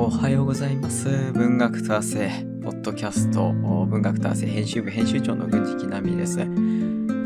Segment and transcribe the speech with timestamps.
[0.00, 1.08] おはようございます。
[1.32, 6.36] 文学と汗、ポッドキャスト、文学と汗編集部編集長の郡司木奈美です。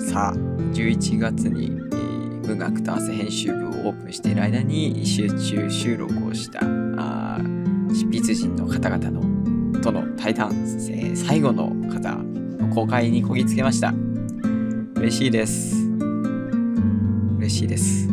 [0.09, 6.61] さあ、11月に、えー文学と汗編集部をオープンしている間に集中収録をした
[6.97, 7.41] あ
[7.89, 13.93] 執筆陣の方々のとの対談、えー最後の方の公開にこぎつけました。
[14.95, 15.75] 嬉しいです。
[17.39, 18.09] 嬉しいです。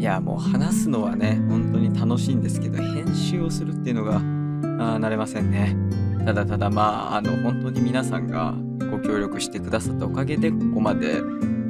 [0.00, 4.39] いやもう話すのはね本当に楽しいんですけど編集をするっていうのが
[4.80, 5.76] あー慣れませんね。
[6.24, 8.54] ただただまああの本当に皆さんが
[8.90, 11.20] ご協力してくださったおかげでここまで、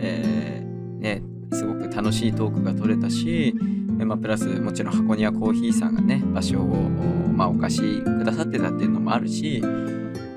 [0.00, 1.22] えーね
[1.52, 3.52] すごく楽しいトークが取れたし、
[3.98, 9.60] まあ、プラスもちろん箱庭コーヒーさんがね場所を、まあ、お貸しくださってたっていうのもあるし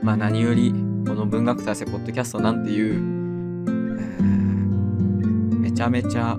[0.02, 3.00] まあ何よりこの文学と汗ポッドキャストなんていう、
[5.60, 6.38] めちゃめちゃ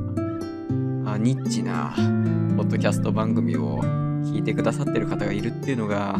[1.18, 1.94] ニッチな
[2.56, 6.18] ポッドキャスト番組を聞いてくださってる方がいるっていうのが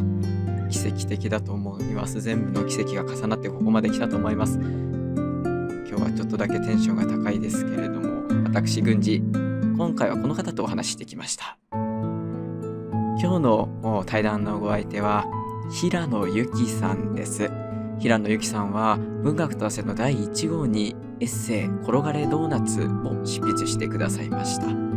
[0.71, 2.21] 奇跡的だと思います。
[2.21, 4.59] 全部の奇跡が重なってここまで来たと思います。
[4.59, 9.23] 今日はちょっとだけテンションが高いですけれども、私、郡司、
[9.77, 11.59] 今回はこの方とお話ししてきました。
[11.73, 15.25] 今日の対談のご相手は
[15.71, 17.51] 平野由紀さんです。
[17.99, 24.94] 平野由紀さんは文学と汗の第1号にエッセイ「転がれドーナツ」を執筆してくださいました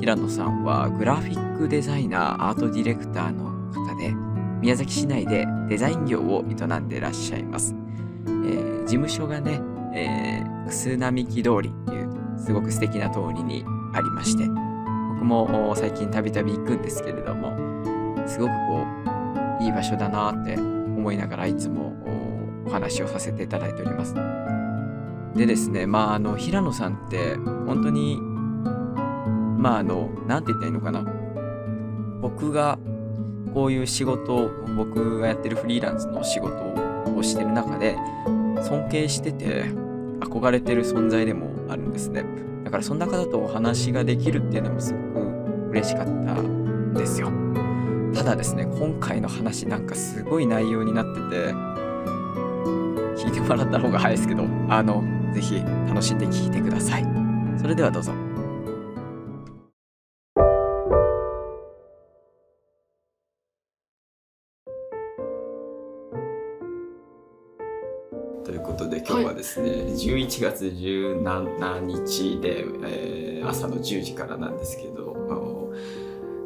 [0.00, 4.14] 平野さんはグラフィックデザイナーアートディレクターの方で
[4.60, 7.74] 宮崎市内でデザイン業を営んでいらっしゃいます、
[8.26, 9.60] えー事務所がね、
[9.94, 17.54] えー、楠並木通りっていうすごく素敵な通りにありまして僕もお最近たびたび行くんですけれども
[18.26, 18.86] すごくこ
[19.60, 21.92] ういい場所だなって思いながらいつも
[22.64, 24.14] おお話をさせていただいております。
[25.34, 27.36] でですね、まあ、あの、平野さんって、
[27.66, 28.18] 本当に、
[29.58, 31.04] まあ、あの、なんて言ったらいいのかな。
[32.22, 32.78] 僕が、
[33.52, 36.54] こういう仕事を、僕がやってるフリーランスの仕事
[37.16, 37.96] をしてる中で、
[38.62, 39.64] 尊敬してて、
[40.20, 42.24] 憧れてる存在でもあるんですね。
[42.64, 47.28] だから、そんな方とお話ができるっていうのもすごく嬉しかったんですよ。
[48.14, 51.52] ただですね、今回の話なんかすごい内容になってて、
[53.16, 55.02] 聞いてもらった方が早いですけど、あの、
[55.34, 57.06] ぜひ楽しんで聞いてください。
[57.60, 58.27] それではどうぞ。
[69.38, 75.72] ですね、11月17日で、えー朝の10時からなんですけど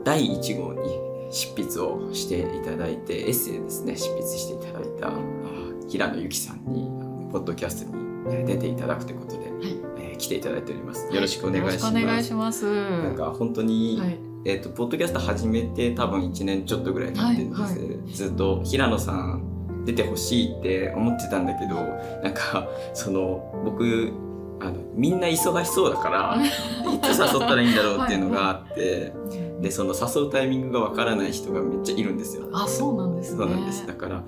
[0.04, 1.00] 第1号に
[1.32, 5.12] 執筆をしていただいてエッセイですね執筆していただいたあ
[5.88, 6.84] 平野由紀さんに
[7.32, 11.12] ポッドキャストにえー出ていただくということで、えー来ていただいております。
[11.12, 11.84] よろしくお願いします。
[11.86, 12.64] よろしくお願いします。
[12.70, 19.51] なんか本当に、はい、えっ、とポッドキャスト始めて多分1年ちょっとぐらい経ってるんです、はいずっと平野さん
[19.84, 21.74] 出てほしいって思ってたんだけど
[22.22, 24.12] なんかその僕
[24.60, 29.12] あのみんな忙しそうだから いつ誘ったらいいんだろうっていうのがあって、
[29.60, 32.44] でその誘うタイミングがわからない人がめっちゃいるんですよ。
[32.52, 33.38] あ、そうなんですね。
[33.38, 34.22] そうなんですだから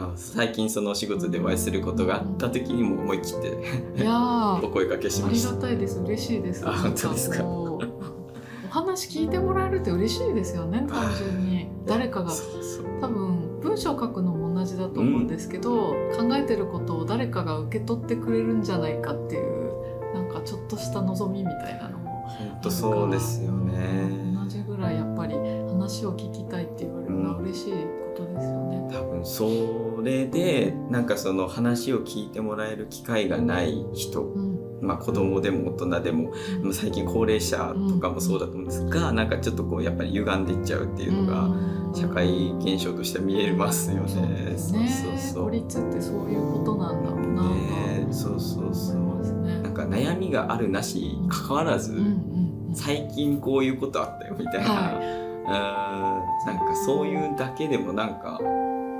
[0.00, 3.48] あ最近そのお仕事でお会いすることがあった時にも思い切って
[4.02, 5.54] いやー お声掛けしありました。
[5.54, 6.00] がたいです。
[6.00, 6.66] 嬉しいです。
[6.68, 7.44] あ本当ですか？
[7.44, 7.78] お
[8.70, 10.84] 話聞いてもらえるって嬉しいですよね。
[10.88, 12.30] 単純に誰かが
[13.00, 24.34] 多分文章書くのも同じだと思うんですけど、考えてることを誰かが受け取ってくれるんじゃないかっていうなんかちょっとした望みみたいなのも本当そうですよね。
[24.34, 25.36] 同じぐらいやっぱり
[25.68, 27.78] 話を聞きたいって言われるのは嬉しいこ
[28.16, 28.88] とですよね。
[28.90, 36.30] 多分それでなんかその話を聞いてもらえる機会がない人、うんまあ、子供でも大人でも
[36.62, 41.78] まあ最近高齢者とかもそうだと思うんですが、なんかちょっとこうやっぱり歪んでいっちゃうっていうのがうん。
[41.94, 44.08] 社会現象として見えますよね。
[44.08, 44.88] そうですね。
[44.88, 45.18] そうそう。
[45.18, 48.96] そう孤立ってそういうことなんだろうなとねそうそうそう。
[49.42, 49.62] ね。
[49.62, 52.38] なんか悩みがあるなし関わらず、うんうんうん
[52.74, 54.92] 最近こういうことあったよみたいな、は
[56.44, 56.56] うーん。
[56.58, 58.38] なんかそういうだけでもなんか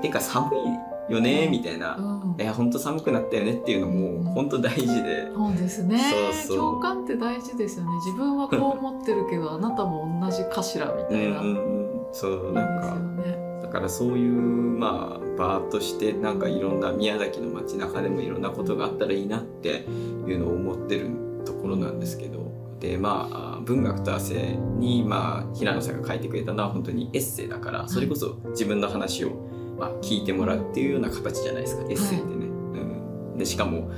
[0.01, 0.59] てか寒い
[1.09, 2.41] よねみたいな、うん。
[2.41, 6.01] いや本当寒くなったよねっていうのも本当大事で、そうですね。
[6.49, 7.91] 共感って大事ですよね。
[8.07, 12.15] 自分はこう思ってるけどあなたも同じかしらみたいな、うんうんうん。
[12.15, 12.95] そうなんか。
[13.23, 13.39] ね。
[13.63, 19.87] だからそういうまあ場としてなんかいろんな宮崎の街中でもいろんなことがあったらいいなって
[20.27, 21.11] いうのを思ってる
[21.45, 22.39] ところなんですけど。
[22.81, 29.48] でまあ文学と汗に、まあ、平野さんが書いてくれたのは本当にエッセイだからそれこそ自分の話を、
[29.79, 32.47] まあ、聞いてもらうっていうような形じゃないですかエッセイってね。
[32.47, 33.91] うん、でしかも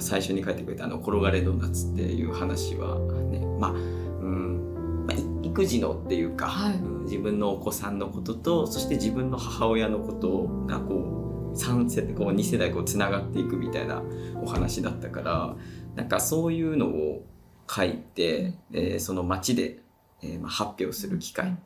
[0.00, 2.98] 最初に書いてくれたあの「転がれドーナツ」っていう話は
[3.30, 5.06] ねまあ、うん。
[5.06, 5.16] まあ、
[5.46, 14.02] 育児のっていうか、はい、自分のお子さんのこととそして自分の母親のことがこう3世こう2世代こうつながっていくみたいな
[14.42, 15.56] お話だったから
[15.94, 17.24] なんかそういうのを
[17.68, 19.78] 書いて、えー、その街で、
[20.22, 21.56] えーまあ、発表する機会、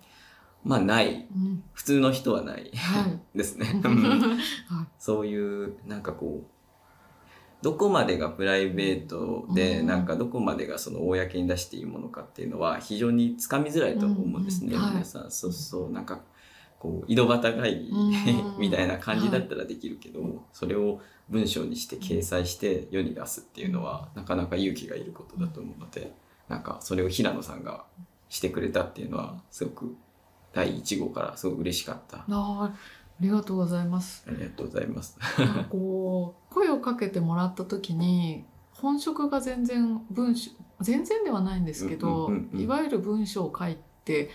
[0.65, 3.81] まあない、うん、普通の人はない、はい、 ですね。
[4.99, 6.51] そういうなんかこう
[7.63, 14.83] どこまでがプライベートで、なんかどこまでがその公に出していいものかっていうのは非常につかみづらいと思うんですね、うん。
[14.83, 15.31] うん、皆さん。
[15.31, 16.21] そうそうなんか
[16.81, 17.93] こう井戸端会議
[18.59, 26.13] みたいな感じだったらできるけど、はい、それを文章にして掲載して世に出すっていうのはなかなか勇気がいることだと思うので
[26.49, 27.85] なんかそれを平野さんが
[28.31, 29.95] してくれたっていうのはすごく
[30.53, 32.25] 第1号からすごく嬉しかった。
[32.29, 32.73] あ
[33.21, 34.25] りがとうございます。
[34.27, 35.19] ありがとうございます。
[35.71, 40.51] こう声をかけてもらった時に本職が全然文章
[40.81, 44.31] 全然ではないんですけど、いわゆる文章を書いて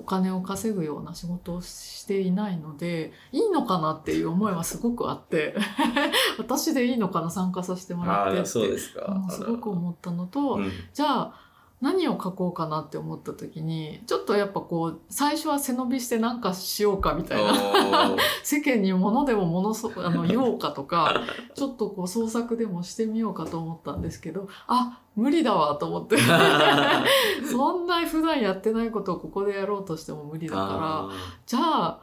[0.00, 5.56] お金を稼ぐような仕事をしていないのでいいのかなっていう思いはすごくあって
[6.38, 11.47] 私でいいのかな参加させてもらってってそうですかすごく思ったのと、うん、じゃあ
[11.80, 18.16] 何を書こうかなって思った時にちょっとやっぱこう最初は背伸びして何かしようかみたいな。
[18.42, 21.22] 世間に物でも物そあの言おうかとか
[21.54, 26.16] ちょっとこう創作でもしてみようかと思ったんですけどあ無理だわと思って。
[27.48, 31.16] そんな普段やってないことをここでやろうとしても無理だから
[31.46, 32.00] じゃあ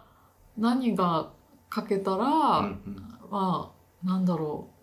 [0.57, 1.31] 何が
[1.73, 2.95] 書けたら、うんうん、
[3.29, 3.71] ま
[4.03, 4.75] あなんだろう。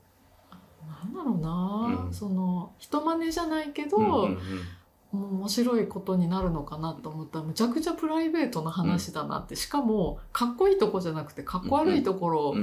[1.05, 4.39] なんだろうな、うん、その人真似じゃないけど、うんうんうん
[5.13, 12.55] 面白いことになるのかなと思ったらむちゃくちゃプライベートな話だなって、しかもかっこいいとこじゃなくてかっこ悪いところ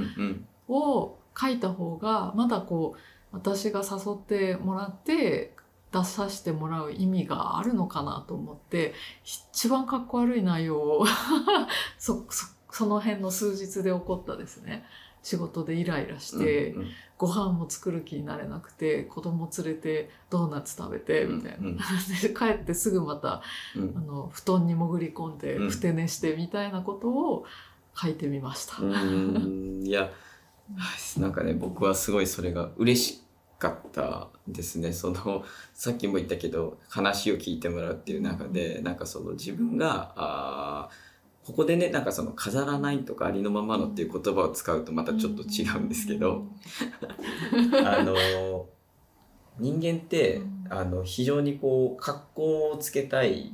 [0.68, 3.00] を書いた方がまだこう
[3.32, 5.54] 私が誘ってもらって
[5.92, 8.94] 出させてもらう意味があるのかなと思って
[9.24, 11.06] 一番かっこ悪い内容を
[11.98, 14.84] そそその辺の数日で起こったですね。
[15.22, 16.88] 仕事でイライラして、うんうん、
[17.18, 21.66] ご飯も作る気になれなくて子供連れてドーナツ食べてみたいな、うん。
[21.68, 23.42] うん、帰ってすぐまた、
[23.76, 27.44] うん、あの布団に潜り込んで、ふて寝してみたいなことを
[27.94, 28.76] 書いてみました。
[28.80, 30.10] いや
[31.18, 33.22] なんかね僕はすごいそれが嬉し
[33.58, 34.92] かったですね。
[34.92, 35.44] その
[35.74, 40.88] さっきも言ったけど話を聞いてもらうっていう中でなんかその自分があ
[41.50, 46.44] ここでねなんかその飾らないとかありのままのっていう言葉を使うとまたちょっと違うんですけど
[47.84, 48.14] あの
[49.58, 53.52] 人間ってあの非常にこう格好をつけたい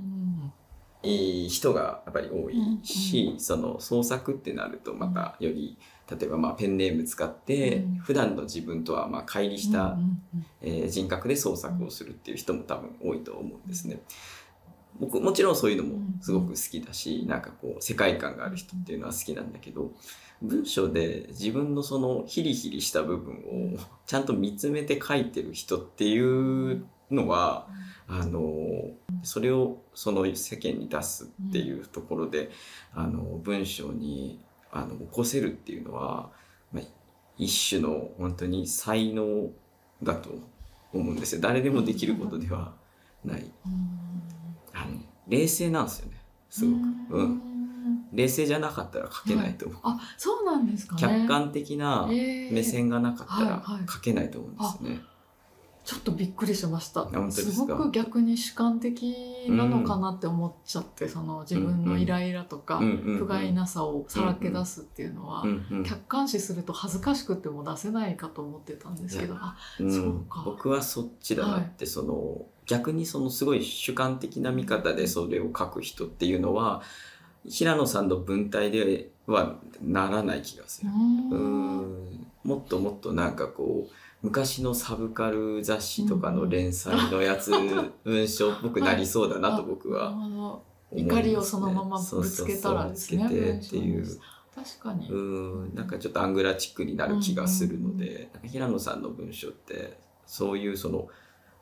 [1.02, 5.78] 人がやっぱり多いし、その創作ってなるとまたより
[6.10, 9.96] 例えばまあペンネーム使って普段の自分とはまあ乖離した、
[10.60, 14.00] え人格で創作をするっていう人も多分多いと思うんですね。
[15.00, 19.92] 僕もちろんそういうのもすごく好きだし、うん、なんかこう世界観がある人っていうのは好きなんだけど
[20.42, 23.34] 文章で自分のそのヒリヒリした部分
[23.76, 27.68] をちゃんと見つめて書いてる人っていうのは、
[28.08, 28.90] あの
[29.22, 32.50] それをその世間に出すっていうところで、
[32.94, 36.30] あの文章にあの起こせるっていうのは、
[36.72, 36.84] まあ、
[37.38, 39.50] 一種の本当に才能
[40.02, 40.30] だと
[40.92, 41.40] 思うんですよ。
[41.40, 42.74] 誰でもできることでは
[43.24, 43.50] ない。
[43.64, 43.74] あの
[45.28, 46.16] 冷静なんですよね。
[46.50, 47.16] すごく。
[47.18, 47.42] うん。
[48.12, 49.80] 冷静じゃなかったら書けないと思う。
[49.84, 55.00] あ、そうなんですか、ね、客観的な目線がなかったら書けないと思うんですね。
[55.84, 57.08] ちょっとびっくりしました。
[57.30, 59.14] すごく逆に主観的
[59.48, 65.44] なのかなって思っちゃって、うん、その自分のイライラとか、不甲斐なさをさらけ出すっていうのは、
[65.86, 70.42] 客観視すると恥ずかしくても出せないかと思ってたんですけど、あ、そうか。
[70.44, 76.82] 僕はそっちだなって、はい、その逆にそのすごい主観的な見方でそれを書く人っていうのは
[77.48, 80.90] 平野さんの文体ではならない気がする。
[80.90, 83.92] うんもっともっとなんかこう
[84.22, 87.52] 昔のサブカル雑誌とかの連載のやつ、
[88.04, 93.22] 文章っぽくなりそうだなと僕は思い、ね、怒りをそのままぶつけたらですね。
[93.22, 94.20] そうそうそうぶつけてっていう。
[94.56, 95.08] 確かに。
[95.10, 95.14] う
[95.70, 101.08] ん、なんかちょっとアングラチックになる気がするので、なんか平野さんの文章って、そういうその、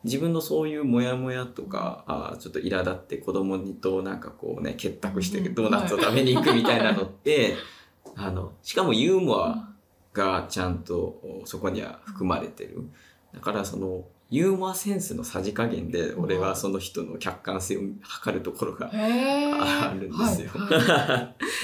[0.04, 7.56] 自分のそういうモヤモヤとかあちょっと苛立って子供にとなんかこうね結託してドーナツを食べに行くみたいなのって、
[8.16, 9.70] あのしかもユーモア
[10.12, 12.88] がちゃんとそこには含まれてる。
[13.32, 20.50] だからそのユーモアセンスのさじ加減で俺はその人の客観性を測るところがあるんですよ。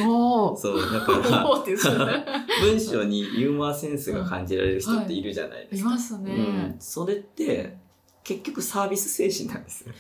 [0.56, 1.47] そうだから
[2.62, 5.90] 文章にユーモアセンスが感じられる人っているじゃないですか。
[5.90, 7.76] いますね、うん、それって
[8.30, 9.92] 結局サービス精神なんですよ。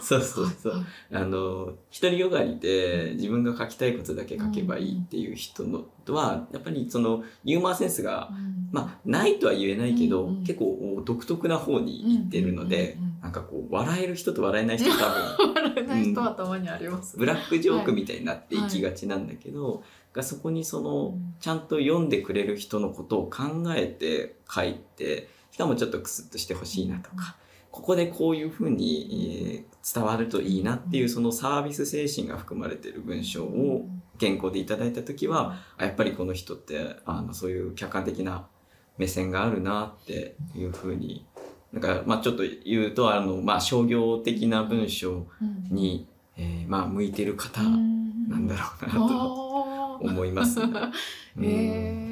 [0.00, 0.86] そうそうそう。
[1.12, 8.30] あの、独りよがりで自分が書きたいことだけ書けばいいっていう人のは、やっぱりそのユーモアセンスが、
[8.70, 15.52] まあ、ないとは言えないけど、結構独特な方に行ってるので、なんかこう、笑える人と笑えない人多分。
[15.54, 19.82] 笑えない人はたまにあります、ブラックジョークみたいになっていきがちなんだけど、
[20.14, 27.36] がそこにその、ちゃんと読んでくれる人のことを考えて書いて、しかもちょっとクスッとしてほしいなとか、
[27.70, 33.86] ここでこういうふうに伝わるといいなっていうそのサービス精神が含まれている文章を
[34.18, 38.46] 原稿でいただいた時はやっぱりこの人ってあのそういう客観的な
[38.96, 41.26] 目線があるなっていうふうに
[41.72, 45.26] なんかまあちょっと言うとあの、まあ、商業的な文章
[45.70, 46.06] に、
[46.36, 50.60] えー、まあ向いてる方なんだろうなと思います。
[51.40, 52.11] えー。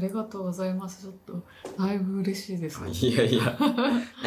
[0.00, 1.02] りがとうございます。
[1.02, 1.44] ちょっと、
[1.78, 2.90] だいぶ嬉しいです、ね。
[2.90, 3.56] いやいや。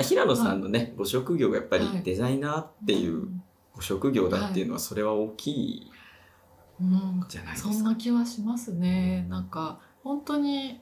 [0.01, 3.27] 平野さんのね、ご職業がやっぱりデザイナーっていう
[3.73, 5.91] ご職業だっていうのは、それは大きい
[7.27, 7.73] じゃないですか。
[7.73, 9.25] そんな気はしますね。
[9.29, 10.79] なんか、本当に、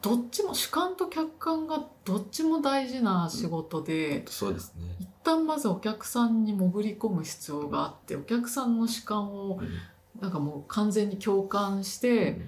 [0.00, 9.60] どっちも主観と客観がどっちも大事な仕事で、うん、そうですね一旦まずお客さんに潜り込む必要があってお客さんの主観を
[10.20, 12.40] なんかもう完全に共感して、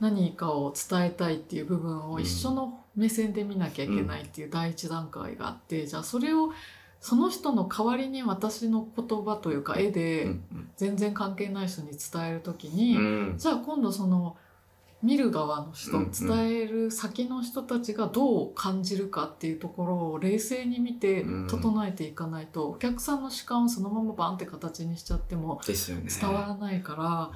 [0.00, 6.52] 何かを伝えたいっていう部分を一緒の目線で見なきゃいけないっていう第一段階があって、じゃあそれを
[7.00, 10.34] その人の代わりに私の言葉というか絵で
[10.76, 14.36] 全然関係ない人に伝える時に、じゃあ今度その
[15.00, 15.92] 見る側の人、
[16.26, 25.60] 伝える先の人たちがどう感じるかっていうところを冷静に見て整えていかないと、お客さんの主観をそのままバンって形にしちゃっても
[26.20, 27.30] 伝わらないから。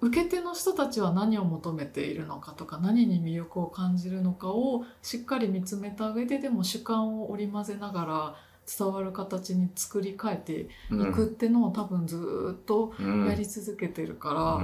[0.00, 8.34] 受け手の人たちは何を求めているのかとか何に魅力を感じるのかをしっかり見つめた上ででも主観を織り交ぜながら
[8.78, 10.52] 伝わる形に作り変えて
[10.90, 12.92] いくってのを多分ずっと
[13.26, 14.60] やり続けてるから、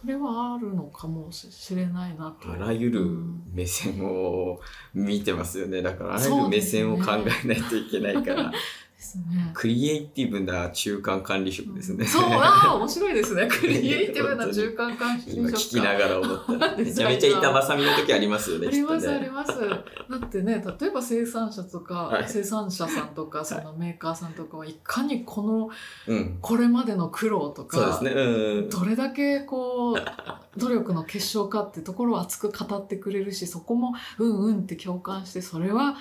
[0.00, 2.52] それはあるのかもしれないなと。
[2.52, 3.04] あらゆる
[3.52, 4.60] 目線を
[4.94, 5.82] 見てますよね。
[5.82, 7.04] だからあらゆる目線を考
[7.44, 8.52] えないといけないから。
[8.98, 9.52] ですね。
[9.54, 12.04] クリエイティブな中間管理職ですね。
[12.04, 13.46] そう、ああ、面白いですね。
[13.48, 15.36] クリエイティブな中間管理職。
[15.36, 16.76] 今聞きながら思った。
[16.76, 18.66] めちゃめちゃ板挟みの時ありますよね。
[18.66, 19.52] あります、あります。
[19.56, 19.76] だ
[20.16, 25.70] ってね、例えば生産者とか、はい、生産者さんとか、そのメーカーさんとかはいかにこの、
[26.40, 35.96] これまでの苦労とか、どれだけこう、努力の結晶かってところを熱く語ってくれるし、そこもうんうんって共感して、それは、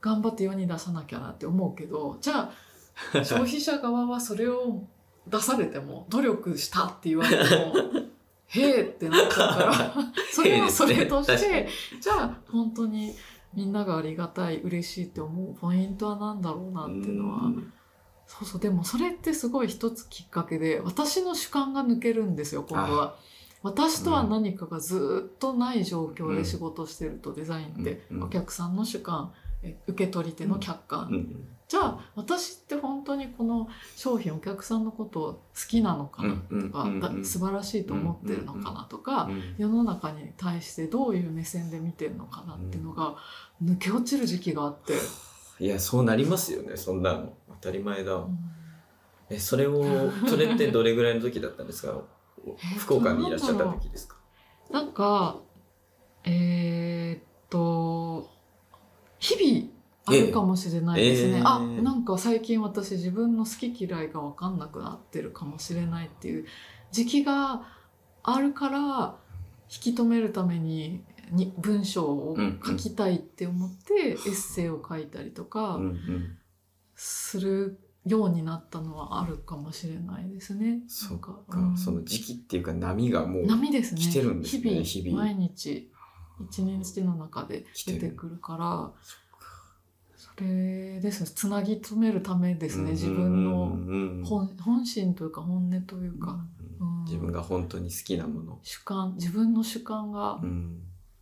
[0.00, 2.52] 頑張って世に出さなきゃなって思うけどじゃあ
[3.24, 4.84] 消費者側はそれを
[5.26, 7.74] 出されても努力したって言われても
[8.48, 9.94] へえってなっちゃうから
[10.32, 11.68] それはそれとして、ね、
[12.00, 13.14] じゃあ本当に
[13.54, 17.52] みんながありがたい嬉しいって思うポイントは何だろうなっていうのは。
[18.26, 23.16] そうそうでもそれってすごい一つきっかけで私の主観が抜けるんですよ今度は。
[23.62, 43.16] 私とは何かがずっとない状況で仕事してると、デザインって、お客さんの主観受け取り手の客観、うん、じゃあ私って本当にこの商品お客さんのことを好きなのかなとか、うん、素晴らしいと思ってるのかなとか、世の中に対してどういう目線で見てるのかなっていうのが
[43.62, 44.94] 抜け落ちる時期があって。
[45.60, 46.76] いやそうなりますよね。
[46.76, 47.32] そんなの。
[47.48, 48.24] 当たり前だ。
[49.28, 49.84] えそれを
[50.28, 52.00] それってどれぐらいの時だったんですか？
[52.78, 54.16] 福岡にいらっしゃった時ですか？
[54.70, 55.40] なんか
[56.24, 58.30] えー、っと
[59.18, 61.38] 日々あるかもしれないですね。
[61.38, 66.46] えー、あ、なんか最近私自分の好き嫌いが分かんなくなってるかもしれないっていう
[66.90, 67.62] 時期が
[68.22, 69.16] あるから
[69.70, 75.78] 引き止めるためにに文章を書きたいって思ってエッセイを書いたりとか
[76.94, 80.80] するようになったのはあるかもしれないですね。
[80.88, 84.00] そうか、うん、その時期っていうか波がもう波ですね。
[84.00, 84.82] 来てるんですね。
[84.84, 85.90] 日々毎日
[86.44, 88.92] 一日の中で出てくるから
[90.16, 91.30] それですね。
[91.34, 95.42] つなぎ止めるためですね自分の本本心というか。
[95.42, 96.38] 本音というか、
[96.80, 98.58] うん、自分が本当に好きなもの。
[98.62, 100.40] 主観自分の主観が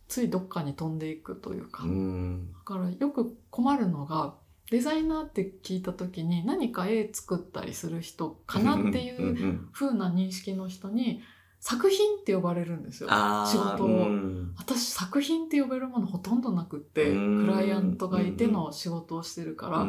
[0.07, 4.35] ついどっかに飛んでいくというか、うん、だからよく困るのが
[4.71, 11.21] デザイナーって聞いた時に何か絵作ったりする人かなっていう風な認識の人に
[11.59, 13.09] 作品って呼ばれるんですよ。
[13.09, 19.87] 仕事を、うん、私作品って呼べるものほとんどなくってクライアントがいての仕事をしてるから、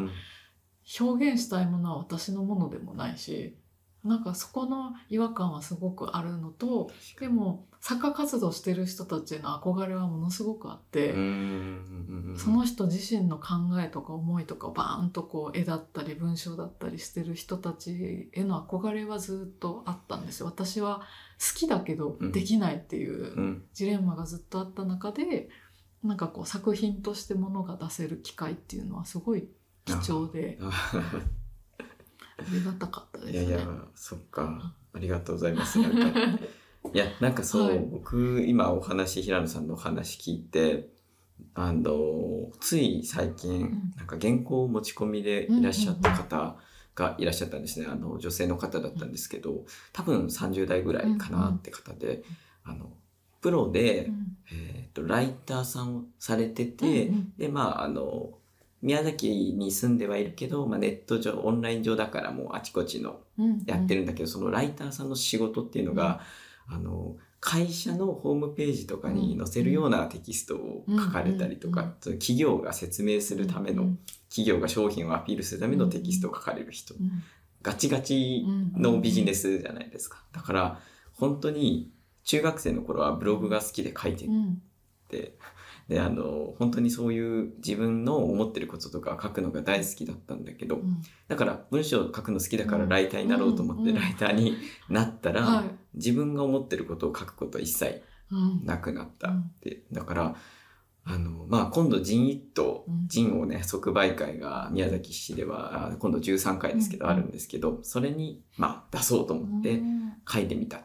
[0.99, 3.55] 表現したいものは私のものでもないし
[4.03, 6.89] なんかそこの違和感はすごくあるのと
[7.19, 11.13] でも作家活動してる人たちへの憧れはものすごくあって
[12.37, 20.47] その人自身の考えとか思いとかバーンとこう絵だったり文章だったりしてる人たちへの憧れはずっとあったんですよ。
[20.47, 20.99] 私は
[21.39, 25.49] 好きだけどできないっていうジレンマがずっとあった中で
[26.03, 29.47] なんかこう作品としてものが出せる機会っていうのはすごい
[29.85, 30.59] 貴重で。
[32.39, 33.45] ありがたかったですね。
[33.45, 34.73] いやいや、そっか。
[34.93, 35.79] ありがとうございます。
[35.79, 36.19] なんか
[36.93, 40.89] いや、 なんかそう、はい、僕、今お話、平野さんのお話聞いて、
[41.53, 46.57] あの、つい最近、なんか原稿持ち込みでいらっしゃった方
[46.95, 47.87] がいらっしゃったんですね。
[47.89, 52.23] あの、女性の方だったんですけど、多分30代ぐらいかなって方で、
[52.63, 52.91] あの、
[53.41, 54.09] プロで、
[54.51, 58.38] えっ、と、ライターさんをされてて、で、まあ、あの、
[58.81, 63.19] 宮崎に住んではいるけど、まあ、ネット上オンライン上だからもうあちこちの
[63.65, 66.21] やってるんだけど、うんうん、そのライターさんの仕事っていうのが、
[66.69, 73.95] うん、あの会社のホームページとかに載せるようなテキストを書かれたりとか、その企業が説明するための、
[74.29, 76.95] 企業が商品をアピールするためのテキストを書かれる人、
[77.61, 78.45] ガチガチ
[78.75, 80.21] のビジネスじゃないですか。
[80.33, 80.79] だから
[81.13, 81.91] 本当に
[82.23, 84.27] 中学生の頃はブログが好きで書いて
[85.07, 85.37] て、
[85.89, 94.55] で、あの、本当にそういう自分の思ってることとか書くのが大好きだったんだけど、うん、だから文章を書くの好きだからライターになろうと思ってライターに
[94.87, 95.63] なったら、
[95.95, 98.03] 自分が思ってることを書くことは一切
[98.63, 99.81] なくなったって。
[99.91, 100.35] だから、
[101.05, 109.81] あの、まあ、今度、ジン一頭、ジンをね、即売会が宮崎市では、今度13回ですけど、あるんですけど、それに、まあ、出そうと思って
[110.31, 110.81] 書いてみた。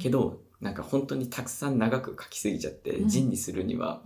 [0.00, 4.02] けど、なんか本当にたくさん長く書きすぎちゃって、ジンにするには、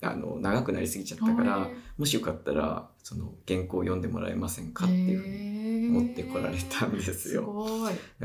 [0.00, 7.66] あの長くなりすぎちゃったからもしよかったらその原稿を読んでもらえませんかっていうふうに持ってこられたんですよ。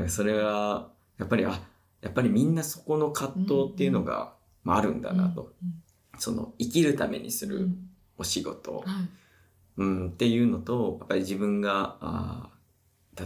[0.08, 1.60] それはやっぱりあ
[2.00, 5.52] やっぱりみんなそこの葛藤っていうのが、まあ、あるんだなと、
[6.18, 7.70] その生きるためにする
[8.18, 8.84] お仕事、
[9.76, 12.50] うん、っていうのとやっぱり自分があ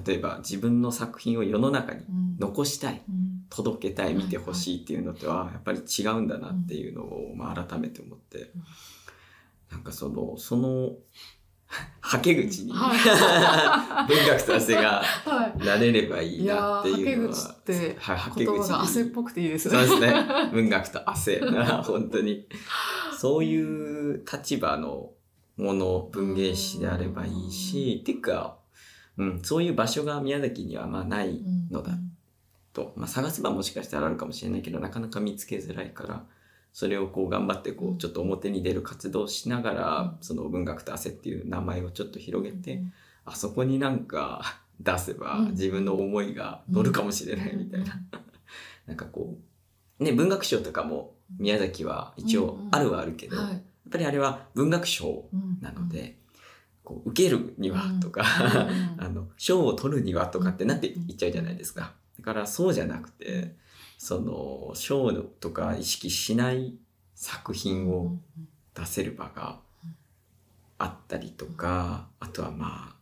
[0.07, 2.03] 例えば自分の作品を世の中に
[2.39, 8.53] 残したい、うん、届けたい見てほしいっていうのとはやっぱり違うんだなっていうのを、まあ、改めて思って、うん、
[9.73, 10.93] なんかそのその
[12.01, 15.03] はけ口に、はい、 文学達成が
[15.59, 17.35] なれればいいなっていうのは。
[17.35, 19.87] はけ口ってはけ口汗っぽくていいですね。
[19.87, 20.27] そうですね。
[20.53, 21.41] 文学と汗。
[21.85, 22.47] 本当に。
[23.19, 25.11] そういう立場の
[25.59, 28.59] もの、文芸誌であればいいし、っていうか、
[29.19, 31.99] うん、そういう場所が宮崎にはまあないのだ
[32.73, 36.25] と、まあ、探せばもしかしたらあるかもしれないけどなかなか見つけづらいから
[36.73, 42.83] それをこう頑張ってこうちょっと表に出る活動をしながらその文学と汗っていう名前をちょっと広げて
[43.25, 48.01] あそこになんか出せば自分の思いが乗るかもしれないみたいな。
[48.87, 49.37] なんかこ
[49.99, 55.29] うね文学賞とかも宮崎は一応あるはあるけど、やっぱりあれは文学賞
[55.61, 56.19] なので、
[56.85, 58.23] こう受けるにはとか、
[58.97, 61.95] うん、 あの賞を取るにはとかってなっていっちゃうじゃないですか。
[62.19, 63.55] だからそうじゃなくて
[63.97, 66.75] その賞とか意識しない
[67.15, 68.17] 作品を
[68.75, 69.61] 出せる場が
[70.79, 72.99] あったりとかあとはまあ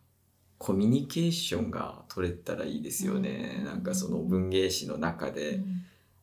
[0.57, 3.61] コミュニケーションが取れたらいいですよね。
[3.63, 5.59] なんかその文芸誌の中で、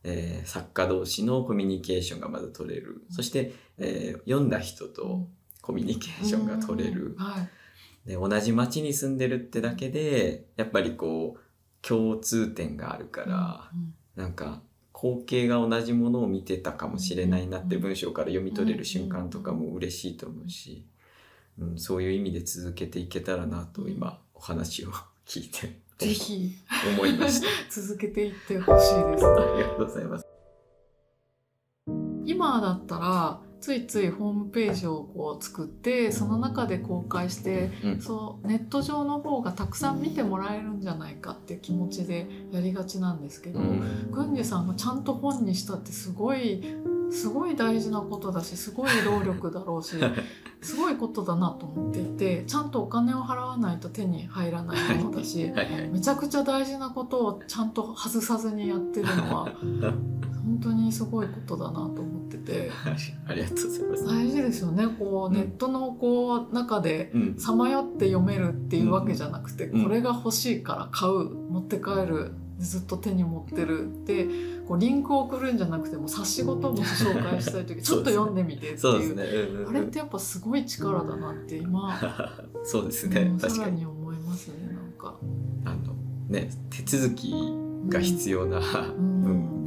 [0.03, 3.03] えー、作家同士のコミュニケーションがまず取れる。
[3.09, 5.25] そして、えー、読んだ人と
[5.61, 7.15] コミュニケーションが取れる。
[7.17, 7.47] は
[8.05, 11.44] い、で同じ町に住んでるってだけでやっぱりこう
[11.87, 14.61] 共通点があるから、うん、なんか
[14.93, 20.85] 光景が同じものを見てたかもしれないなって文章から読み取れる瞬間とかも嬉しいと思うし、
[21.59, 24.89] うん、そういう意味で続けていけたらなと今お話を
[25.27, 26.51] 聞いてぜひ。
[26.97, 27.47] 思いました。
[27.69, 29.25] 続けていってほしいです。
[29.25, 30.25] ありがとうございます。
[32.25, 46.63] 今だったらついついホームページをこう作ってその中で公開して、うん、そうネット上の方がたくさん見てもらえるんじゃないかって気持ちでやりがちなんですけど、うん、郡司さんがちゃんと本にしたってすごい
[47.11, 49.95] すごい大事なことだしすごい労力だろうし
[50.61, 55.51] すごいことだなと思っていてちゃんとお金を払わないと手に入らないものだし、
[55.91, 59.51] めちゃくちゃ大事なことをちゃんと外さずにやってるのは
[60.45, 62.71] 本当にすごいことだなと思ってて。
[63.27, 64.05] ありがとうございます。
[64.05, 64.87] 大事ですよね。
[64.87, 74.27] こう、ネットのこう中でさまよって読めるっていうわけじゃなくて、これが欲しいから買う持って帰るずっと手に持ってるで
[74.67, 79.15] こうリンクを送るんじゃなくても冊子ごとも紹介したい時ちょっと読んでみてっていう。
[79.15, 79.23] ね。
[79.23, 79.69] うんうんうん。
[79.69, 81.99] あれってやっぱすごい力だなって今、
[82.63, 83.37] そうですうんね。
[83.39, 83.53] 確かに。
[83.55, 85.17] さらに思いますねなんか。
[85.65, 85.93] あの
[86.29, 87.33] ね手続き
[87.89, 88.61] が必要な、ん。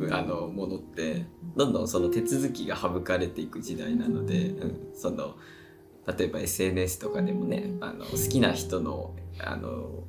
[0.00, 5.34] うんあのものってどんどんその手続きが省かれていく時代なので、うん、その
[6.06, 10.04] 例えば SNS とかでもねあの好きな人のあの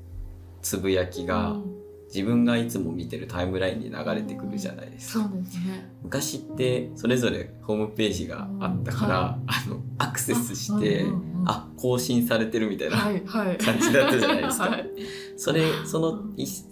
[0.62, 1.79] つぶやきがうん
[2.14, 5.30] 自分がいつも見てるタイムラインに流れてくるじゃないですか。
[5.30, 5.90] そうですね。
[6.04, 11.06] 昔ってそれぞれホームページがあったから、うんあのアクセスして、
[11.46, 13.58] あ更新されてるみたいなはいはい。
[13.58, 14.70] 感じだったじゃないですか。
[14.70, 14.90] はい
[15.38, 16.18] それその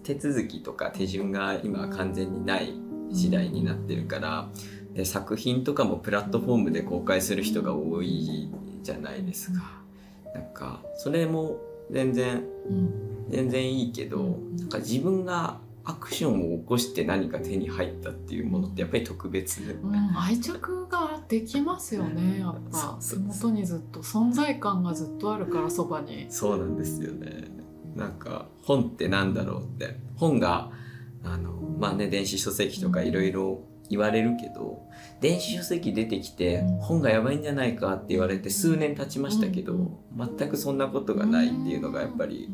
[0.04, 2.74] 手続きとか手順が今は完全にない
[3.12, 4.50] 時代になってるから
[4.94, 8.50] で作品とかもプラットフォームで公開する人が多い
[8.84, 9.82] じゃないですか。
[10.34, 13.08] なんかそれも全然うん。
[13.30, 19.62] 全然いいけどなんか自分がアクションを起こして何か手に入ったっていうものってやっぱり特別。
[19.62, 22.98] うん、愛着ができますよねやっぱ。
[23.00, 23.52] 手そうそう。
[23.52, 26.28] 元にずっと存在感がずっとあるからそばに。
[26.30, 27.46] そうなんですよね。
[27.96, 29.98] なんか本ってなんだろうって。
[30.18, 30.72] 本が
[31.24, 34.86] あのまあね電子書籍とかいろいろ言われるけど
[35.22, 42.50] 電子書籍出てきて本がやばいんじゃないかって言われて数年経ちましたけど全くそんなことがないっていうのがやっぱり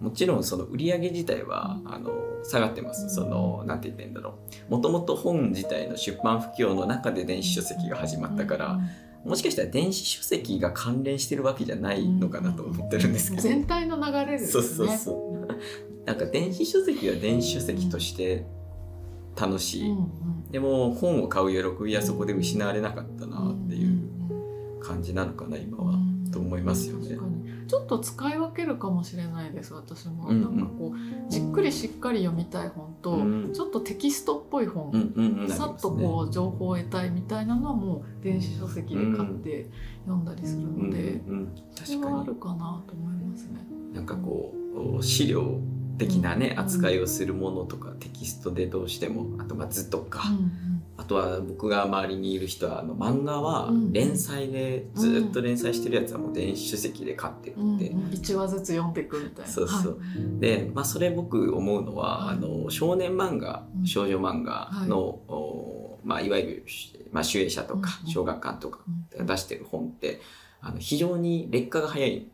[0.00, 2.10] もちろんその売り上げ自体はあの
[2.44, 3.08] 下がってます。
[3.14, 4.72] そのなんて言ってんだろう。
[4.72, 8.80] もともと本自体の出版不況の中で電子書籍が始まったから
[9.24, 13.42] もしかしたら電子書籍が関連してるわけじゃないのかなと思ってるんですけど。
[13.42, 14.96] 全体の流れですそうね。
[14.96, 16.04] そうそう。
[16.04, 18.44] なんか電子書籍は電子書籍として
[19.38, 19.90] 楽しい。
[19.90, 20.50] うんうん。
[20.50, 25.98] でも本を買う喜びはそこで失われなかったなっていう感じなのかな今は、
[26.32, 27.18] と思いますよね。
[27.66, 30.42] ちょっと使い分けるかもしれないです私も、うんうん。
[30.42, 33.52] なんかこうじっくりしっかり読みたい本と、うん。
[33.52, 35.48] ちょっとテキストっぽい本、うんうんうん。
[35.48, 39.70] さっとこう情報を得たいみたいなのはもう電子書籍で買って
[40.04, 43.66] 読んだりするうんので、うんうん、それ確かはあるかなと思いますね。
[43.88, 44.54] になんかこ
[44.98, 45.58] う資料
[45.98, 46.60] 的なね、うん。
[46.60, 59.50] 扱いをするものとかテキストでどうしてもあとまあ図とか、うんあとは僕が周りにいる人はあの漫画はうん連載でずっと連載してるやつはもう電子書籍で買ってるうんって、うん、1話ずつ読んでいくみたいな。
[59.50, 59.98] そうそう。
[59.98, 60.04] は
[60.36, 60.40] い。
[60.40, 62.36] で、まあ、それ僕思うのは、はい。
[62.36, 63.86] あの少年漫画うん。
[63.86, 66.66] 少女漫画の、おまあ、いわゆる、
[67.10, 68.80] まあ、集英社とかうん小学館とか
[69.18, 70.20] 出してる本って
[70.60, 72.30] あの非常に劣化が早いうんん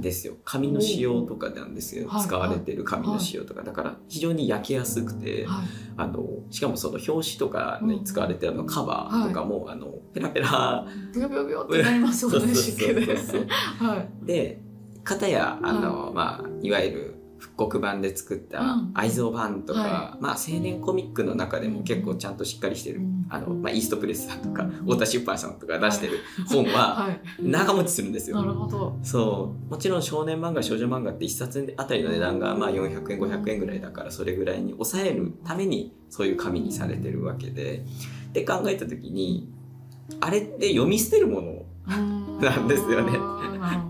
[0.00, 0.34] ですよ。
[0.44, 2.22] 紙の仕様とかなんですよ、はい。
[2.22, 3.62] 使われてる紙の仕様とか。
[3.62, 5.66] だから非常に焼けやすくて、はい。
[5.96, 10.86] あのしかもその表紙とかに使われてるあのカバーとかも、あのペラペラ。
[11.12, 13.16] ブヨブヨブヨってなりますもんね湿気で。
[14.24, 14.62] で
[15.02, 18.90] 片やあの、まあ、いわゆる復刻版で作ったうん。
[18.94, 23.26] 愛蔵版とか、はまあ、青年コミックの中でも結構ちゃんとしっかりしてる、うん。
[23.30, 24.70] あのまあ、イーストプレスさんとかうん。
[24.70, 27.20] 太田出版さんとか出してる本ははい。
[27.40, 28.54] 長持ちするんですなるよ。
[28.54, 28.98] ほど。
[29.02, 29.70] そう。
[29.70, 37.84] もちろん少年漫画少女漫画って1冊あたりの値段がまあ400円500円ぐらいだからそれぐらいに抑えるためにそういう紙にされてるわけで。
[38.32, 39.52] で考えた時に
[40.20, 41.64] あれって読み捨てるもの
[42.40, 43.18] なんですよね。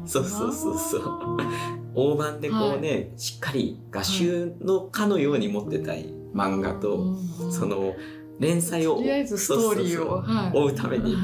[0.06, 1.79] そうそうそうそう。
[1.94, 7.16] 大判でこうね、しっかり画集のかのように持ってたい漫画と、
[7.50, 7.94] その
[8.38, 10.24] 連載をとりあえずストーリーを
[10.58, 11.16] 追うために う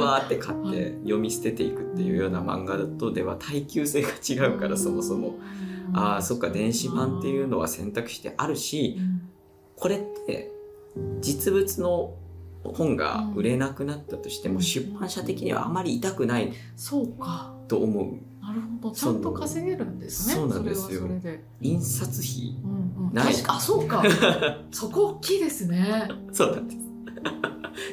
[0.00, 5.38] わーって買って読み捨てていくっていうような漫画とでは耐久性が違うからそもそも。
[5.94, 8.98] ああそっか電子版っていうのは選択肢であるし
[9.76, 10.50] これって
[11.20, 12.14] 実物の
[12.64, 17.52] 本が売れなくなったとしても出版社的にはあまり痛くないそうか。
[17.68, 18.94] と思うなるほど。
[18.94, 20.34] ちゃんと稼げるんですね。
[20.34, 21.08] そうなんですよ。
[21.60, 22.56] 印刷費。
[22.62, 23.34] うんうん、ない。
[23.46, 24.04] あそうか。
[24.70, 26.08] そこ大きいですね。
[26.32, 26.82] そうなんです。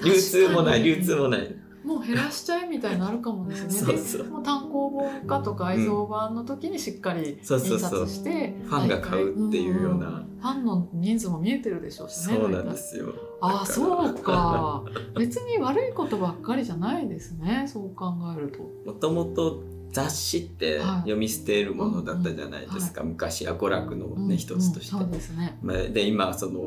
[0.04, 1.56] 流通もない流通もない。
[1.84, 3.72] もう減らしちゃえみたいになるかもですね。
[3.72, 4.24] そうそう。
[4.24, 10.30] でもう単行本化とか愛蔵版の時にしっかり印刷してファンが買うっていうような、んん。
[10.40, 13.14] ファンの人数も見えてるでしょうしねそうなんですよ。
[13.42, 14.84] あだからそうか。
[15.18, 17.66] 別に悪いことばっかりじゃないですね。
[17.68, 18.60] そう考えると。
[18.92, 20.86] もともと雑誌ってはい。
[21.02, 25.58] 読み捨てるものだったじゃないですか、昔は娯楽のね、うん一つとして、うんそうですね。
[25.62, 26.60] まあ、で今その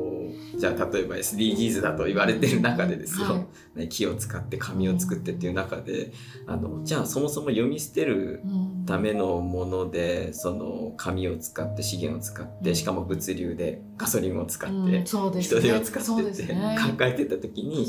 [0.57, 3.45] じゃあ例えば SDGs だと言われてる中でですよ、はい。
[3.79, 6.13] ね、木を使って紙を作ってっていう中で
[6.45, 8.73] あのじゃあそもそも読み捨てるうん。
[8.85, 15.31] ためのものでその紙を使って資源を使ってしかも物流でガソリンを使って、人
[15.61, 16.57] 手を使ってって考
[17.01, 17.87] えてた時に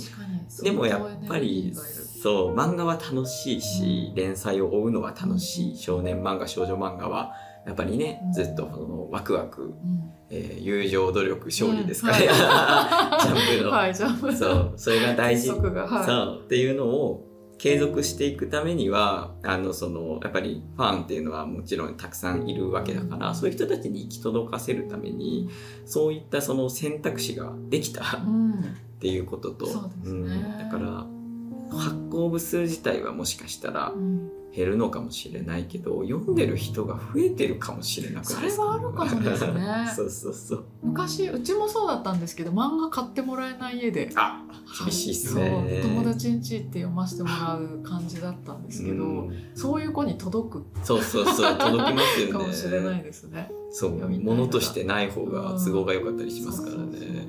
[0.62, 1.74] でもやっぱり
[2.24, 4.14] そう漫画は楽しいし、うん。
[4.14, 7.34] 連載を追うのは楽しい、うん少年漫画少女漫画は
[7.66, 8.32] やっぱりね、うん。
[8.32, 10.10] ずっとそのワクワク、うん。
[10.30, 12.32] えー友情努力勝利ですかね、うん。
[12.32, 15.50] ジャンプの、はい、ジャンプそうそれが大事。
[15.50, 16.06] はい。
[16.06, 16.40] そう。
[16.46, 17.26] っていうのを
[17.58, 25.50] 継続していくためにはあのそのやっぱりファンっていうのはもちろんたくさんいるわけだから、そういう人たちに行き届かせるために
[25.84, 28.64] そういったその選択肢ができたっうん。
[28.98, 30.38] ていうことと、そうですね。
[30.38, 30.58] ん。
[30.58, 31.06] だから
[31.74, 34.30] 発行部数自体はもしかしたらうん。
[34.54, 39.90] 減るのかもしれないけど読んでる人が増えてるかもしれなくないですかそれはあるかもですね。
[39.96, 40.64] そうそうそう。
[40.84, 44.12] 昔うちもそうだったんですけど漫画買ってもらえない家で。
[44.14, 44.44] あ
[44.84, 45.80] 厳しいっすね。
[45.82, 49.32] そう友達ん家行って読ませてもらう感じだったんですけど、うん。
[49.56, 50.64] そういう子に届く。
[50.84, 52.32] そうそうそう 届きますよね。
[52.32, 53.50] かもしれないですね。
[53.72, 57.00] そうものとしてない方が都合が良かったりしますからそうそうそう。
[57.00, 57.26] ね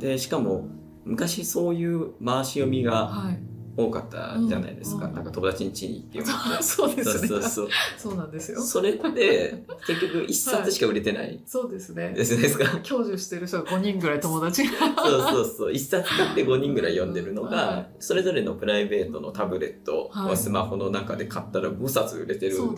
[0.00, 0.66] でしかも
[1.04, 3.57] 昔そういう回し読みがはい。
[3.78, 7.28] 多かったじゃないですか、うんなんか友達ん家に行って読むって そうでそうすね。
[7.28, 8.16] そうそうそう。
[8.16, 8.60] なんですよ。
[8.60, 11.40] それって結局一冊しか売れてない。
[11.46, 12.12] そうですね。
[12.16, 12.24] で。
[12.24, 12.64] すですか？
[12.82, 14.64] 享受してる人が5人ぐらい友達。
[14.64, 14.72] が。
[14.96, 15.72] そうそうそう。
[15.72, 17.96] 一冊買って5人ぐらい読んでるのはがい。
[18.00, 20.36] それぞれのプライベートのタブレット、はい。
[20.36, 22.56] スマホの中で買ったら5冊売れてる。
[22.62, 22.74] わ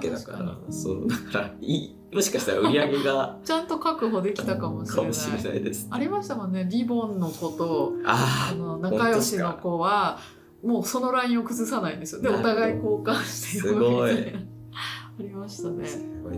[0.00, 0.58] けだから。
[0.72, 4.96] そうだからいいもしかしたら売り上げが ちゃんと確保できたかもしれない。
[4.96, 6.68] かもしれないですありましたもんね。
[6.70, 10.18] リボンの子とああの仲良しの子は
[10.62, 12.22] もうそのラインを崩さないんですよ。
[12.22, 14.38] でお互い交換して読むみたいな。
[15.18, 15.86] ありましたね。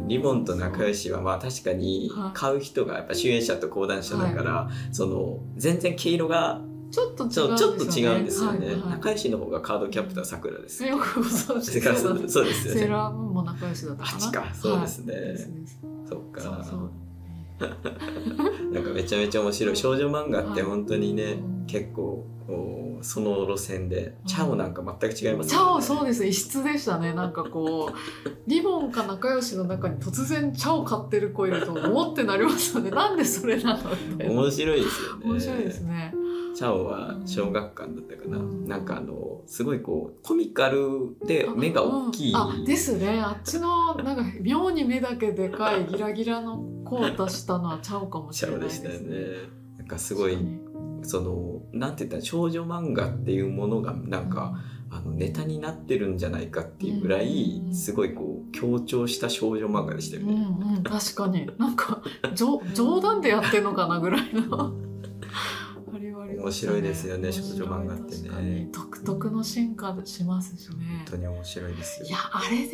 [0.09, 6.61] リボンと仲良しはまあ確かにはい買う人がやっぱ主演者と講談社だから、その全然毛色が
[6.95, 7.59] ちょっと違うんですよね。
[7.59, 8.91] ちょっと違うんですよね、はいはい。
[8.91, 12.81] 仲良しの方がカードキャプターさくらですよくです そうですよね。
[12.81, 14.17] セーラームーンも仲良しだったかな。
[14.17, 14.55] あっちか。
[14.55, 15.37] そうですね、はい。
[16.09, 16.41] そっか。
[16.41, 16.91] そうそう。
[18.73, 19.77] なんかめちゃめちゃ面白い。
[19.77, 27.15] 少女漫画って本当にね、うん結構おその路線でチャオなんか全く違いますチャオそうです異質でしたね。
[27.15, 27.95] なんかこう
[28.47, 32.91] リボンか仲良しの中に突然チャオ買ってる子いると思ってなりますよね。
[32.91, 35.25] なんでそれなの面白いですよね。
[35.25, 36.15] 面白いですね。
[36.55, 38.69] チャオは小学館だったかな、うん。
[38.69, 42.37] なんかあのすごいこうコミカルで目が大きい、うん。
[42.37, 43.21] あですね。
[43.21, 46.63] あっちのなんか妙に目だけでかいギラギラの
[46.97, 48.89] 子を出したのはチャオかもしれないですね。
[48.99, 49.27] ね。
[49.79, 50.39] なんかすごい
[51.03, 54.55] そのなんて言ったら少女漫画っていうものがなんか、
[54.91, 60.35] あのネタになってるんじゃないかっていうぐらい、うんすごいこう強調した少女漫画でしたようんう
[60.73, 60.79] ね。
[60.79, 61.51] ん確かに。
[61.59, 62.03] なんか
[62.35, 64.85] 冗 冗談でやってんのかなぐらいの。
[66.35, 66.43] ね。
[66.43, 68.69] 面白いですよね少女漫画ってね。
[68.73, 71.05] 独特の進化しますしね。
[71.07, 72.07] 本当に面白いですよ。
[72.09, 72.73] いやあれで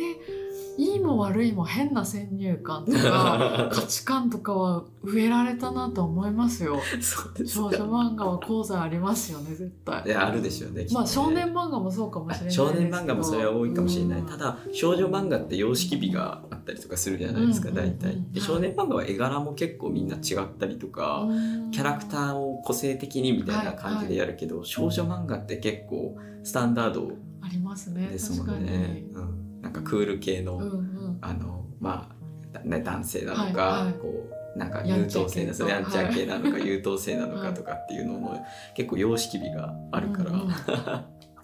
[0.77, 6.79] いいも悪いも変な先入観とか 価値観とかは植えられたなと思いますよ。
[7.45, 7.83] 少女か。
[7.83, 10.03] 漫画は講座ありますよね絶対。
[10.05, 10.87] いやあるでしょうね。
[10.91, 18.23] まあ少年漫画もそうかもしれない少年漫画もそれは多いかもしれない、うんただ少女漫画って様式美があったりとかするじゃないですか、うんうんうん大体。
[18.31, 21.27] で少年漫画は絵柄も結構みんな違ったりとか、
[21.71, 31.17] キャラクターを個性的にみたいな感じでやるけど、少女漫画って結構スタンダードありますねですも確かに、んね、うん、なんかクール系の、うんうん。
[31.21, 32.15] あのまあ
[32.53, 33.93] だね男性なのか、はいはい。
[33.93, 38.45] こうなんか優等生な系それやんちゃ系なのか、は い優等生なのかとかっていうのも
[38.75, 40.51] 結構様式美があるから、うんうん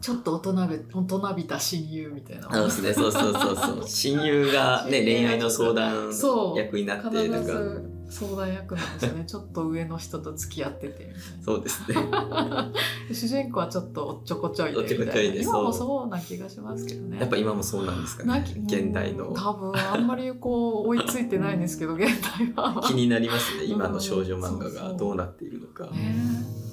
[0.07, 3.83] ちょっと大人び大人びた親友みたいなそうですね、そうそうそうそう。
[3.85, 7.41] 親友がね、恋愛の相談そう役になって必とか。
[7.41, 11.11] ず相談役なんですよねちょっと上の人と付き合ってて
[11.43, 11.95] そうですね。
[12.09, 12.71] な
[13.11, 18.45] 主人公はちょっとおっちょこちょいでみたいな今もそうそうな気がしますけどねやっぱ今もそうなんですかね。
[18.65, 23.65] 現代の多分あんまりこう追いついてないんですけど 現代は気になりますね。
[23.65, 25.83] 今の少女漫画がどうなっているのか。
[25.87, 26.66] ねえどうなってんだ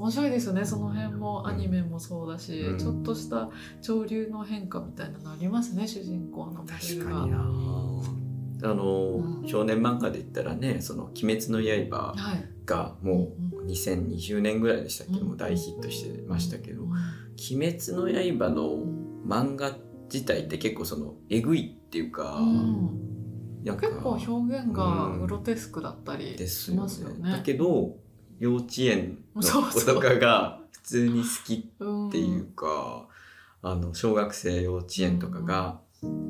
[0.00, 0.64] 面白いですよね。
[0.64, 2.78] その辺もアニメもそうだし、うん。
[2.78, 3.50] ちょっとした
[3.82, 6.64] 潮流の変化みたいなのありますね主人公の。
[6.64, 7.38] 確かにな。
[8.62, 9.48] あの、うん。
[9.48, 16.98] 少年漫画で言ったらね、その「鬼滅の刃はい、」がもうんう2020年ぐらいでしたっけ、うんもう大ヒットしてましたけど「うん鬼
[17.72, 18.84] 滅の刃」の
[19.26, 19.76] 漫画
[20.12, 22.40] 自体って結構そのえぐいっていうか、
[23.64, 26.82] 結構表現がグロテスクだったりしですよね。
[26.82, 27.30] ますよね。
[27.30, 27.96] だけど
[28.40, 33.06] 幼稚園の子とかが普通に好きうんっていうか、
[33.62, 35.78] あの小学生幼稚園とかが、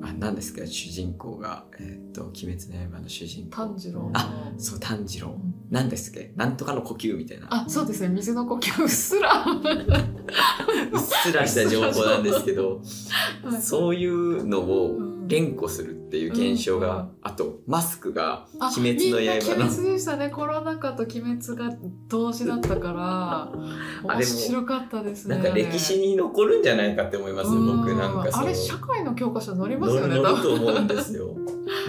[0.03, 3.51] あ何ですか主人公が「えーっと鬼滅の刃」の主人公。
[3.53, 4.11] 炭治郎の。
[4.15, 5.29] あそう炭治郎。
[5.29, 6.33] うん何ですっけ？
[6.35, 7.47] なんとかの呼吸みたいな。
[7.49, 8.09] あそうですね。
[8.09, 8.83] 水の呼吸。
[8.83, 9.45] うっすら。
[9.47, 12.81] うっすらした情報なんですけど。
[13.45, 13.63] はい。
[13.63, 17.11] そういうのをうん連呼するっていう現象が、うん。
[17.23, 20.31] あとマスクが「あ鬼滅の刃」みんなの鬼滅でしたね。
[20.31, 21.77] コロナ禍と鬼滅が
[22.09, 25.37] 同時だったからあれも面白かったですね。
[25.37, 31.37] なんか歴史に残るんじゃないかって思いますよ僕なんかあれ社会の教科書載りますよね乗ると思うんですよ。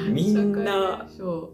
[0.10, 1.08] みんな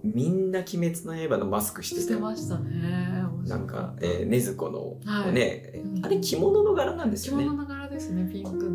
[0.03, 5.33] みんな「鬼滅の刃」のマスクしてしててましたねなんかえー、禰豆子のはい。
[5.33, 7.43] ね、うんあれ着物の柄なんですよね。
[7.43, 7.63] 着物。
[7.63, 8.66] の柄ですねピンク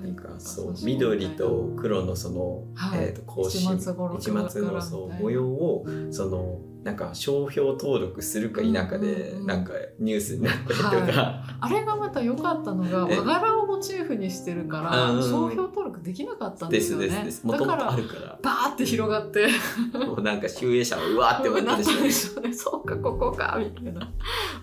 [0.00, 3.04] のなんかそう緑と黒のその、はい。
[3.04, 9.46] えー、と格子市松五郎市松の柄そう模様をそのなんか商標登録するか否かで、うんうんうん。
[9.46, 13.18] なんかニュースになったりとか、あれがまた良かったのが え？
[13.18, 17.06] 和柄をモチーフにしてるからうん商標登録できなかったんでですすよね。
[17.08, 18.38] ですですもだからあるから。
[18.42, 19.48] バーって広がって。
[19.92, 21.90] もうなんか集英社はうわーって思ったでし。
[21.92, 22.52] ょうねでしょうね。
[22.52, 24.10] そうかここかみたいな。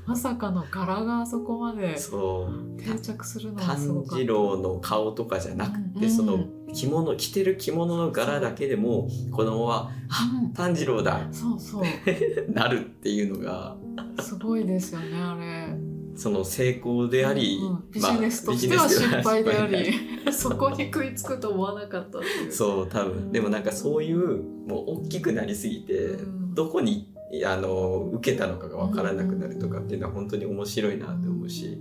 [0.06, 4.10] まさかの柄があそこまで定着するのはすごかった。
[4.12, 6.12] 炭治郎の顔とかじゃなくて、うん。
[6.12, 6.39] その
[6.73, 10.53] 着物着てる着物の柄だけでも子供は「あうん。
[10.53, 11.27] 炭治郎だ!
[11.32, 11.84] そうそう」
[12.51, 13.75] なるっていうのが。
[14.19, 15.97] すごいですよねあれ。
[16.15, 17.84] その成功であり、うんうん。
[17.91, 19.93] ビまあジネスとしては失敗であり、
[20.34, 22.51] そこに食いつくと思わなかったっう。
[22.51, 23.32] そう多分。
[23.32, 26.53] でもなんかそういうもう大きくなりすぎて、うん。
[26.56, 27.13] どこに
[27.45, 31.77] あの受けたのかが分からなくなるとかっていうのは本当に面白いなって思うし、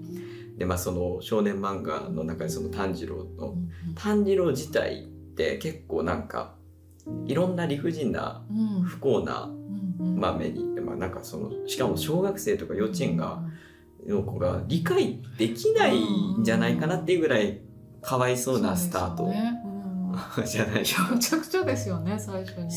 [0.57, 6.55] でまあその少年漫画の中でその炭治郎のうん炭治郎自体って結構なんか
[7.27, 8.83] いろんな理不尽なうん。
[8.83, 9.51] 不幸な、
[9.99, 13.43] まあ、目に、まあ、なんかそのしかも小学生とか幼稚園が
[14.07, 16.01] の子が理解できない
[16.41, 17.61] んじゃないかなっていうぐらい
[18.03, 19.33] かわいそうなスタート。
[20.47, 22.75] じゃないめちゃくちゃですよね最初に。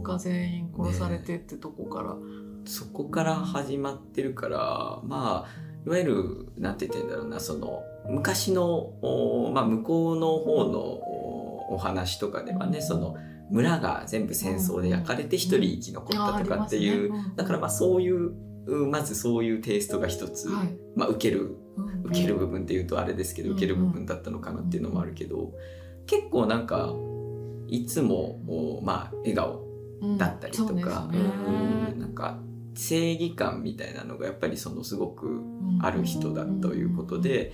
[0.00, 2.16] 一家全員殺されてってとこから、
[2.64, 8.64] そこから始まってるからまあいわゆるなんて言ってんだろうなその昔の、
[9.02, 13.16] おまあ、向こうの方のおお話とかではねその
[13.50, 18.32] 村が全部戦争で焼かれて一人生き残ったとかっていう、だからまあそういう
[18.66, 20.76] うまずそういうテイストが一つ、はい。
[20.96, 22.02] まあ、受けるうん。
[22.06, 23.56] 受ける部分っていうとあれですけど、うん。
[23.56, 25.52] 受ける部分だったのかなっていうのもあるけど
[26.06, 26.92] 結構なんか
[27.68, 29.64] いつもおまあ笑顔
[30.02, 30.18] うん。
[30.18, 31.18] だったりとか、ね。
[31.92, 32.38] うんなんか
[32.76, 35.42] 正義感みたいなのがやっぱりそのすごく
[35.80, 37.52] ある人だということで、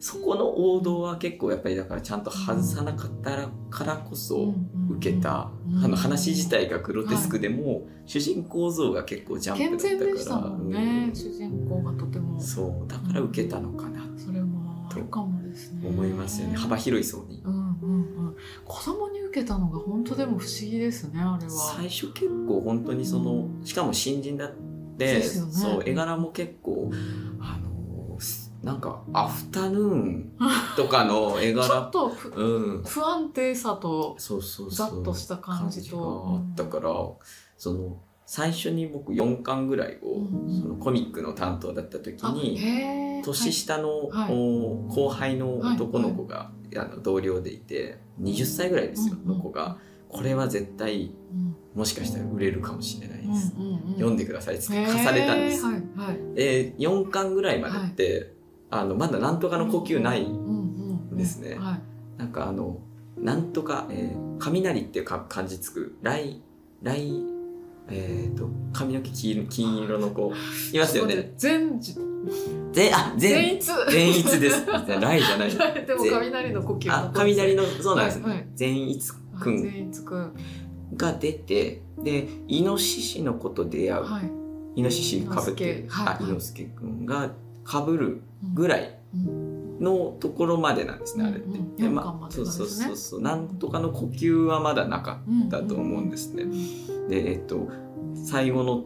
[0.00, 4.54] そこの王道は結構やっぱりだからちゃんと外さなかったからこそ
[4.88, 5.84] 受けた、うん。
[5.84, 11.14] あの話自体がグロテスクでも、主人公像が結構ジャン健プだったから全でしたもんね、うん。
[11.14, 12.40] 主人公がとても。
[12.40, 15.82] そうだから受けたのかなそれもあるかもですね。
[15.82, 17.42] と思いますよね、幅広い層に。
[17.44, 17.96] うんうんう
[18.30, 18.36] ん。
[18.64, 21.50] 子供に受けたのが本当でも不思議ですねあれは。
[21.50, 24.60] 最初結構本当にそのしかも新人だって
[24.98, 25.52] ですよね。
[25.52, 26.90] そう絵柄も結構
[27.40, 27.70] あの
[28.62, 30.32] なんかアフタヌーン
[30.76, 32.82] とかの 絵ちょ柄っとふうん。
[32.84, 35.00] 不安定さとそうそうざそう。
[35.02, 36.24] っとした感じと。
[36.26, 36.90] あったから、
[37.56, 40.60] その最初に僕4巻ぐらいを、うん。
[40.60, 42.58] そのコミックの担当だった時あに
[43.24, 44.10] 年下の、
[44.88, 49.78] 後輩の男の子が、あの同僚でいて20歳ぐらいですよ、の子が。
[50.08, 53.54] これは絶対うんもしかしたら売れるかもしれないです、
[53.94, 56.34] 読んでくださいって貸されたんです、はいはい。
[56.34, 58.32] で4巻ぐらいまでって、
[58.70, 61.56] あのまだなんとかの呼吸ない、うんですね。
[61.56, 62.18] はい。
[62.18, 62.78] なんかあの
[63.16, 66.42] なんとか、えー雷っていうか漢字つく雷
[66.82, 67.24] 雷
[67.90, 70.32] えっ、と髪の毛黄色金色の子
[70.72, 71.32] いますよね。
[71.36, 71.94] 全じ
[72.72, 74.66] 全あ全全一全一です。
[74.66, 75.50] 雷じゃない。
[75.86, 78.18] でも雷の呼吸あ雷のそうなんです。
[78.18, 78.48] ね、はいはい。
[78.54, 79.62] 善一くん。
[79.62, 80.32] 全一くん。
[80.96, 84.30] が出てでイノシシの子と出会う、はい。
[84.76, 87.32] イノシシかぶってあ伊之助くんが
[87.64, 88.22] かぶる
[88.54, 88.98] ぐらい
[89.80, 91.46] のところまでなんですね、あれって。
[91.46, 91.76] うんうん。
[91.76, 93.22] でまでそうそうそうそう。
[93.22, 96.44] なんとかの呼吸はまだなかったと思うんですね。
[97.08, 97.68] でえっと
[98.14, 98.84] 最後の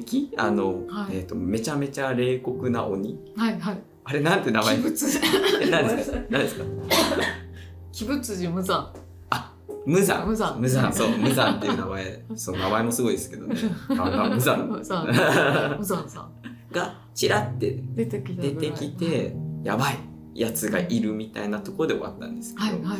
[0.00, 0.32] 敵？
[0.36, 1.16] あの、はい。
[1.16, 3.18] えっとめちゃめちゃ冷酷な鬼？
[3.36, 3.82] はいはい。
[4.04, 4.74] あれなんて名前？
[4.74, 5.06] 鬼物
[5.62, 6.18] え何ですか？
[6.30, 6.64] 何ですか？
[8.00, 8.92] 鬼物寺無惨。
[9.84, 10.28] 無惨。
[10.28, 10.60] 無惨。
[10.60, 10.92] 無惨。
[10.92, 12.24] そう無惨っていう名前。
[12.36, 13.56] そう名前もすごいですけどね。
[13.98, 14.66] ああ無惨。
[14.70, 15.06] 無惨。
[15.78, 16.30] 無惨さん。
[16.72, 19.98] がちらって出てきた出てきてやばい。
[20.34, 22.98] やつがいるみたいなところで終わったんですけど、はいはい。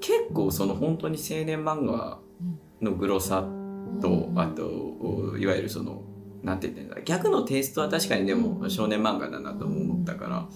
[0.00, 2.18] 結構その本当に青年漫画
[2.82, 3.46] のグロさ
[4.02, 6.02] と、あといわゆるその
[6.42, 7.00] なんて言ってんだ。
[7.02, 10.48] ギャグのテイストは確かにでも少年漫画だなと思ったから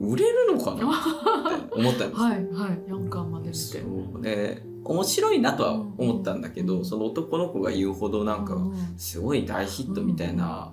[0.00, 1.56] 売れるのかな？
[1.56, 2.24] って思ったんですよ。
[2.24, 2.82] は いはい。
[2.88, 3.58] 四巻まで見て。
[3.60, 3.78] そ
[4.18, 4.22] う。
[4.22, 10.72] で面白いなとは思ったんだけど、その男の子が言うほどなんかうすごい大ヒットみたいな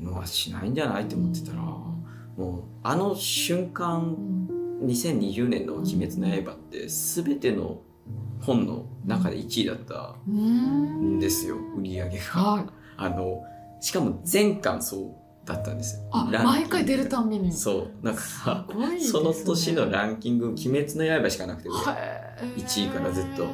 [0.00, 1.04] のはしないんじゃない？
[1.04, 1.94] って思ってたら、も
[2.38, 4.16] うあの瞬間
[4.84, 7.80] 2020年の「鬼滅の刃」って全ての
[8.40, 12.24] 本の中で1位だったうんんですよ売り上げが。
[12.40, 12.64] はい。
[12.96, 13.42] あの
[13.80, 14.98] しかも全巻そ
[15.44, 15.96] うだったんです。
[15.96, 16.08] よ。
[16.12, 17.52] 毎回出るたんびに。
[17.52, 18.04] そう。
[18.04, 18.40] なんかす
[18.74, 23.46] ごいですそねの年のランキング「鬼滅の刃」しかなくてだかへー1位からずっと。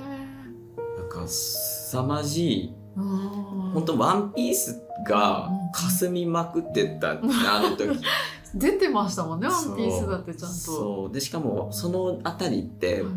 [1.15, 2.75] か凄まじい。
[2.97, 7.15] 本本当ワンピースが霞みまくってたあ
[7.63, 7.99] の時。
[8.55, 10.55] 出てましたもんねワンピースだってちゃんと。
[10.57, 11.13] そう。
[11.15, 13.13] でしかもそのあたりって、はい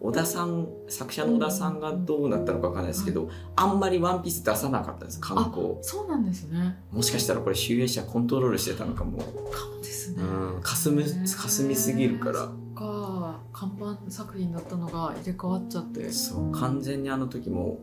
[0.00, 5.76] 小田さん作者の小田さんがどうなったのかわかんないですけど、あんまりワンピース出さなかったんです観光。
[5.82, 6.78] そうなんですね。
[6.92, 9.18] もしかしたらこれ集英社コントロールしてたのかも。
[9.18, 10.22] かもですね。
[10.22, 12.48] うんかすむかすみすぎるから。
[12.74, 16.10] か看板作品だったのが入れ替わっちゃって。
[16.12, 17.80] そう完全にあの時も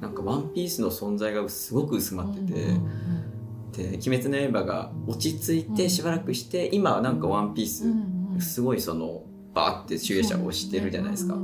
[0.00, 2.54] なんかワンピースの存在がすごく薄まってて、
[3.72, 7.84] で「鬼滅の刃」が落ち着いてしばらくして、今はなんかワンピース、
[8.40, 9.24] すごいその
[9.58, 11.36] バーって集英社を押してるじゃないですか、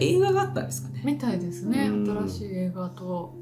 [0.00, 1.02] 映画があったんですかね。
[1.04, 1.88] みたいですね。
[1.88, 2.26] うん。
[2.26, 3.34] 新しい映画と。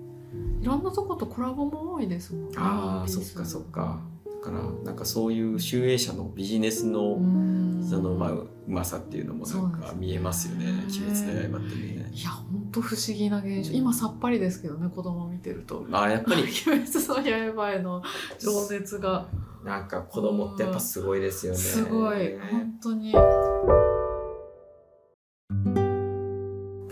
[0.60, 2.56] いろんなとことコラボも多いですもんね。
[2.56, 4.00] あーワンピースそっかそっか。
[4.24, 7.86] だからなんかそういう集英社のビジネスの、うん。
[7.88, 12.10] そのまあうまさっていうのもなんか見えますよね「鬼滅の刃」ってね。
[12.12, 13.76] いや本当不思議な現象。
[13.76, 15.86] 今さっぱりですけどね子供見てると。
[15.92, 16.42] あやっぱり。
[16.42, 16.50] 鬼
[16.86, 18.02] 滅の刃への
[18.38, 19.28] 情熱が。
[19.64, 21.58] なんか子供ってやっぱすごいですよね。
[21.58, 22.38] すごい。
[22.50, 23.12] 本当に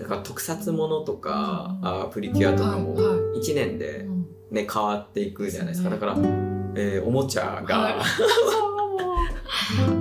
[0.09, 2.03] から特撮ものとか、うん。
[2.03, 3.41] あプリキュアとかもはいはい。
[3.41, 4.27] 1年で、うん。
[4.51, 5.91] ね、変わっていくじゃないですか。
[5.91, 6.17] だから、
[6.75, 8.03] えーおもちゃが、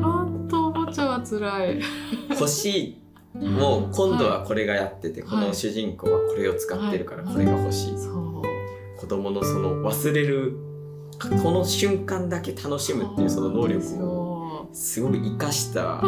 [0.01, 1.81] 本当おもちゃは辛い。
[2.29, 3.01] 欲し
[3.35, 3.37] い。
[3.37, 5.29] もう今度はこれがやってて、はい。
[5.29, 7.33] この主人公はこれを使ってるからはい。
[7.33, 7.93] これが欲しい、
[8.97, 10.57] 子供のその忘れる
[11.43, 14.27] この瞬間だけ楽しむっていうその能力を
[14.67, 16.01] をすごい生かした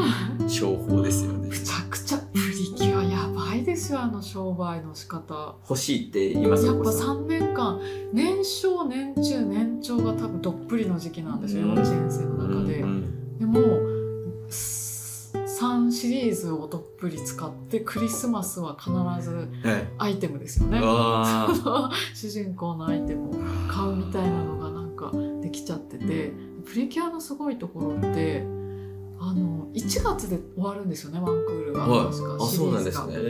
[0.47, 1.47] 商法ですよね。
[1.49, 1.55] む。
[1.55, 2.88] ちゃくちゃプリキュア
[3.89, 5.55] やばいですよあの商売の仕方。
[5.67, 7.25] 欲しいって言いますやっぱお子さん。
[7.25, 7.79] 3年間。
[8.13, 11.75] 年少年中年長が多分どっぷりの時期なんですようん。
[11.75, 13.59] 幼稚園生の中で、うんでも
[14.49, 19.31] 3シリーズをどっぷり使ってクリスマスは必ず
[19.63, 20.79] はいアイテムですよね。
[20.79, 21.89] うわー。
[22.15, 23.33] 主人公のアイテムを
[23.67, 25.11] 買うみたいなのがなんか
[25.41, 26.49] できちゃってて。
[26.69, 28.45] プリキュアのすごいところって
[29.21, 31.87] あの1月で終わるんですよねワンクールが。
[31.87, 32.05] はい。
[32.11, 32.43] 確か。
[32.43, 33.17] あシリそうなんですーズが。
[33.17, 33.23] ね。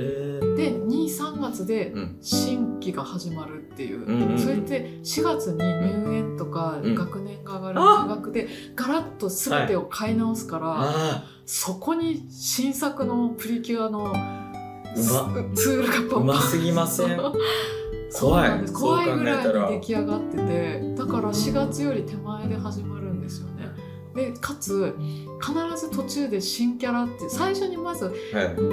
[0.55, 2.17] で23月でうん。
[2.21, 6.95] 新規が始まるっていう、うんそれって4月に入園とかうん。
[6.95, 16.21] 学年が上がるあ入学でガラッと全てを買い直すから、あそこに新作のプリキュアのうまツールがパンパン。
[16.21, 17.19] うますぎません。
[18.19, 18.65] 怖い。
[18.73, 23.69] 怖いぐらいに出来上がっててだから4月より手前で始まるんですよね。
[24.15, 24.95] でかつ
[25.41, 28.15] 必ず途中で新キャラって最初にまずはい。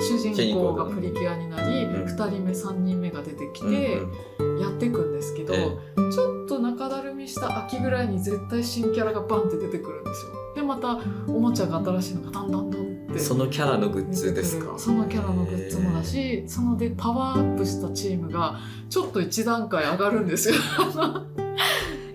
[0.01, 2.05] 主人公がプリキュアになり、うん。
[2.05, 3.99] 2人目3人目が出てきうんて
[4.39, 4.61] うん。
[4.61, 5.59] やっていくんですけど、え
[6.12, 10.33] ちょっと中だるみした秋ぐらいに絶対新キャラがバンって出てくるんですよ。
[10.55, 10.99] でまた
[11.29, 13.19] おもちゃが新しいのがどんどんどんって。
[13.19, 14.79] そのキャラのグッズですか？
[14.79, 18.59] そのキャラのグッズもだし、そのでパワーアップしたチームが
[18.89, 20.55] ちょっと一段階上がるんですよ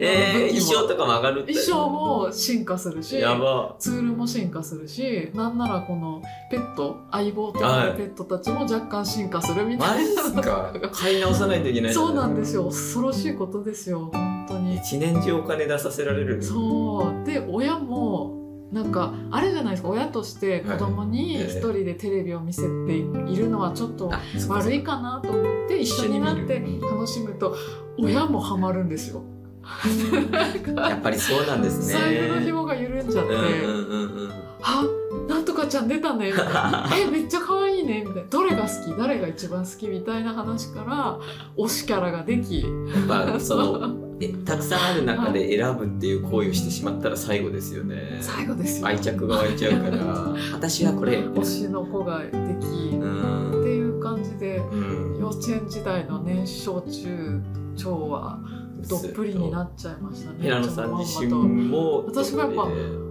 [0.03, 1.53] えー、衣装とかも上がるって。
[1.53, 3.75] 衣装も進化するしやば。
[3.77, 10.73] ツールも進化するしなんならこのペット相棒となるペットたちも若干進化するみマたいなジっすか？
[10.91, 12.63] 買い直さないといけないそうなんですよ。
[12.63, 14.77] よ恐ろしいことですよ本当に。
[14.77, 16.41] 一年中お金出させられる。
[16.41, 17.25] そう。
[17.25, 18.39] で親も
[18.71, 19.89] なんかあれじゃないですか。
[19.89, 24.11] 親として子供にはい一人でテレビを見せているのはちょっと
[24.47, 27.55] 悪いかなと思って一緒になって楽しむと
[27.99, 29.23] 親もハマるんですよ。
[30.75, 31.93] やっぱりそうなんですね。
[31.93, 34.31] 財布の紐が緩んじゃってうんうんうんうん。
[34.63, 34.83] あ
[35.27, 36.89] なんとかちゃん出たねみたいな。
[36.95, 38.29] えめっちゃ可愛いねみたいな。
[38.29, 38.97] どれが好き？
[38.97, 41.17] 誰が一番好きみたいな話から
[41.57, 42.61] 推しキャラができ。
[42.61, 48.19] やっぱそのえたくさんある中で選ぶっていう行為をしてしまったら最後ですよね。
[48.21, 48.87] 最後ですよ。
[48.87, 49.97] 愛着が湧いちゃうから。
[50.53, 51.17] 私はこれ。
[51.19, 55.17] 推しの子ができうってんいう感じでうん。
[55.19, 57.41] 幼稚園時代の年少中
[57.75, 58.39] 長は
[58.87, 60.37] どっぷりになっちゃいましたね。
[60.41, 62.67] 平野さん自身も私もやっぱ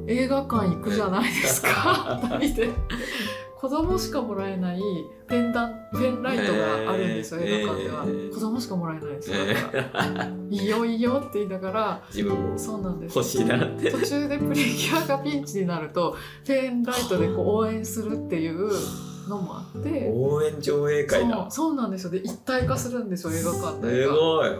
[0.07, 2.21] 映画館行くじゃないですか。
[3.61, 4.81] 子供しかもらえない
[5.29, 8.33] ペンダンペンライトがあるんですよ、映画館では、へー。
[8.33, 9.31] 子供しかもらえないんです。
[9.31, 13.18] よだから「いいよいいよ」って言いながら自分もそうなんです。
[13.18, 13.91] 欲しいなって。
[13.91, 16.16] 途中でプリキュアがピンチになると
[16.47, 18.71] ペンライトでこう応援するっていう
[19.29, 22.12] のもあって応援上映会そうだそうなんですよ。
[22.12, 24.07] で一体化するんですよ映画館内が。
[24.07, 24.51] すごい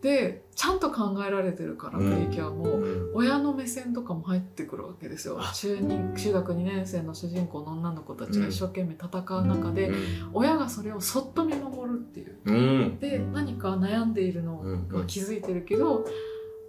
[0.00, 2.12] でちゃんと考えられてるから、うん。
[2.12, 3.10] プリキュアもうん。
[3.14, 5.38] 親の目線とかも入ってくるわけですよ。
[5.40, 5.52] あ。
[5.52, 9.96] 中二中学2年生の主人公の女の子たちが一生懸命戦う中で、うん。
[10.32, 12.36] 親がそれをそっと見守るっていう。
[12.44, 12.98] うん。
[13.00, 14.88] で何か悩んでいるのうん。
[14.88, 16.04] は気づいてるけど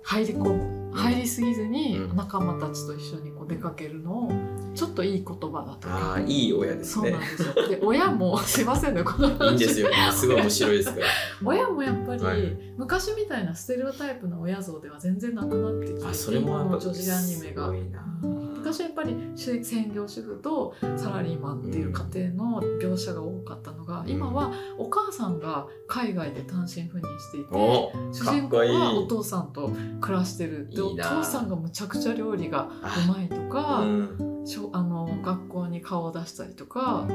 [0.03, 0.79] 入り込む。
[0.95, 2.15] 入りすぎずにうん。
[2.15, 4.31] 仲間たちと一緒にこう出かけるのを
[4.79, 6.13] ちょっといい言葉だとか。
[6.15, 7.09] あいい親ですね。
[7.09, 7.67] そうなんですよ。
[7.67, 9.89] で 親もすいませんねこのいいんですよ。
[10.13, 11.05] すごい面白いですから。
[11.43, 12.57] 親もやっぱり、はい。
[12.77, 17.73] 昔みたいなステレオタイプな親像では全然なくなってきてあそれも今の女子アニメが。
[18.21, 24.09] 昔はやっぱり専業主婦とサラリーマンっていう家庭の描写が多かったのが、うん。
[24.09, 31.17] 今はお母さんが海外で単身赴任していてお主人公はお父さんと暮らしてるでいいな。
[31.17, 32.69] お父さんがむちゃくちゃ料理が
[33.07, 34.29] うまいとか、うん
[34.73, 37.07] あの学校に顔を出したりとか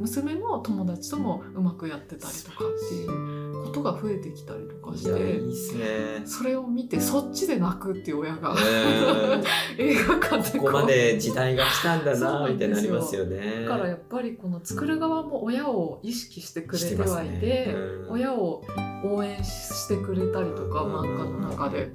[0.00, 8.58] 娘の友達ともうまくやってたりとかっていうことが増えてきたりとかしてそれを見てそっちで泣くっていう親がうん。
[9.78, 13.62] 映画館でここまで時代が来たんだなみたいになりますよね。
[13.62, 17.74] だからやっぱりこの作る側も親を意識してくれてはいて、ね。
[18.08, 18.12] うん。
[18.12, 18.62] 親を
[19.04, 21.90] 応援してくれたりとか漫画の中で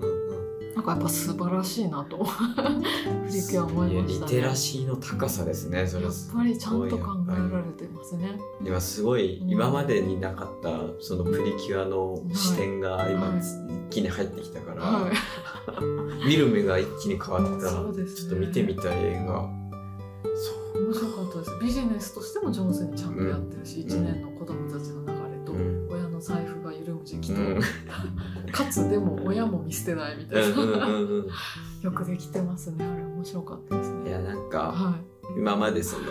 [0.75, 2.23] なんかやっぱ素晴らしいなとプ
[3.27, 4.31] リキュア思いましたね。
[4.31, 8.39] リテラシーの高さですねそれやっぱりちゃんと考えられてますね。
[8.63, 10.69] 今すごいうん今までになかった
[11.03, 13.39] そのプリキュアの視点が今はい。
[13.39, 13.45] 一
[13.89, 15.11] 気に入ってきたから、はい。
[16.25, 17.51] 見る目が一気に変わった。
[17.51, 18.05] ね。
[18.07, 19.49] ちょっと見てみたい映画。
[20.73, 20.85] そう。
[20.85, 21.51] 面白かったです。
[21.61, 23.87] ビジネスとしても上手にちゃんとやってるし、うん。
[23.87, 25.20] 一、年の子供たちの流れと、うん親の財
[27.03, 27.61] 布が緩む時期と、うん
[28.51, 31.27] かつでも親も見捨てないみたいな、うんうんうんうん
[31.81, 32.85] よくできてますね。
[32.85, 34.11] あれ面白かったですいね。
[34.11, 34.99] やなんかは
[35.35, 36.05] 今までその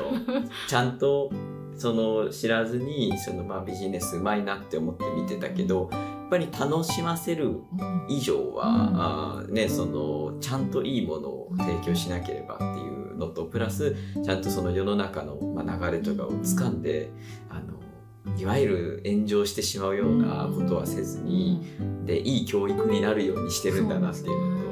[0.67, 1.31] ちゃんと
[1.77, 7.47] その知らずにそのまあビジネスうまいなって思って見てたけどやっぱり楽しませるい。
[7.47, 17.13] うん以上は、うんあーねそのちゃんといいものを提供しなければっていうのとプラスちゃんとその世の中の、まあ、流れとかを掴んで、
[17.49, 17.80] あの
[18.37, 21.63] いわゆる炎上してしまうようなことはせずに、
[22.05, 24.71] でいい教育になるようにしてるんだなっていうのと。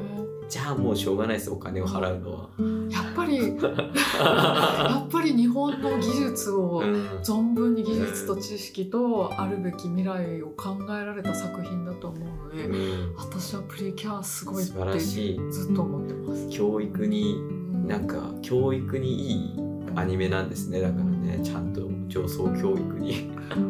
[0.49, 2.49] じゃあもうしょうがないですお金を払うのは。
[2.89, 6.95] やっぱり やっぱり日本の技術をうん。
[7.21, 12.75] 存分に技術と知識とあるべき未来を考えられた作品だと思うので、う
[13.11, 13.15] ん。
[13.15, 15.39] 私はプリキュアすごいっ素晴らてしい。
[15.51, 16.49] ずっと思ってます。
[16.49, 17.43] 教育に
[17.87, 19.53] なんか教育にいい
[19.95, 20.81] アニメなんですね。
[20.81, 23.29] だからねちゃんと上層教育に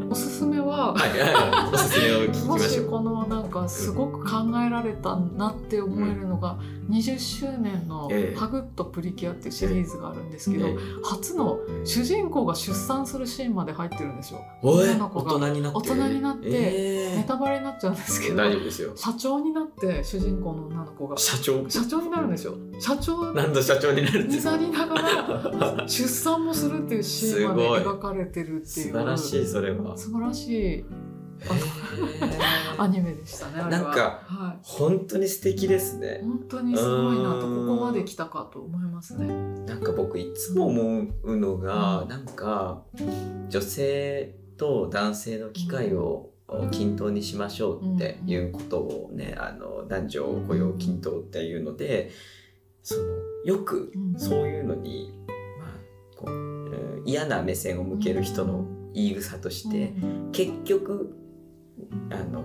[0.10, 2.70] おすすめは、はいはいおすすめを聞きもましょう。
[2.86, 6.58] しこのなんかすごく考えられたなって思えるのが、
[6.90, 10.76] 20周年のええ「ハグッとプリキュア」っていうシリーズがあるんですけど、ええ。
[11.04, 14.42] 初の主人公が出産するシーンまで入ってるんですよ。
[14.62, 15.36] 女の子が。
[15.36, 15.78] 大人になって？
[15.78, 18.92] 大人になってえネタバレになっちゃうんですけーど大丈夫ですよ。
[18.96, 21.18] 社長になって主人公の女の子が。
[21.18, 21.70] 社長。
[21.70, 22.56] 社長になるんですよ。
[22.80, 28.66] 社長なんと社長になるりながら 出産もするっていうシーンまで描かれてるっていう。
[28.66, 30.86] 素晴らしいそれは素晴らしい。
[32.78, 33.82] アニメでしたねあれは。
[33.84, 36.22] なんかはい、本当に素敵ですね。
[36.24, 39.28] 本当にすごいなとここまで来たかと思いますね。
[39.66, 42.10] なんか僕いつも思うのが、うん。
[42.10, 42.84] なんか
[43.50, 46.32] 女性と男性の機会を
[46.72, 52.12] 均等にしましょうっていうことをね、あの男女雇用均等っていうので
[52.84, 53.02] その
[53.46, 54.20] よくうん。
[54.20, 55.14] そういうのに、
[55.58, 55.70] まあ
[56.18, 56.36] こうう
[57.02, 60.32] ん嫌な目線を向ける人の言い草として、うん。
[60.32, 61.16] 結局
[62.10, 62.44] あの、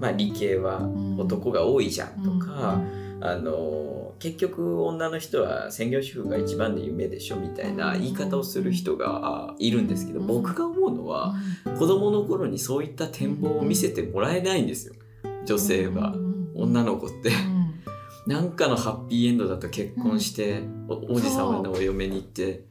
[0.00, 2.80] まあ、理系は男が多いじゃんとか、
[3.20, 10.26] あの結局女の人は専業主婦が一番の夢でしょみたいな言い方をする人があいるんですけどうん。
[10.26, 11.34] 僕が思うのは
[11.78, 14.94] 子供の頃にそういった展望を見せてもらえないんですよ。
[15.44, 16.14] 女性は。
[16.54, 17.30] 女の子って。
[17.30, 17.55] うん
[18.26, 22.64] なんかのハッピーエンドだと結婚しておおじさまのお嫁に行って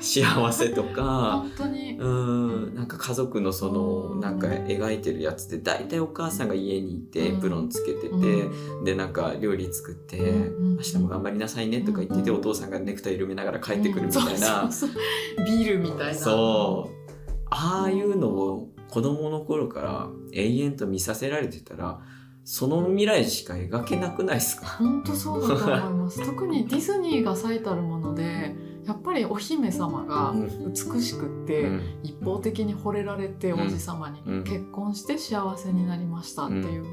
[0.00, 1.96] 幸せとか本当に。
[1.98, 2.74] うん。
[2.74, 7.40] なんか家族のそのうんなんか描いてるやつで大体お母さんが家にいてエうん。
[7.40, 12.36] プロンつけてて、うでなんか料理作って、うん明日も頑張りなさいねとか言ってて、うん。
[12.36, 14.72] お父さんがネクタイ緩めながら帰ってくるみたいな、うん。
[14.72, 15.00] そうそう
[15.36, 15.46] そう。
[15.46, 16.14] ビールみたいな。
[16.14, 17.12] そう。
[17.48, 22.00] ああいうのを子供の頃から永遠と見させられてたら
[22.44, 24.66] その未来しか描けなくないですか？
[24.78, 26.22] 本当そうだと思います。
[26.26, 28.54] 特にディズニーが最たるもので
[28.86, 30.72] やっぱりお姫様がうん。
[30.72, 31.80] 美しくって、うん。
[32.02, 33.60] 一方的に惚れられてうん。
[33.62, 34.44] 王子様にうん。
[34.44, 36.84] 結婚して幸せになりましたっていう、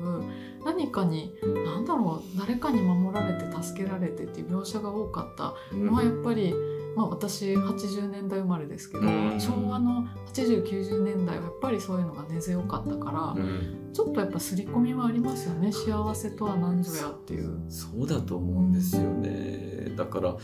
[0.64, 1.34] 何かに
[1.66, 6.54] 何だろう誰かに守られて助けられてっていう描写が多かったのはやっぱり、
[6.96, 9.40] まあ、私80年代生まれですけど、うん。
[9.40, 13.92] 昭和の8090年代はやっぱりそういうのが根強かったから、うん。
[13.94, 15.72] ちょっとやっぱ刷り込みはありますよね。
[15.72, 17.60] 幸せとは何ぞやっていう。
[17.70, 19.94] そうだと思うんですよね。
[19.96, 20.36] だから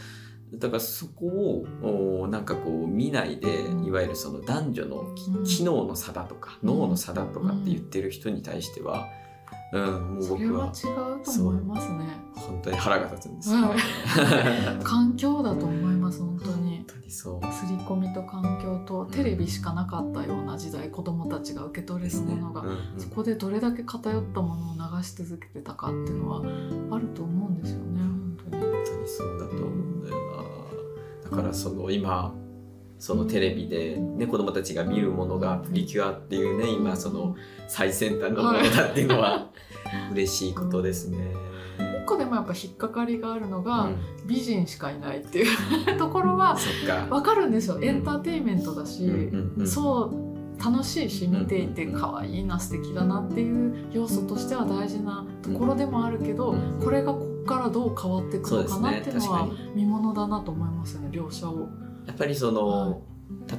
[0.53, 5.13] だからそこをおなんかこう見ないでいわゆるその男女の
[5.45, 9.07] 機能の差だとか脳の差だとかって言ってる人に対しては、
[9.73, 11.97] うん、もう僕はそれは違うと思いますね。
[12.35, 13.75] 本当に腹が立つんですよ、ね。
[14.83, 16.85] 環境だと思います本当に。
[17.09, 26.41] そう刷り込みと環境とテレビしかなかったような時代、子どもたちが受け取れるものが、うんうんそこでどれだけ偏ったものを流し続けてたかっていうのは
[26.91, 28.63] あると思うんですよね本当に。
[28.63, 30.15] 本当にそうだと思うんだよ
[31.23, 32.33] なだからその今
[32.99, 37.35] そのテレビで、ね、子供たちが見るものがプリキュアっていうね今その
[37.67, 39.49] 最先端のものだっていうのは
[40.11, 41.33] 嬉しいことですね。
[41.77, 45.47] 一個でもやっぱ引っかかりがあるのうが、ん、美人しかいないっていう
[45.99, 47.13] ところはそっか。
[47.13, 47.77] わかるんですよ。
[47.81, 49.67] エンターテインメントだし、うんうんうん。
[49.67, 61.69] そう楽しいし見ていてうんうんうん可愛いな素敵だなっていう要素としては大事なところでもあるけど、うんこれがこっからどう変わっていくのかなっていうのは見ものだなと思いますね描写を。
[62.07, 63.03] やっぱりその、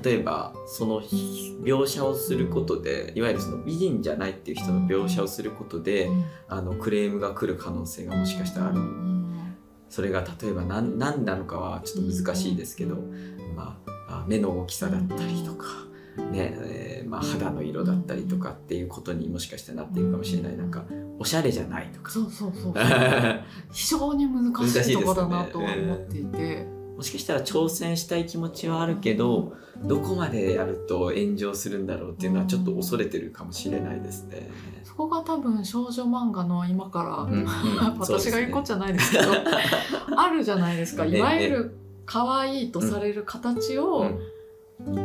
[0.02, 6.24] 例えばその描写をすることでいわゆるその美人じゃないっていう人の描写をすることで、うん。
[6.48, 9.56] あのクレームが来る可能性がもしかしたらある、うん。
[9.90, 12.96] それが例えば何何なのかはちょっと難しいですけど、
[13.54, 13.78] ま
[14.08, 15.66] あ、あ目の大きさだったりとか、
[16.30, 20.56] ねえーまあ、肌の色だったりとかっていうことにもしかしたらなっていくかもしれない。
[20.56, 20.84] なんか
[21.18, 22.10] おしゃれじゃないとか。
[22.10, 22.74] そうそうそう。
[23.72, 26.77] 非常に難しいところだなとは思っていて。
[26.98, 29.52] もしかしたら挑戦したい気持ちはあるけど
[29.84, 34.50] どこまでやると炎上するんだろうっていうのはちょっと恐れてるかもしれないですね。
[34.82, 37.46] そこが多分少女漫画の今から、うんうん。
[38.00, 39.26] 私が言うことじゃないですけど
[40.16, 44.18] あるじゃないですか、ねいわゆる可愛いとされる形を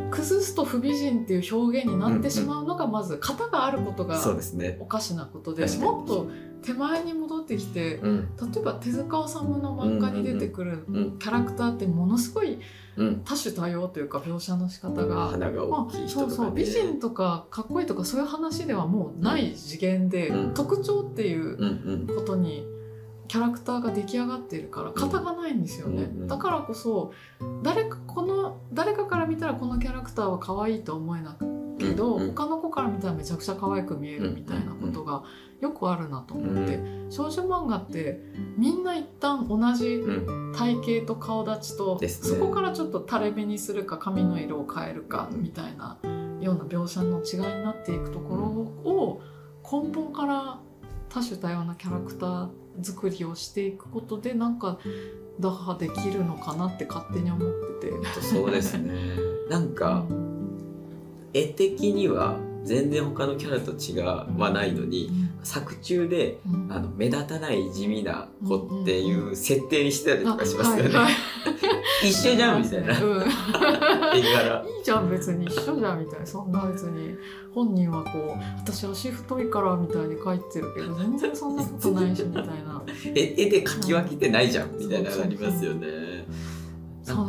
[0.09, 4.19] 崩すと不美人っていう表現になってしまうのがまず型があることが。
[4.79, 5.91] おかしなことで確かに。
[5.91, 6.27] もっと
[6.63, 12.59] 手前に戻ってきてうん例えば手塚治虫の漫画に出てくるうんキャラクターってものすごい
[12.95, 13.21] うん。
[13.25, 15.35] 多種多様というか描写の仕方が。
[15.67, 16.51] まあ、そう。
[16.51, 22.05] 美人とかかっこいいとかそういう話ではもうない次元で、うん特徴っていう。
[22.15, 22.65] ことに
[23.27, 27.13] キャラクターが出来上がっているから型がないんですよね、だからこそ
[27.63, 31.45] 誰かこの誰かから見たらこのキャラクターは可愛いと思えなく
[31.77, 32.35] けど、うんうん。
[32.35, 35.23] 他の子から見たらめちゃくちゃ可愛く見えるみたいなことが
[35.61, 38.19] よくあるなと思って、少女漫画って
[38.57, 40.53] みんな一旦同じうん。
[40.53, 42.07] 体型と顔立ちと、ね。
[42.07, 45.97] そこからちょっと垂れ目にするか髪の色を変えるかみたいな
[46.39, 48.43] ような描写の違いになっていくところ
[48.91, 49.21] を
[49.63, 50.59] 根本から
[51.09, 52.49] 多種多様なキャラクター
[52.81, 54.79] 作りをしていくことでなんか
[55.39, 58.21] 打破できるのかなって勝手に思ってて。
[58.21, 58.93] そうですね。
[59.49, 60.05] なんか
[61.33, 65.11] 絵的には全然他のキャラと違わないのに
[65.43, 66.71] 作中でうん。
[66.71, 70.89] あの目立たない地味な子っていう設定にしてたりとかしますよね。
[70.89, 71.13] いはい。
[72.09, 72.99] 一緒じゃんみたいな。
[72.99, 73.21] うん。
[74.17, 74.23] いい
[74.83, 76.25] じゃん別に一緒じゃんみたいな。
[76.25, 77.15] そんな別に。
[77.53, 82.81] 本人はこう私足太いからみたいに書いてるけど 全然そんなことないしみたいな。
[83.13, 85.87] 絵絵で描き分けてないじゃんみたいなのありますよね。
[85.87, 86.52] そう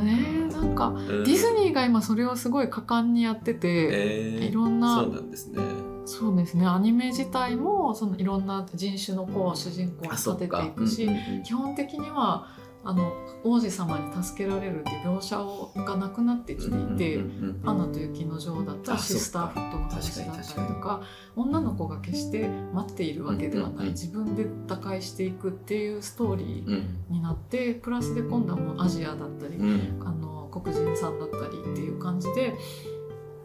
[0.03, 0.49] ね。
[0.53, 1.07] なんかうん。
[1.25, 5.61] ディズニーが今それをすごい果敢にやってて、えーいろんなそうなんですね。
[6.07, 6.66] そうですね。
[6.66, 11.43] アニメ自体もそのいろんな人種の子を主人公に立てていくし、うんうんうん。
[11.43, 12.47] 基本的には
[12.85, 13.12] あの
[13.43, 17.20] 王子様に助けられるっていう描写をがなくなってきていて。
[17.64, 21.03] アナと雪の女王だったりあシスターフットの話だったりとか
[21.37, 30.03] 女の子が決して待っているわけではない、自分で打開していくっていうストーリーうんになってプラスで今度はもうアジアだったり、うん。
[30.05, 32.55] あの黒人さんだったりっていう感じで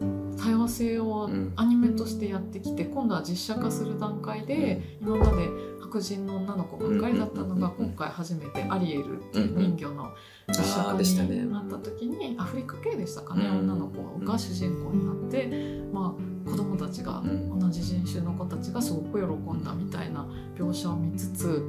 [0.00, 1.52] 多様性をうん。
[1.56, 5.48] アニメとしてやってきて今度は実写化する段階で今まで
[5.80, 10.14] 白人の女の子ばっかりだったのが今回初めてアリエルっていう人魚の
[10.48, 10.92] 実写化
[11.24, 15.48] になった時にアフリカ系でしたかねうん女の子が主人公になって
[15.92, 17.58] まあ子供たちがうん。
[17.58, 20.26] 同じ人種の子たちがすごく喜んだみたいな
[20.56, 21.66] 描写を見つつ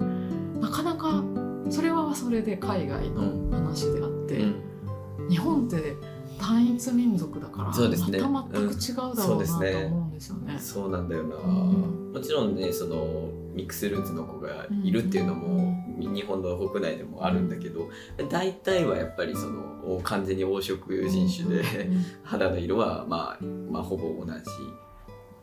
[0.59, 1.23] なかなか
[1.69, 4.37] それはそれで海外の話であって。
[4.37, 4.71] うん。
[5.29, 5.95] 日本って
[6.41, 8.19] 単一民族だからそうですね。
[8.19, 10.57] また全く違うだろうなと思うんですよね。
[10.59, 12.11] そうなんだよな、うん。
[12.13, 17.89] もちろんねそのミックスルーツの子がいるっていうのも、日本の国内でもあるんだけど
[18.29, 21.89] 大体はやっぱりその完全に黄色人種で、
[22.23, 24.41] 肌の色は、まあ、まあほぼ同じ。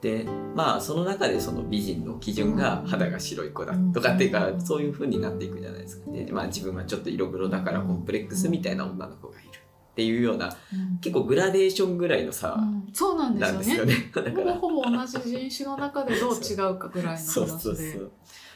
[0.01, 0.25] で
[0.55, 6.13] まあその中でその美人の基準が肌が白い子だとかっていうかうんそういう風になっていくじゃないですか。
[6.13, 9.51] で、まあ、自分はちょっと色黒だからコンプレックスみたいな女の子がいる
[9.99, 10.99] っていうようなうん。
[10.99, 12.89] 結構グラデーションぐらいの差うん。
[12.93, 13.95] そうなんですよね。
[14.15, 15.19] ほぼほぼ同じ
[15.49, 18.11] 人種の中でどう違うかぐらいのそうそう話でそう。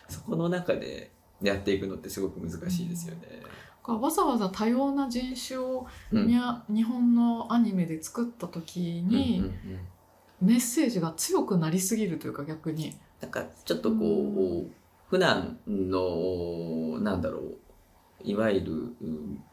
[0.08, 1.10] そこの中で
[1.42, 3.42] やっていくのってすごく難しいですよね。
[3.84, 9.50] わざわざ多様な人種を日本のアニメで作った時に、うんうん
[10.42, 10.48] うん。
[10.48, 12.94] メッセージが強くなりすぎるというか逆に。
[13.20, 14.70] なんかちょっとこう、
[15.10, 17.58] 普段のなんだろう
[18.22, 19.44] いわゆる、うん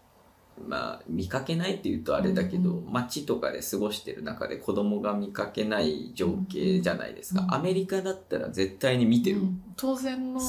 [0.68, 9.62] まあ見かけないっていうとあれだけど、うん街とかで過ごしてる中で子供が見かけない情景じゃないですか、うんアメリカだったら絶対に見てる、うん。
[9.76, 10.40] 当然の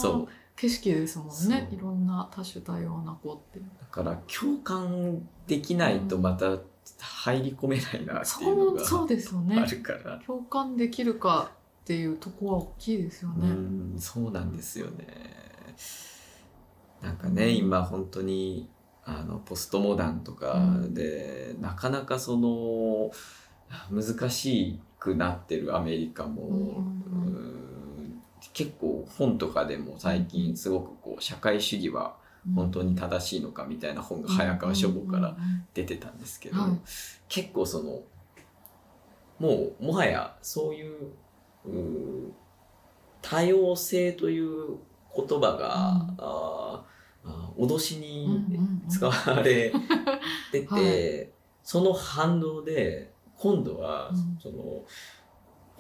[0.57, 1.69] 景色ですもんね。
[1.73, 3.61] いろんな多種多様な子って。
[3.61, 6.59] だから共感できないとまた
[6.99, 9.07] 入り込めないなっていうのがあ
[9.43, 9.67] ね。
[9.67, 11.51] るから、共感できるか
[11.83, 13.49] っていうとこは大きいですようね。
[13.49, 15.07] んそうなんですよね。
[17.03, 18.69] なんかね今本当に
[19.05, 23.11] あのポストモダンとかで、なかなかその
[23.91, 26.57] 難しくなってるアメリカも、うん。
[26.57, 27.61] うんうんうん
[28.53, 32.17] 結構本とかでも最近すごくこう社会主義は
[32.55, 35.37] 本当に正しいのかみたいな本が早川書房から
[35.75, 36.71] 出てたんですけど、はい。
[37.29, 38.01] 結構その
[39.39, 41.13] もうもはやそういう
[43.23, 44.79] 多様性という
[45.15, 46.85] 言葉が、
[47.25, 48.89] 脅しにうんうんうん。
[48.89, 49.73] 使われ
[50.53, 51.29] てて、 はい。
[51.63, 54.39] その反動で今度は、うん。
[54.41, 54.85] その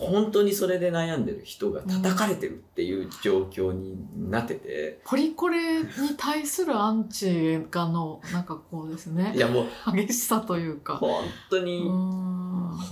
[0.00, 3.98] 本当にそれで悩んでる人が叩かれてるっていう状況に
[4.30, 9.34] なってて、ポリコレに対するアンチがのなんかこうですね。
[9.36, 10.96] いやもう激しさというか。
[10.96, 11.90] 本当うに、ん。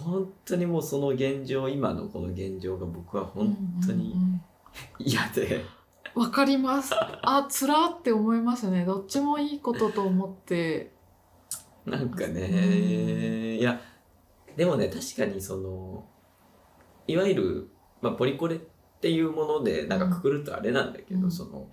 [0.04, 4.42] 本当にもうその現状今のこの現状が僕は本当にうんうんうん。
[4.98, 5.64] 嫌で、
[6.18, 6.94] わかります。
[6.94, 8.84] あ、つらって思いますね。
[8.84, 10.92] どっちもいいことと思って。
[11.86, 13.80] なんかうんね、いや
[14.56, 16.04] でもね確かにその
[17.06, 17.70] いわゆる、
[18.02, 18.58] まあ、ポリコレっ
[19.00, 21.68] ていうものでなんかくくるとあれなんだけど、うんその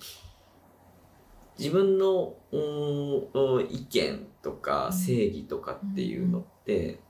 [1.58, 2.36] 自分の
[3.70, 7.02] 意見とかうん正義とかっていうのって、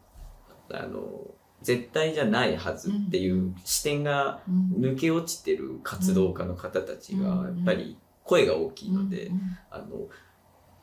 [0.72, 1.35] あの
[1.66, 4.82] 絶対じゃないはずっていう視点がうん。
[4.82, 7.62] 抜け落ちてる活動家の方たちがやうん。
[7.64, 9.42] っぱり声が大きいので、うん。
[9.72, 9.86] あの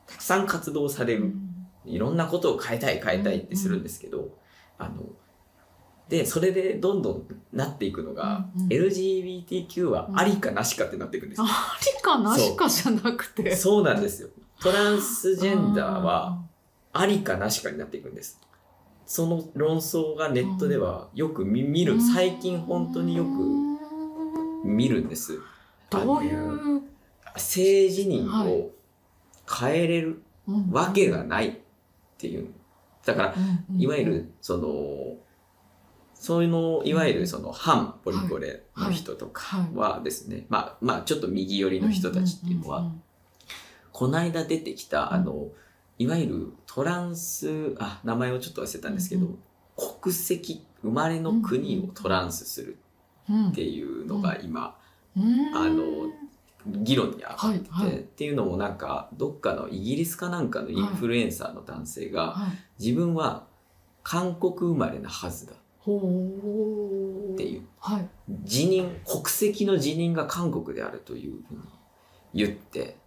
[0.05, 1.23] たくさん活動される。
[1.23, 1.67] うん。
[1.85, 4.37] いろんなことを変えたい変えたいってするんですけど、
[4.77, 5.03] あの
[6.09, 7.23] でそれでどんどん
[7.53, 8.63] なっていくのが、うん。
[8.63, 8.69] うん。
[8.69, 13.55] LGBTQ はありかなしかってなっていくんですよ、ありかなしかじゃなくて。
[13.55, 13.83] そう。
[13.83, 14.29] なんですよ。
[14.61, 16.41] トランスジェンダーは
[16.93, 18.39] ありかなしかになっていくんです
[19.05, 23.29] その論争がネットではよく見見る最近本当によく
[24.65, 25.39] 見るんです。
[25.89, 26.81] どういう
[27.35, 28.71] 性自認を
[29.49, 30.71] 変えれるうん。
[30.71, 31.53] わけがないっ
[32.17, 32.49] ていう。
[33.05, 33.35] だから
[33.69, 33.81] うん。
[33.81, 35.17] いわゆるその
[36.13, 42.91] そういうのいわゆるその反ポリコレの人とかはですね、まあまあちょっと右寄りの人たちっていうのは、
[43.91, 45.49] この間出てきたあの
[45.99, 49.39] いわゆるトランスあ名前をちょっと忘れたんですけど、うん
[49.75, 52.77] 国籍生まれの国をトランスする
[53.29, 54.77] うんっていうのが今、
[55.17, 55.55] うん。
[55.55, 55.83] あの
[56.65, 57.97] 議論に上がってて、はいはい。
[57.97, 62.83] っていうのもなんかどっかのイギリスかなんかのインフルエンサーの男性が、はい。
[62.83, 63.47] 自分は
[64.03, 65.53] 韓国生まれなはずだ。
[65.53, 67.63] っていう。
[67.79, 68.07] はい。
[68.43, 71.59] 辞任国籍の辞任が韓国であるというふうに
[72.33, 72.97] 言って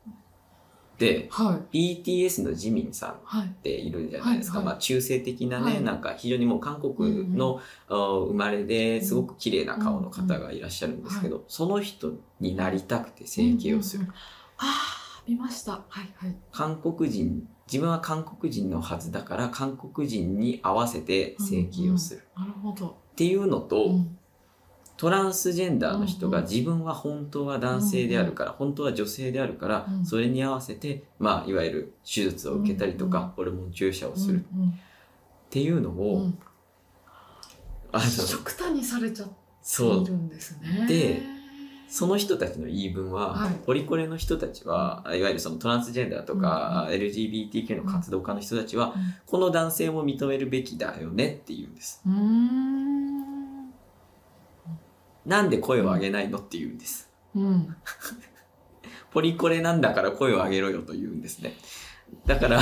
[0.98, 2.02] ではい。
[2.02, 3.46] BTS のジミンさんはい。
[3.46, 4.74] っているんじゃないですか、はいはい。
[4.74, 5.82] まあ、中性的なね、はい。
[5.82, 14.16] なんか非常にもう韓国の、あ生まれですごく綺麗な顔の方がいらっしゃるんですけど、その人になりたくて整形をする、うんうんうん。
[14.16, 14.22] あ
[14.58, 15.72] あ見ました。
[15.72, 16.36] はいはい。
[16.52, 22.86] 韓国人自分は韓国人のはずだから韓国人に合わせて整形をする、なるほど。
[22.86, 24.18] っていうのと、うん
[24.96, 26.50] トランスジェンダーの人がうんうん。
[26.50, 30.06] 自分は本当は男性であるから、本当は女性であるから、うん。
[30.06, 34.38] それに合わせて、まあ、いわゆる手術を受けたりとか、ホルモン注射をする。
[34.38, 34.74] っうん。
[35.50, 36.22] ていうのを、うん。
[36.22, 36.38] うん
[37.92, 40.86] あの極端にされちゃってそういるんですね。
[40.86, 41.22] で
[41.88, 43.54] その人たちの言い分は、はい。
[43.64, 48.92] ポリコレの人たちは、いわゆるそのトランスジェンダーとか、LGBTQ の活動家の人たちは、
[49.24, 52.02] この男性も認めるべきだよねって言うんです。
[52.04, 53.15] うん
[55.26, 57.10] なんで声を上げないのって言うんです。
[57.34, 57.76] うん。
[59.10, 61.54] ポリコレなんだから声を上げろよと言うんですね。
[62.26, 62.60] だから、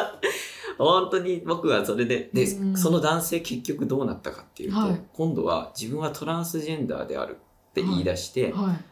[0.78, 2.76] 本当に僕はそれで、で、うん。
[2.76, 5.00] その男性結局どうなったかっていうと、はい。
[5.12, 7.36] 今度は自分はトランスジェンダーである
[7.70, 8.84] って言い出して、はい。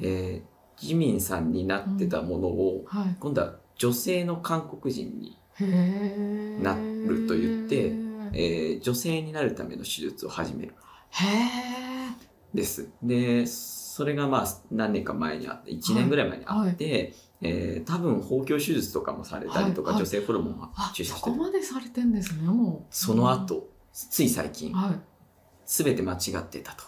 [0.00, 3.16] えージミンさんになってたものを、はい。
[3.18, 5.36] 今度は女性の韓国人に、
[6.62, 7.86] なると言って
[8.32, 10.74] えー女性になるための手術を始める。
[11.10, 11.97] へえ
[12.54, 12.90] です。
[13.02, 21.36] で、それがまあ何年か前にあって、1年ぐらい前にあって、えー多分包協手術とかもされたりとか、はいはい女性ホルモンをあ注射してる。
[21.36, 25.00] そこまでされてんですねもうその後、つい最近、はい
[25.70, 26.84] すべて間違ってたと。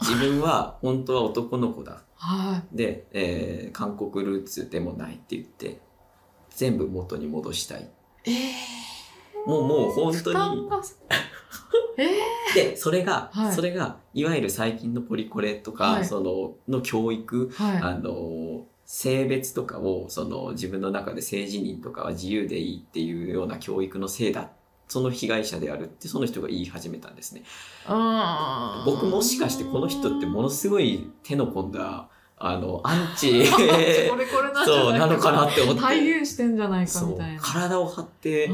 [0.00, 2.04] 自分は 本当は男の子だ。
[2.14, 5.80] はで、えー韓国ルーツでもないって言って、
[6.50, 7.90] 全部元に戻したい。
[8.24, 10.68] えー、もうもう本当に。
[11.96, 24.50] えー、でそれが、はい、それがいわゆる最近のポリコレとか、はい、そのの教育、はい、あの性別とかをその自分の中で性自認とかは自由でいいっていうような教育のせいだ
[24.88, 27.44] その被害者であるってその人が言い始めたんですね。
[28.84, 33.46] 僕もしかしてこの人ってものすごい手の込んだあのアンチ
[34.66, 35.80] そうなのかなって思って。
[35.82, 37.40] 体現してんじゃないかみたいな。
[37.40, 38.50] 体を張って、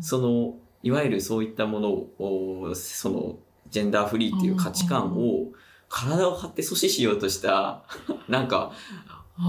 [0.00, 0.54] その
[0.86, 3.38] いわゆるそういったものをその
[3.70, 5.48] ジェンダーフリーっていう価値観を
[5.88, 7.82] 体を張って阻止しようとした
[8.28, 8.70] なんか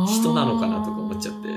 [0.08, 1.48] 人なのかなとか思っちゃって。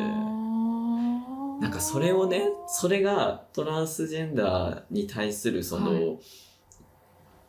[1.63, 6.21] なんかそれをね、それがトランスジェンダーに対するその、は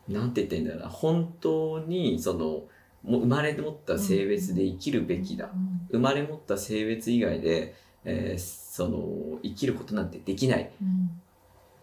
[0.08, 2.64] い、なんて言ってんだろうな、本当にその、
[3.02, 5.50] も生まれ持った性別で生きるべきだ。
[5.90, 7.74] 生まれ持った性別以外で、
[8.04, 10.70] えー、その、生きることなんてできない。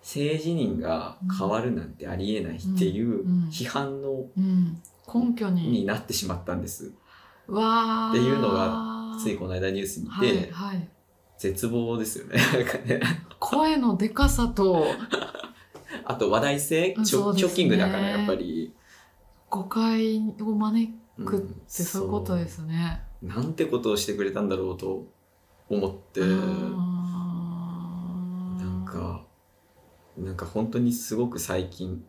[0.02, 4.26] 性自認が変わるなんてありえないっていう批判の
[5.14, 5.86] 根拠に。
[5.86, 6.93] なってしまったんです。
[7.47, 10.89] わっていうのがついこの間ニュース見て、はいはい、
[11.38, 12.38] 絶望ですよね。
[12.86, 13.02] ね
[13.39, 14.86] 声のでかさと。
[16.06, 18.74] あと話題性、ね、ショッキングだからやっぱり。
[19.50, 20.93] 誤解を招
[21.26, 23.26] くってそういうことですね、う。
[23.26, 25.08] ん、なんてことをしてくれたんだろうと
[25.70, 26.22] 思って。
[26.22, 26.28] な
[28.68, 29.26] んか
[30.20, 32.03] なんか本当にすごく最近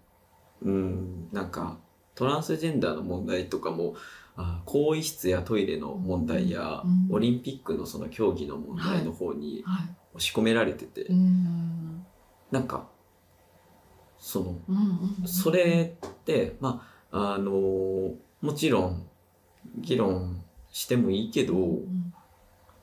[0.63, 1.79] うんなんか
[2.15, 3.95] トランスジェンダーの問題とかも
[4.37, 9.65] あ更衣室やトイレの問題や、うん、オリンピックのその競技の問題の方に
[10.15, 11.21] 押し込められてて、はいはい、
[12.51, 12.89] なんか
[14.19, 17.53] その、それってまああの
[18.43, 19.09] もちろん
[19.79, 22.13] 議論してもいいけど、うん、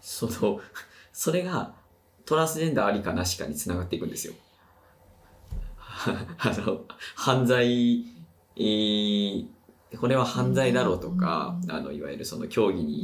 [0.02, 0.60] その
[1.14, 1.74] それが
[2.26, 4.34] トランスジェンダーありかなしかにつながっていくんですよ。
[6.38, 6.82] あの
[7.16, 8.06] 犯罪、
[8.56, 9.46] えー
[10.00, 13.04] これは犯罪だろうとか、あのいわゆるその競技に、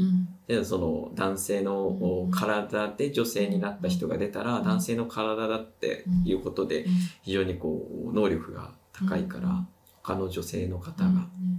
[0.50, 6.86] うん、その男性の体で女性になった人が出たら、男性の体だっていうことで
[7.22, 9.66] 非常にこう能力が高いから、
[10.02, 11.10] 他の女性の方が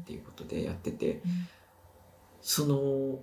[0.02, 1.22] っていうことでやってて、
[2.42, 3.18] その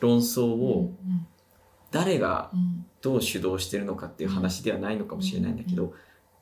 [0.00, 0.94] 論争を
[1.90, 2.50] 誰が
[3.02, 5.92] どう主導してるのかっていう話ではないのかもしれないんだけど、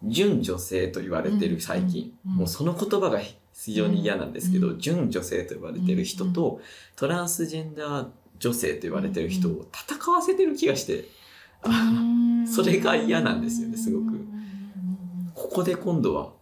[0.04, 3.20] 純女性と言われてる最近、もうその言葉が
[3.54, 6.60] 非常に嫌なんですけど、純女性と呼ばれてる人と、
[6.96, 11.06] トランスジェンダー女性と言われてる人を戦わせてる気がして、
[12.46, 14.18] それが嫌なんですよね、すごく。
[15.34, 16.32] ここで今度は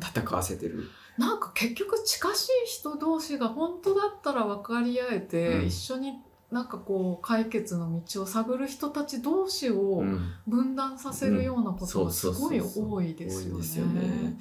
[0.00, 0.88] 戦わせてる。
[1.18, 6.14] なんか結局近しい人同士が本当だったら分かり合えて、一緒に
[6.50, 10.02] なんかこう解決の道を探る人たち同士を
[10.48, 14.36] 分断させるようなことがすごい多いですよね。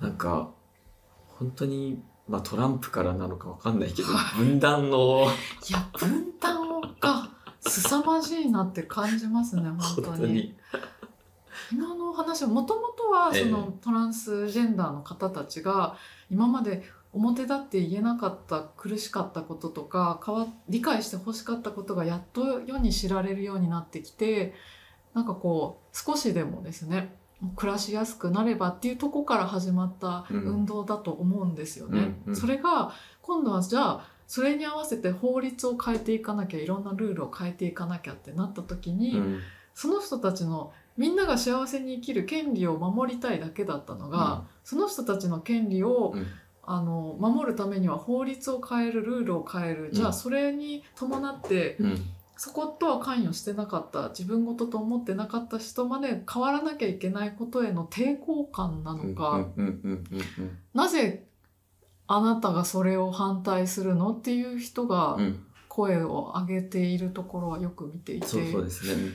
[0.00, 0.50] なんか
[1.26, 5.26] 本当に、まあ、トランプからなのかわかんないけど、分断の
[5.68, 7.28] いや分断が
[7.60, 9.62] 凄まじいなって感じますね
[9.96, 10.56] 本当に。
[11.72, 15.96] 今の話はもともとはそのトランスジェンダーの方たちが
[16.30, 16.82] 今まで
[17.12, 24.54] 表立って言えなかった苦しかったこととかわ理解してほしかったことがやっと世に知られるようになってきて
[25.14, 27.14] なんかこう少しでもですね
[27.56, 31.98] 暮らしやすくなればっていうとこから始まった運動だと思うんですよね。
[31.98, 32.92] うんうん、それが
[33.22, 39.40] 今度はじゃあそれに合わせて法律を変えていかなきゃいろんなルールを変えていかなきゃってなった時に、うん、
[39.72, 46.26] その人たちのみんなが幸せに生きる権利を守りたいだけだったのが、うん、その人たちの権利を、うん、
[46.70, 51.78] あの守るためには法律を変えるルールを変える、じゃあそれに伴って、
[52.36, 59.48] そことは関与してなかった自分事と思ってなかった人まで変わらなきゃいけないことへの抵抗感なのか
[60.74, 61.24] なぜ
[62.06, 65.18] あなたがそれを反対するのっていう人が
[65.68, 69.10] 声を上げているところはよく見ていて、そうそうですね、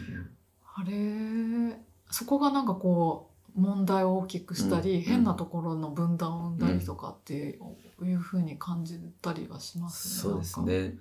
[0.76, 1.78] あれ
[2.10, 7.60] そこがなんかこう問題を大きくしたり、うん、変なところの分断を生んだりとかって
[8.02, 10.34] いうふうに感じたりはしますね。
[10.34, 10.96] そうですね。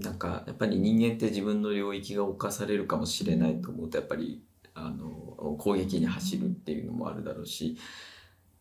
[0.00, 0.44] なんか。
[0.46, 4.42] やっぱり人間って自分の領域が侵されるかもしれないと思うとやっぱり
[4.74, 7.76] あの攻撃に走るっていうのもあるだろうし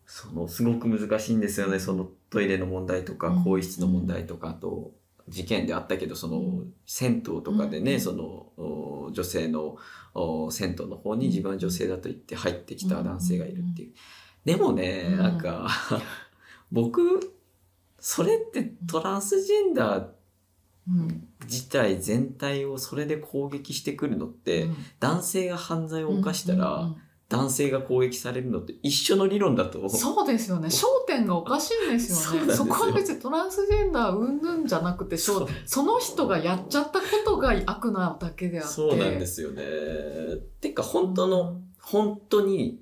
[0.05, 1.79] そのすごく難しいんですよね。
[1.79, 4.91] そのトイレの問題とか更衣室の問題とかあと
[5.27, 9.77] 事件であったけどその銭湯とかでねその女性の
[10.51, 13.93] 銭湯の方に自分は女性だと言って入ってきた男性がいるっていう。
[14.45, 15.69] でもねなんか
[16.71, 17.33] 僕
[17.99, 20.07] それってトランスジェンダー
[20.87, 21.27] うん。
[21.45, 24.75] 自体全体をそれで攻撃してくるのって、うん。
[24.99, 26.87] 男性が犯罪を犯したら、うん。
[26.87, 26.95] うん
[27.31, 29.79] 男性が攻撃されるのって一緒の理論だと。
[29.79, 30.67] うんそうですよね。
[30.67, 32.53] 焦点がおかしいんですよね。
[32.53, 38.73] そこは別にトランスジェンダーうんぬんじゃなくてそその人がやっちゃったことが悪なだけであって。
[38.73, 39.63] そうなんですよね。
[40.59, 42.81] てか本当の、本当に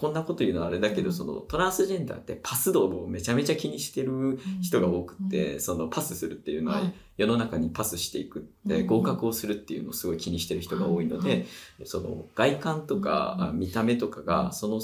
[0.00, 1.12] こんなこと言うのはあれだけど、うん。
[1.12, 6.94] そのトランスジェンダーってパス度をめちゃめちゃ気にしてる人が多くって、そのパスするっていうのははい。
[7.18, 8.86] 世の中にパスしていくって、うん。
[8.86, 11.46] 合格をするっていうのをすごい気にしてる人が多いので、はい。
[11.84, 14.80] その外観とか、見た目とかがその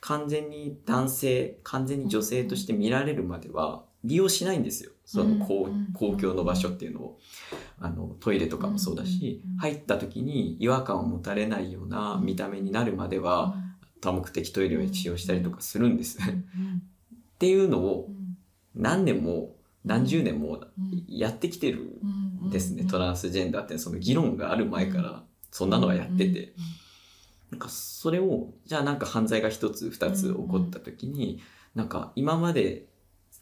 [0.00, 4.90] 完全に男性完全に女性として見られるまでは利用しないんですよ。
[5.06, 5.88] その公,、うん。
[5.94, 7.18] 公共の場所っていうのを。
[7.80, 9.56] あのトイレとかもそうだし、うん。
[9.56, 13.54] 入った時に違和感を持たれないような見た目になるまでは
[14.00, 16.18] 多目的トイレを使用したりとかするんです。
[16.20, 16.22] っ
[17.38, 18.36] ていうのをうん。
[18.74, 21.04] 何年も何十年もうん。
[21.08, 21.98] やってきてる
[22.42, 26.52] うんですね、うんトランスジェンダーってその議論がある前からそんなのはやってて、
[27.50, 31.40] なんかそれをじゃあなんか犯罪が一つ二つ起こった時に、
[31.74, 32.84] なんか今まで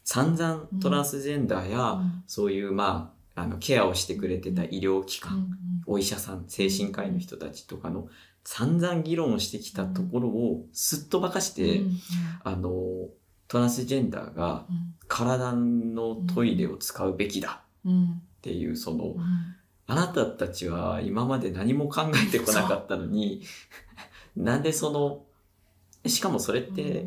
[0.04, 2.22] 散々トランスジェンダーや、うん。
[2.26, 8.09] そういうまああのケアをしてくれてた医療機関、お医者さん精神科医の人たちとかの
[8.49, 11.99] 散々議論をしてきたところをすっとばかして、うん。
[12.44, 12.70] あの
[13.49, 14.66] トランスジェンダーが
[15.09, 17.90] 体のトイレを使うべきだっ
[18.40, 19.22] ていうそのうん。
[19.88, 23.42] あなたたちは今まで何も考えてこなかったのに、
[24.36, 25.24] なんでその、
[26.09, 27.07] しかもそれって、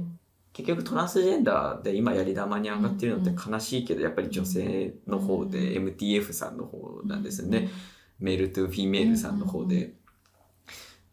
[0.53, 7.69] 結局トランスジェンダーで今やり玉に上がってるのって悲しいけど、やっぱり女性の方で MTF さんの方なんですよね。
[8.19, 9.93] メールトゥフィメールさんの方で。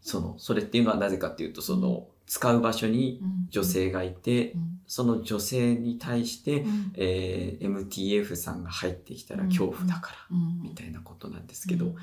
[0.06, 3.46] その、それっていうのはなぜかっていうと、その、使う場所にうん。
[3.50, 4.80] 女性がいてう、ん。
[4.86, 6.92] その女性に対して、うん。
[6.94, 10.62] えー MTF さんが入ってきたら恐怖だから、うん。
[10.62, 11.96] みたいなことなんですけど、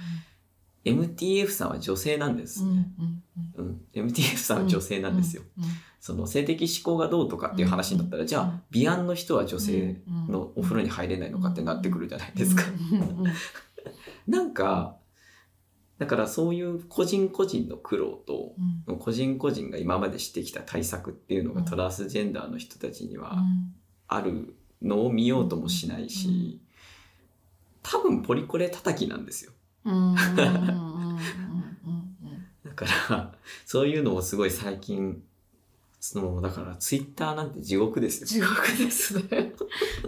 [0.83, 2.63] MTF さんは女性なんです。
[2.63, 2.75] うん。
[2.75, 2.89] ね。
[3.55, 3.65] うん。
[3.65, 5.43] うん、MTF さんは女性なんですよ。
[5.57, 5.63] うん。
[5.63, 5.69] うん。
[6.01, 12.63] その性的指向がどうとかっていう話になったら、じゃあ、美安の人は女性のお風呂に入れないのかってなってくるじゃないですか。
[12.91, 12.99] うん。
[12.99, 13.25] うん。
[13.25, 13.33] うん。
[14.27, 14.97] なんか、
[15.99, 18.55] だからそういう個人個人の苦労と、
[18.87, 18.97] うん。
[18.97, 21.65] 個人個人が今までしてきた対策っていうのがうん。
[21.65, 23.73] トランスジェンダーの人たちにはうん。
[24.07, 26.59] あるのを見ようともしないし、
[27.81, 29.51] 多分ポリコレ叩きなんですよ。
[32.65, 33.33] だから、
[33.65, 35.21] そういうのをすごい最近、
[36.05, 38.27] その、だからツイッターなんて地獄ですよ。
[38.27, 39.53] 地獄ですね。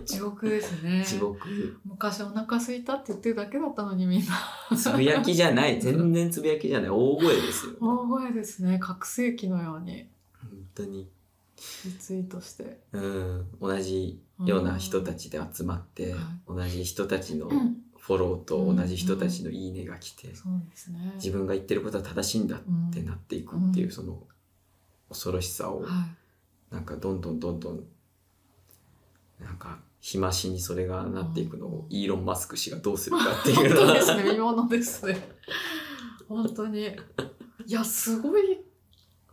[0.05, 1.01] 地獄ですね。
[1.07, 1.47] 地獄。
[1.85, 4.75] 昔お腹空いたって言ってるだけだったのにみんな。
[4.75, 5.79] つぶやきじゃない。
[5.81, 6.89] 全然つぶやきじゃない。
[6.89, 7.71] 大声ですよ。
[7.79, 8.77] 大声ですね。
[8.77, 10.09] 覚醒器のように
[10.41, 11.09] 本当に。
[11.85, 12.81] リツイートして。
[12.91, 13.45] うん。
[13.61, 16.13] 同じような人たちで集まって、
[16.45, 17.49] 同じ人たちの
[17.97, 21.13] フォローと同じ人たちのいいねが来て、そうですね。
[21.15, 22.59] 自分が言ってることは正しいんだっ
[22.91, 24.27] てなっていくっていう、その
[25.15, 26.05] 恐ろしさを、は
[26.69, 27.83] なんかどんどんどんどん、
[29.39, 33.53] なんか、日増しにそれがなっていくのを、イーロン・マスク氏がどうするかってい。
[33.55, 34.33] いうのは本当ですね。
[34.33, 35.29] 見ものですね。
[36.27, 36.81] 本当に。
[37.65, 38.59] いや、すごい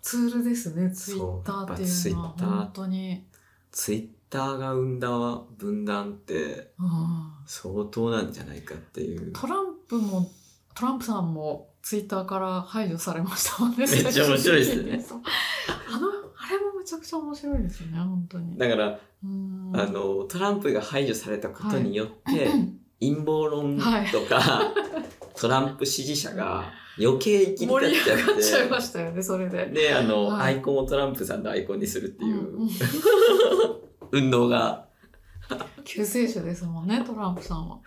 [0.01, 0.91] ツールですね。
[0.91, 2.29] ツイッターっていうのは。
[2.31, 3.27] 本当に。
[3.71, 5.09] ツイッターが生んだ
[5.59, 9.33] 分断ってうん相当なんじゃないかっていう。
[9.33, 10.31] トランプも、
[10.75, 13.63] トランプさんもツイッターから排除されました。
[13.65, 13.79] もんね。
[13.79, 15.05] めっちゃ面白いですね。
[15.93, 18.57] あの、あれもめちゃくちゃ面白いですよね、本当に。
[18.57, 19.73] だから、うん。
[19.75, 22.79] あの、トランプが排除されたことによって、うん。
[23.01, 23.85] 陰謀論と
[24.29, 24.73] か、
[25.37, 29.67] トランプ支持者が余計生きり盛り立っちゃっ上がっちゃいまて、したよね、それで。
[29.67, 30.55] で、あの、はい。
[30.55, 32.71] アイコンをトランプさんのアイコンにするっていう、うん。
[34.13, 34.87] 運動が、
[35.85, 37.81] 救世主ですもんね、トランプさんは。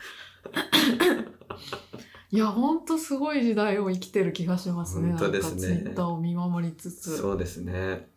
[2.35, 5.11] いや、ほんとすごい時代を生きてる気がしますね。
[5.11, 8.09] 本当ですねなんかツイッターを見守りつつ、そうですね。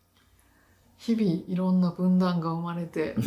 [0.97, 3.15] 日々いろんな分断が生まれて。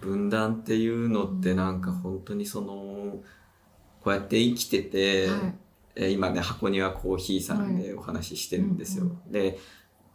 [0.00, 3.18] 分断っていうのってなんか本当にその、
[4.00, 5.54] こうやって生きてて、はい
[5.96, 9.04] えー今ね箱庭コーヒーさんでお話ししてるんですよ。
[9.04, 9.58] うんで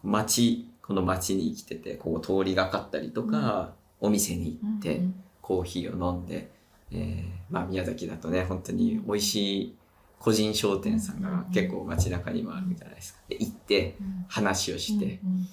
[0.03, 6.51] 街この街に生きててこう通りがかったりとか、お店に行って、うんコーヒーを飲んで、
[6.91, 9.77] えーまあ、宮崎だとね本当に美味しい
[10.19, 13.19] 個人商店さんが結構街中にもあるじゃないですか。
[13.27, 15.47] で行ってうん話をして「うん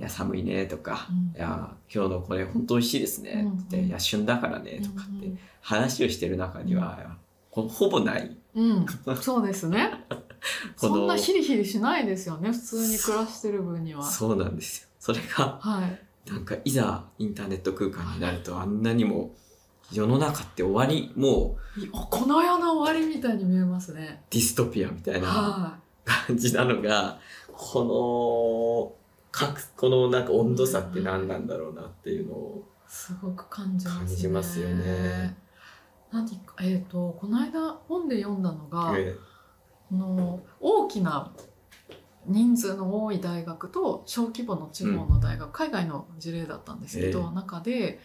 [0.00, 7.16] いや寒いね」とかうん「いや今日のこれ本当美味しいですね」ってうん「いや旬だからね」とかってうん話をしてる中には
[7.50, 8.86] ほほぼないうん、
[9.20, 9.90] そうですね。
[10.76, 14.02] そんなヒリヒリしないですよね、普通に暮らしてる分には。
[14.02, 14.88] そうなんですよ。
[14.98, 16.30] それがはい。
[16.30, 19.34] なんかいざインターネット空間になるとあんなにも
[19.92, 27.18] 世の中って終わりもうこの世の終わりみたいに見えますねディストピアみたいな感じなのが
[27.52, 34.06] このかこのなんか温度差って何なんだろうなっていうのをすごく感じますね。
[34.06, 35.36] 感じますよね。
[36.12, 41.32] 何かえっ、ー、とこの間本で読んだのが、えー、の大きな
[42.26, 47.98] 人数の多い大学と小規模の地方の大学、うん、海外の事例だったんですけど、えー、中で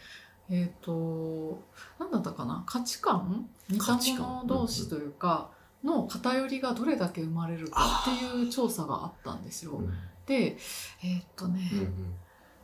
[0.49, 1.61] えっ、ー、と
[1.99, 2.63] 何だったかな？
[2.65, 3.47] 価値観？
[3.69, 5.49] 似た者同士というか、
[5.83, 9.81] の偏りがどれだけ生まれるかっていう調査があったんですよ。
[10.25, 10.57] で
[11.03, 12.13] えっ、とね、うんうん。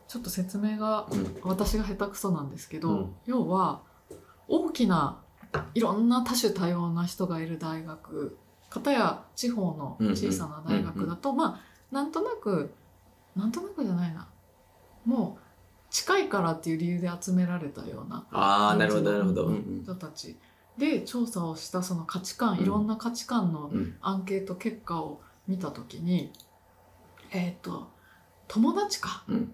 [0.07, 1.07] ちょっと説明が
[1.41, 3.81] 私が下手くそなんですけど、うん、要は
[4.47, 5.19] 大きな
[5.73, 8.38] いろんな多種多様な人がいる大学。
[8.69, 11.59] 片や地方の小さな大学だと、うんうん、まあ
[11.91, 12.73] なんとなく
[13.36, 14.27] なんとなくじゃないな。
[15.05, 15.42] もう
[15.93, 19.53] 近いからっていう理由で集められたようなあなるほどなるほど。
[19.83, 20.35] 人たち
[20.75, 23.71] で調査をしたその価値観、いろんな価値観の
[24.01, 26.33] アンケート結果を見た時に、
[27.31, 27.91] えっ、ー、と
[28.47, 29.53] 友達か、うん。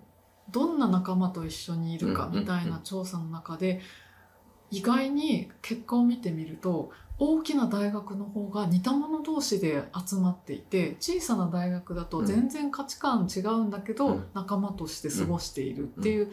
[0.51, 3.81] どんな仲間と一緒にいるかみたいな調査の中で
[4.71, 16.31] 意外に結果を見てみると大きな大学の方が似た者同士で集まっていて小さな大学だと全然価値観違うんだけど仲間として過ごしているっていう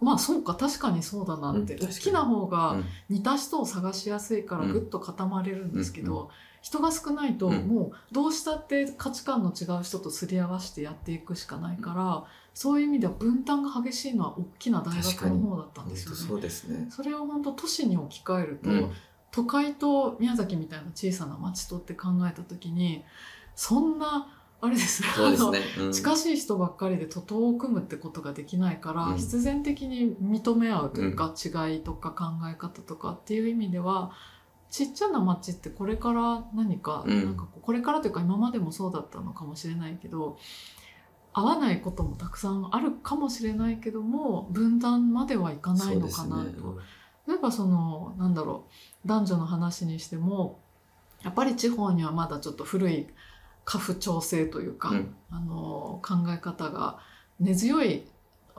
[0.00, 2.76] まあそうか確かにそうだなって、大きな方が
[3.08, 6.30] 似た人を探しやすいからぐっと固まれるんですけど、
[6.62, 12.24] 人が少ないともうどうしたって価値観の違う人とすり合わせてやっていくしかないから、
[12.54, 16.16] そういう意味では分担が激しいのは大きな大学の方だったんですよね。
[16.16, 16.86] そうですね。
[16.90, 18.90] それを本当都市に置き換えると、うん、
[19.30, 23.04] 都会と宮崎みたいな小さな町とって考えた時に
[23.54, 34.12] そんなあれですねすね、うん、近しい人ばっかりで徒党を組むってことができないから、うん、必然的に認め合うというか、違いとか考え方とかっていう意味では
[34.70, 40.38] ちっちゃな町ってこれから何か、なんかこれからというか今までもそうだったのかもしれないけど
[41.32, 46.52] 合わないこともたくさんあるかもしれないけども分断まではいかないのかなと、ね、
[47.28, 48.66] 例えばそのなんだろ
[49.04, 50.60] う男女の話にしても
[51.22, 53.08] やっぱり地方にはまだちょっと古い
[53.64, 56.98] 家父長制というか、うん、あの考え方が
[57.38, 58.04] 根強い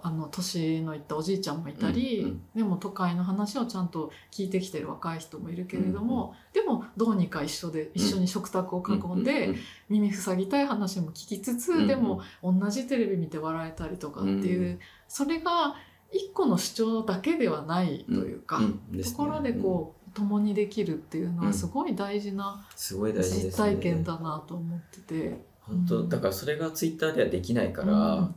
[0.03, 9.55] あの年のいったおじいちゃんもいたり、うんうん、でも都会の話をちゃんと聞いてきてる若い人もいるけれども、うんうん、でもどうにか一緒で一緒に食卓を囲んで、
[9.89, 15.75] 耳塞ぎたい話も聞きつつ、うんうん、でも同じテレビ見て笑えたりとかっていう、うん、それが
[16.11, 25.51] 一個の主張だけではないというか、ところでこう、共にできるっていうのはすごい大事な実体験だなと思ってて。
[25.61, 28.31] 本当だからそれがツイッターではできないから、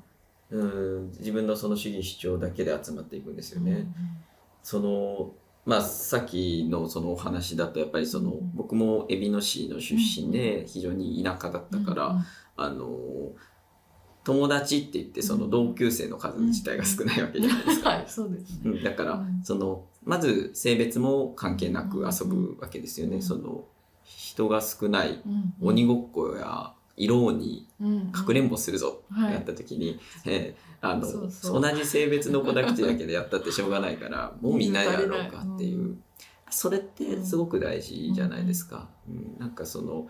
[0.54, 3.72] うん自分のその主義主張だけで集まっていくんですよね。
[3.72, 3.88] うんうん、
[4.62, 5.32] その
[5.66, 12.18] まあ、さっきのそのお話だとやっぱりその、僕も海老野市の出身で非常に田舎だったから、
[12.56, 12.88] あの
[14.24, 17.90] 友達って言ってその同級生の数自体が少ないわけじゃないですか。
[17.96, 18.82] はい、そうですね。
[18.82, 23.22] だから、そのまず性別も関係なく遊ぶわけですよね。
[23.22, 23.64] その
[24.04, 25.22] 人が少ない
[25.60, 27.68] 鬼ごっこや色に
[28.12, 29.02] かくれんぼするぞ。
[29.12, 36.04] ってやった時に、えー、あの同じ性別の子だけだけでやったってしょうがないからもうみんなやろうかっていう、うん、
[36.50, 38.88] それってすごく大事じゃないですか。
[39.08, 40.08] うん、なんかその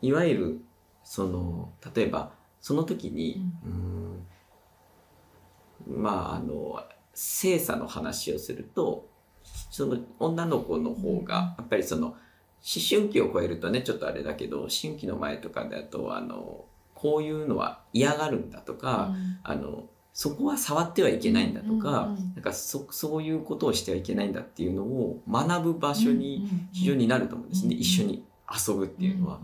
[0.00, 0.60] いわゆる
[1.04, 3.44] その例えばその時に、
[5.88, 6.82] うん、まああの
[7.14, 9.08] 性差の話をすると
[9.70, 12.16] その女の子の方がやっぱりその
[12.64, 16.64] 思春期を超えるとねちょっとあれだけど思春期の前とかだとあの
[16.94, 29.40] こういうのは嫌がるんだとか、うん、あのそこは触ってはいけないんだとか、うんうん、なんかそそういうことをしてはいけないんだっていうのを学ぶ場所に非常になると思うんですね、一緒に遊ぶっていうのは。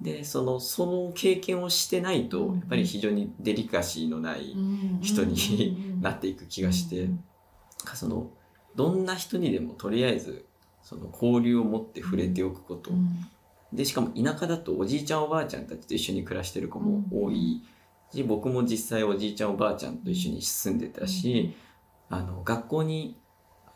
[0.00, 4.56] でそのその経験をしてないとやっぱり非常にデリカシーのない
[5.02, 7.08] 人に なっていく気がして、
[7.94, 8.30] その
[8.74, 10.46] どんな人にでもとりあえず
[10.82, 13.08] その交流を持って触れておくこと、うん、
[13.72, 17.62] でしかも田舎だとおじいちゃんおばあちゃんたちと一緒に暮らしてる子も多い
[18.12, 21.54] し、僕も実際おじいちゃんおばあちゃんと一緒に住んでたし、
[22.08, 23.16] あの学校に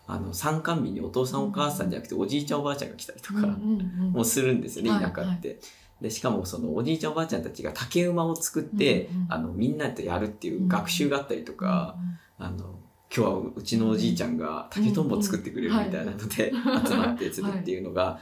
[0.06, 5.20] あの参観日にお父さんお母さんじゃなくておじいちゃんおばあちゃんが来たりとかもするんですよね、田舎って。
[5.20, 5.58] はいはい
[6.00, 11.96] でしかもそのおじいちゃんおばあちゃんたちが竹馬を作って、うんうん、あのみんなとやるっていう学習があったりとか、
[12.38, 12.78] うんうん、あの
[13.16, 18.18] 今日はうちのおじいちゃんが竹とんぼ作ってくれるみたいなので集まってするっていうのが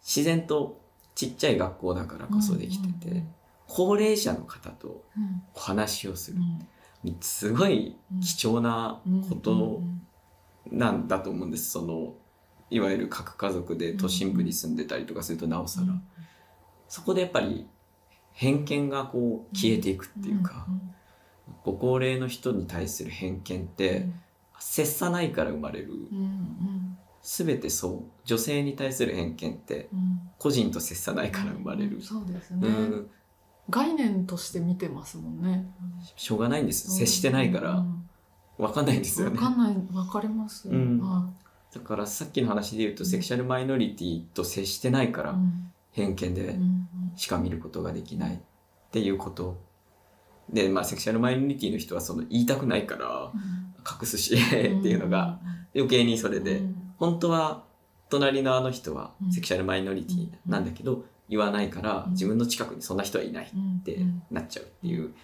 [0.00, 0.80] 自然と
[1.14, 3.22] ちっちゃい学校だからこそできてて
[3.68, 5.04] 高齢者の方と
[5.54, 6.38] お話をする。
[7.20, 9.82] すごい貴重なこと
[10.70, 11.70] なんだと思うんです。
[11.70, 12.14] その
[12.70, 15.88] いわゆる核家族で都心部に住んでたりとかするとなおさら、
[16.88, 17.66] そこでやっぱり
[18.32, 20.66] 偏見がこう消えていくっていうか、
[21.64, 24.08] ご高齢の人に対する偏見って
[24.58, 25.92] 接さないから生まれる、
[27.22, 29.88] 全てそう女性に対する偏見って
[30.38, 32.68] 個人と接さないから生まれる、そうですね、
[33.70, 35.66] 概念として見てますもんね。
[36.16, 37.84] しょうがないんです接してないから。
[38.56, 39.36] 分かんないんですよね。
[39.36, 41.00] 分かんない分かります、うん、
[41.74, 45.34] だからさっきの話で言うと、セクシャルマイノリティと接してないから
[45.90, 46.56] 偏見で
[47.16, 48.38] しか見ることができないっ
[48.92, 49.60] ていうこと
[50.52, 53.32] でまあセクシャルマイノリティの人はその言いたくないから
[54.00, 55.38] 隠すしっていうのが
[55.74, 56.62] 余計にそれで
[56.98, 57.64] 本当は
[58.08, 63.98] 隣のあの人はセクシャルマイノリティなんだけど言わないから自分の近くにそんな人はいないって
[64.30, 65.14] なっちゃうっていう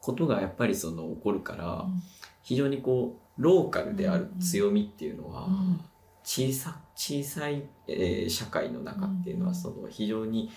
[0.00, 1.84] ことがやっぱりその起こるから
[2.42, 5.48] 非常にこうローカルである強みっていうのは
[6.24, 10.50] 小さ小さい、えー、社会の中っていうのはその非常に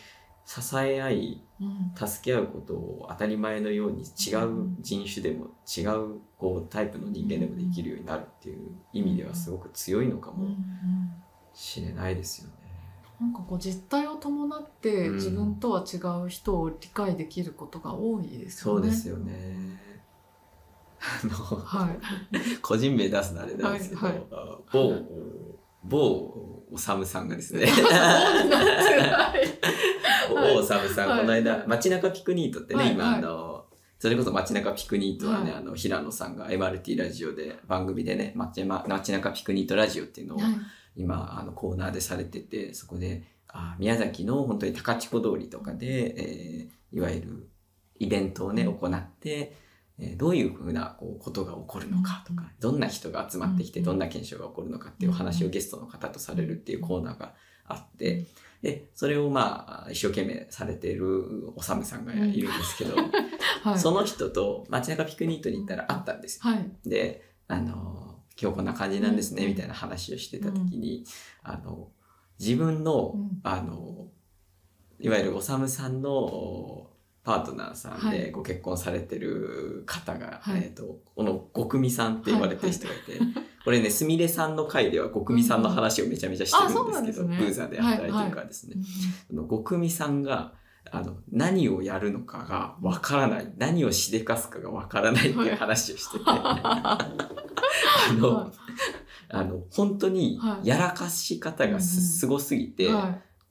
[0.45, 1.43] 支え合い
[1.95, 10.49] 助け合うことを当たり前のように違う人種でも違うこうタイプの人間でもできるようになるっていう意味ではすごく強いのかも
[11.53, 12.53] しれないですよね。
[13.21, 18.81] なんかこう実態を伴って自分とは違う人を理解できることが多いですよね。
[18.81, 19.79] そうですよね。
[20.99, 21.99] あの、はい、
[22.61, 24.25] 個人名出すのあれなんですけど、はいはい、
[24.71, 25.53] 某
[25.83, 27.67] 某おさむさんがですね。
[30.29, 33.65] 某おさむさん、この間街中ピクニートってね、今あの
[33.99, 40.39] それこそ街中ピクニートはね、あの平野さんが MRT ラジオで番組でね街街中ピクニートラジオっていうのを、
[40.95, 47.49] 今あのコーナーでされててそこであ宮崎の本当に高千穂通りとかで、えー、いわゆる
[47.99, 49.62] イベントをね行ってえ
[50.17, 57.33] どういうふうなこうことが起こるのかとか、どんな人が集まってきてどんな現象が起こるのかっていう話をゲストの方とされるっていうコーナーが
[57.65, 58.27] あって、
[58.63, 62.95] で、それをまあ、一生懸命されているおさむさんがいるんですけど、
[63.61, 66.49] はい、その人と街中ピクニックに行ったら会ったんですよ。
[66.49, 71.05] はい、で、あの、今日こんな感じなんですね、みたいな話をしてた時に、
[71.43, 71.91] あの、
[72.39, 74.07] 自分の、あの、
[74.99, 76.89] いわゆるおさむさんの
[77.23, 88.75] パートナーさんでご結婚されてる方が、はい、えっ、ー、と、このごくみさんって言われてる人がいて、はいはい、これね、すみれさんの回ではごくみさんの話をめちゃめちゃしてるんですけど、ブ、ーザで働いてるからですね。
[89.31, 90.53] ごくみさんが、
[90.91, 97.09] あの、何をやるのかがわからない、何をしでかすかがわからないっていう話をしてて、あ
[98.17, 98.51] の、
[99.29, 102.89] あの、本当にやらかし方がす,、すごすぎて、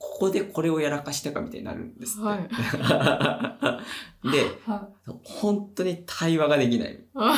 [0.02, 2.26] ここでこれをやらかしたかみたいになるんですって。
[2.26, 2.48] はい、
[4.30, 6.98] で、はい、本当に対話ができない。
[7.14, 7.30] パ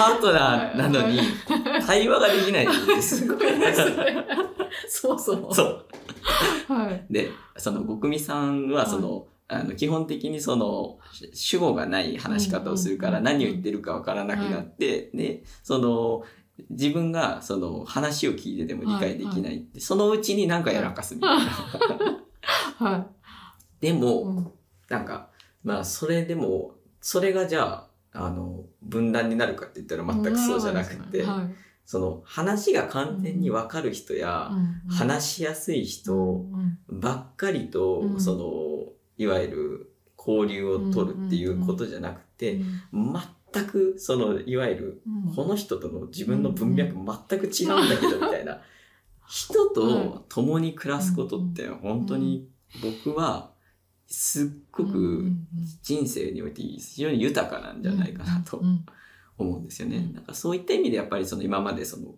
[0.00, 1.20] ートナーなのに
[1.86, 3.18] 対話ができないんです。
[3.18, 3.38] すごい。
[3.38, 4.26] ですね。
[4.88, 5.54] そうそう。
[5.54, 5.86] そう。
[6.68, 10.98] はい、で、その、ごくみさんは、その、あの、基本的にその、
[11.34, 12.16] 主語がない。
[12.16, 16.22] 話し方をするから何を言ってるかわからなくなって、で、その、
[16.70, 19.56] 自分がその話を聞いてても理解できないって、はい。
[19.56, 21.44] はい、そのうちになんかやらかすみたいな。
[22.90, 23.06] はい、
[23.80, 24.52] でも、うん、
[24.88, 25.28] なんか、
[25.64, 31.54] まあそれでも、それがじゃあ、あの、分断になるかって言ったら全くそうじゃなくて、はい、
[31.86, 34.50] その話が完全にわかる人や、
[34.88, 36.44] 話しやすい人
[36.88, 42.60] ばっかりと、その、いわゆる交流を取るっていうことじゃなくて、
[42.92, 43.12] 全
[43.50, 43.98] く。
[43.98, 45.02] そのいわゆる
[45.34, 48.60] この人との自分の文脈全く違うんだけどみたいな。
[49.28, 52.48] 人と共に暮らすことって本当に
[52.82, 53.52] 僕は
[54.08, 55.30] すっごく
[55.82, 58.60] 人生において非常に豊かなんじゃないかなと
[59.38, 60.10] 思うんですよね。
[60.12, 62.16] なんかそういった意味でやっぱりその今までその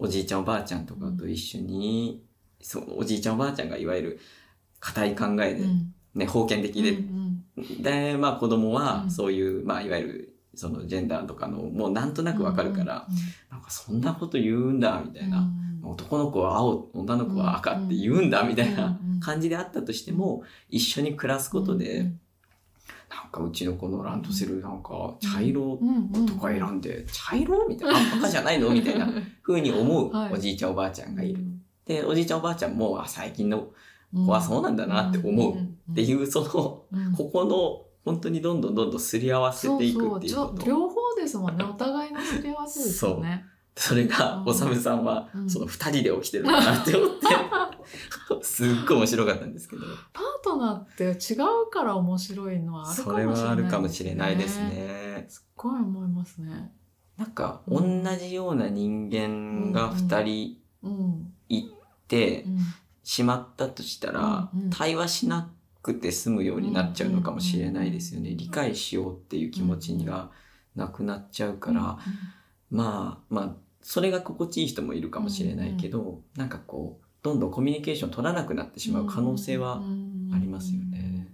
[0.00, 2.24] おじいちゃんおばあちゃんとかと一緒に
[2.60, 4.20] そのおじいちゃんおばあちゃんがいわゆる
[4.80, 5.64] 固い考えで、
[6.14, 6.98] ね、封建的で、
[7.80, 13.06] で、まあ子供はそういう、まあいわゆるそのジェンダーとかのもうなんとなくわかるから、
[13.50, 15.48] なんかそんなこと言うんだみたいな、
[15.84, 22.10] 男の子は青女の子は赤って言うんだみたいな感じであったとしても一緒に暮らすことで、
[23.08, 25.78] なんかうちの子のランドセルなんか茶色
[26.26, 27.68] とか選んで、茶色？
[27.68, 28.70] みたいな、赤じゃないの？
[28.70, 29.08] みたいな
[29.42, 31.44] 風に思うおじいちゃんおばあちゃんがいる。
[31.86, 33.68] で、おじいちゃんおばあちゃんも、あ、最近の
[34.12, 35.54] 子はそうなんだなって思う
[35.90, 36.84] っていう、その、こ
[37.32, 40.66] この本当にどんどんどんどんすり合わせていくっていうこと。
[40.66, 41.64] 両方ですもんね。
[41.68, 43.44] お互いのすり合わせですよね。
[43.76, 49.82] それが、おさむさんは、その二人で起きてるなって思って、 すっごい面白かったんですけど。
[50.12, 55.26] パートナーって違うから面白いのはあるかもしれない、ね、それはあるかもしれないですね。
[55.28, 56.08] すっごい思い。
[56.08, 56.72] ますね。
[57.16, 57.80] なんか、同
[58.18, 60.56] じような人間が二人
[62.08, 62.46] て
[63.04, 64.70] しまったとしたら、うんうん。
[64.70, 65.52] 対話しな
[65.82, 68.34] くて済むようになっちゃうのかもしれないですよね。
[68.34, 70.30] 理解しようっていう気持ちが
[70.74, 71.98] なくなっちゃうから、
[72.70, 79.80] まあまあそれが心地いい人もいるかもしれないけど、なんかこうどんどんコミュニケーション取らなくなってしまう可能性は
[80.34, 81.28] ありますよね。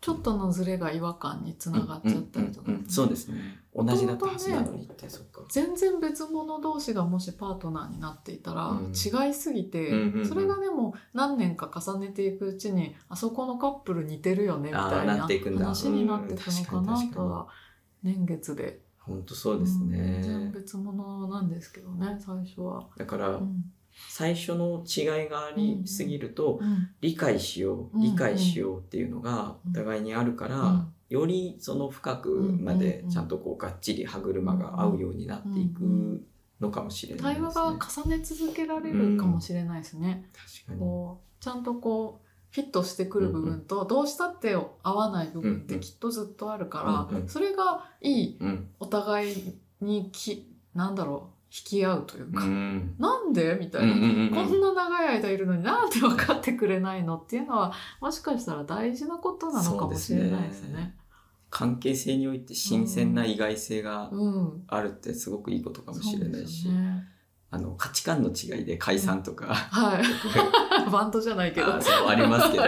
[0.00, 3.59] ちょっとのズレが違和感につながっちゃったりとかうんうんうんそうですね。
[3.74, 4.84] 同じだったはずなのに。
[4.84, 5.42] って、そっか。
[5.48, 8.86] 全然別物同士がもしパートナーになっていたらうん。
[8.88, 9.92] 違いすぎて、
[10.24, 17.48] それがでも何年か重ねていくうちにあそこのカップル似てるよねみたいな話になっていくのかなとは
[18.02, 18.80] 年月で。
[18.98, 19.98] 本当そうですね。
[19.98, 22.88] うん全然別物なんですけどね最初は。
[22.96, 23.64] だから、うん。
[24.08, 32.30] 最初の違いがありすぎると、うん理解しよううん理解しようっていうのがお互いにあるから、うんよりその深く
[32.60, 36.24] までちゃんとこうがっちり歯車が合うようになっていく
[36.60, 37.52] のかもしれないですね。
[37.52, 40.30] 対話が重ね続けられるかもしれないですね。
[40.32, 60.94] 確かにこうちゃんとこうフィットしてくる部分と、どうしたって合わない部分ってきっとずっとあるから、うんうんそれがいいうんお互いにきなんだろう引き合うといううか、んなんでみたいな、うんうんうんこんな長い間いるのになんで分かってくれないのっていうのはもしかしたら大事なことなのかもしれないですね。
[61.50, 67.04] 関係性において新鮮な意外性がうん、あるってすごくいいことかもしれないし、そうですよね。
[67.50, 70.02] あの価値観の違いで解散とか、はい。
[70.90, 71.74] バンドじゃないけど。
[71.74, 72.62] あそうありますけど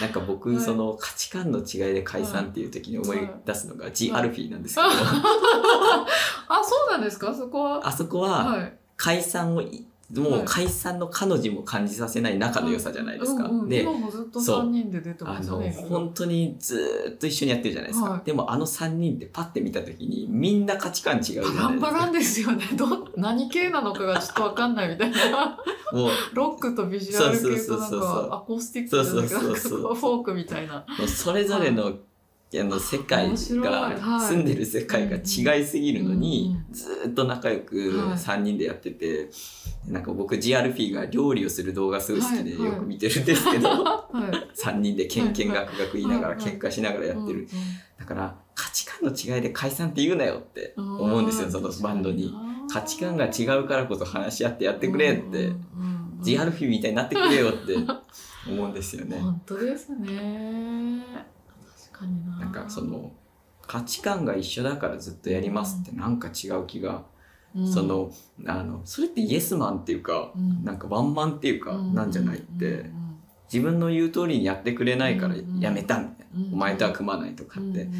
[0.00, 0.60] なんか僕、はい。
[0.60, 7.32] その価値観の違いで解散っていう時に思い出すのが G はいアルフィーなんですけど、 あそうなんですか？
[7.34, 7.86] そこは。
[7.86, 8.76] あそこははい。
[8.96, 13.46] 解散をいもう解散の彼女も感じさせない仲の良さじゃないですか。
[13.46, 15.60] うんうんで今もずっとそう3人で出てまあの。
[15.88, 22.76] 本当にずーっと一緒にやってるじゃないですか、はいでもあの3人ってパッて見た時にみんな価値観違うじゃバランバラないですかンですよね。
[22.76, 25.58] ど何系なのかがちょっとわかんないみたいな。
[25.92, 30.84] もうロックとビジュアル系となんかアコースティックじゃなかフォークみたいな。
[31.06, 31.92] それぞれの,、あ
[32.52, 34.28] の世界が、はい。
[34.28, 36.72] 住んでる世界が違いすぎるのに、うん。
[36.72, 38.16] ずーっと仲良くはい。
[38.16, 39.28] 3人でやってて、
[39.86, 44.56] なんか僕 GRP が料理をする動画すごい好きでよく見てるんですけど、 はい。
[44.58, 47.48] 3人でケンケンガクガク言いながら喧嘩しながらやってる、うん
[47.98, 52.32] だから価値観の違いで解散って言うなよってうん思うんですよそのバンドに。
[52.70, 55.52] 価値観が違うからこそ話し合ってやってくれって、
[56.20, 57.76] ジアルフィーみたいになってくれよって
[58.48, 59.18] 思うんですよね。
[59.22, 61.04] 本当ですね。
[61.96, 62.38] 確かにな。
[62.38, 63.12] なんかその
[63.66, 67.04] 価値観が一緒だからずっとやりますってなんか違う気が、
[67.54, 68.12] うん、その
[68.46, 70.64] あのそれってイエスマンっていうか、うん。
[70.64, 71.94] なんかワンマンっていうか、うん。
[71.94, 73.16] なんじゃないって、うん。
[73.52, 75.60] 自分の言う通りにやってくれないからうん。
[75.60, 76.54] やめたみたいな、うん。
[76.54, 77.92] お前とは組まないとかって、うん。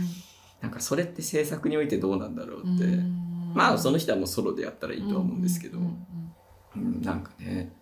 [0.60, 3.52] なんかそれって制作においてどうなんだろうって、うん。
[3.54, 5.82] まあその人はもうソロでやったらいいとは思うんですけど、う
[6.76, 7.72] うんなんかね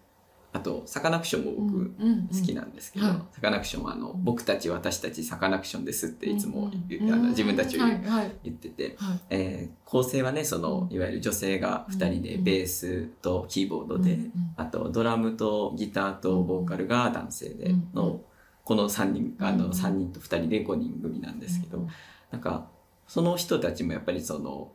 [0.55, 1.91] あとサカナクションも僕、
[2.33, 3.17] 好きなんですけど、はい。
[3.33, 4.23] サカナクションはあの、うん。
[4.23, 9.21] 僕たち私たちサカナクションですっていつも自分たちを言,、ってて、はい。
[9.31, 10.97] えー構成はねそのうん。
[10.97, 17.89] いわゆる女性が2人でうんベースとキーボードで、うんあとドラムとギターとボーカルが男性でうん。
[17.93, 18.21] の、
[18.63, 21.89] この3人あのうん3人と2人で5人組なんですけど、
[22.31, 22.69] なんか
[23.09, 24.71] その人たちもやっぱりその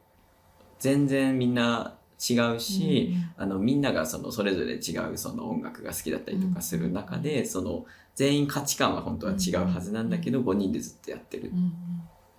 [0.80, 7.86] 全然みんな違うし、あのみんながそのそれぞれ違うその音楽が好きだったりとかする中で、その
[8.16, 11.50] 全員価値観は本当は違うはずなんだけど、5人でずっとやってる。
[11.50, 11.74] うんうん。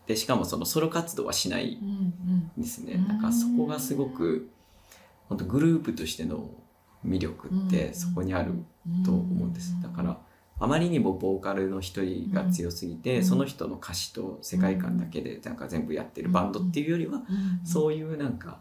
[0.07, 3.09] でしかもそのソロ活動はしないうんうんんですね、うん。
[3.09, 4.51] なんかそこがすごく
[5.29, 6.51] 本当グループとしての
[7.07, 8.53] 魅力ってそこにある
[9.05, 10.19] と思うんです、だから
[10.59, 13.25] あまりにもボーカルの一人が強すぎて、うん。
[13.25, 17.23] その人の歌詞と世界観だけでなんか全部やってるバンドっていうよりは、
[17.65, 18.61] そういうなんか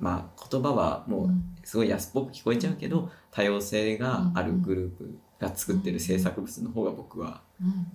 [0.00, 1.30] まあ言葉はもう
[1.64, 7.42] すごい安っぽく聞こえちゃうけど多様性があるグループが作ってる制作物の方が僕は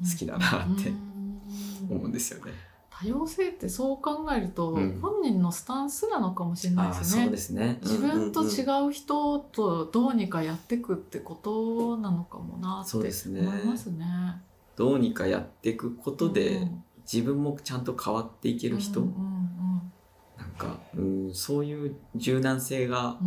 [0.09, 0.91] 好きだなって
[1.89, 2.51] 思うんですよね。
[2.89, 4.99] 多様性ってそう考えると、うん。
[5.01, 7.23] 本人のスタンスなのかもしれないですね。
[7.23, 7.80] そうですね。
[7.81, 13.41] 自分と違うう人とどうにかやっていくってことなのかもなってそうですね。
[13.41, 14.05] 思いますね。
[14.75, 16.84] どうにかやっていくことで、うん。
[17.11, 19.32] 自分もちゃんと変わっていける人、うん
[20.53, 23.17] か、うん、そういう柔軟性が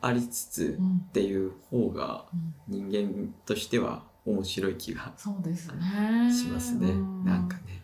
[0.00, 6.32] ありつつうんっていう方がうん人間としては面白い気がそうですね。
[6.32, 6.90] しますね。
[6.90, 7.82] うんなんかね。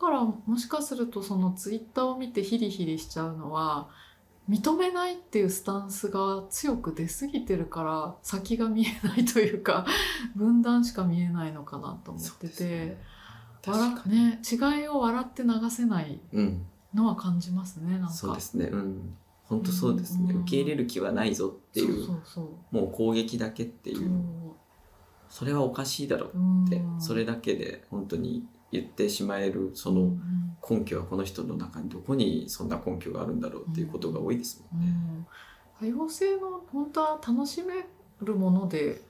[0.00, 3.88] だからもしかするとそのツイッターを見てヒリヒリしちゃうのは
[4.48, 9.86] 認めないっていうスタンスが強く出過ぎてるから先が見えないというか
[10.34, 12.98] 分断しか見えないのかなと思ってて、ね。
[14.06, 16.66] ね、違いを笑って流せないうん。
[16.94, 18.10] のは感じますねなんか。
[18.10, 18.66] そうですね。
[18.66, 19.14] うん。
[19.44, 22.40] 本当そうですね、うん受け入れる気はないぞっていうそうそ
[22.72, 24.04] うもう攻撃だけっていそう。
[24.04, 24.08] う
[25.28, 26.64] それはおかしいだろううん。
[26.66, 30.56] って、それだけで本当に言ってしまえるそのうん。
[30.68, 34.92] 根拠はこの人の中にどこにそんな根拠があるんだろうっていうことが多いですもんね。
[35.80, 35.88] うん。
[35.88, 37.86] 多様性の本当は楽しめ
[38.22, 39.02] るもので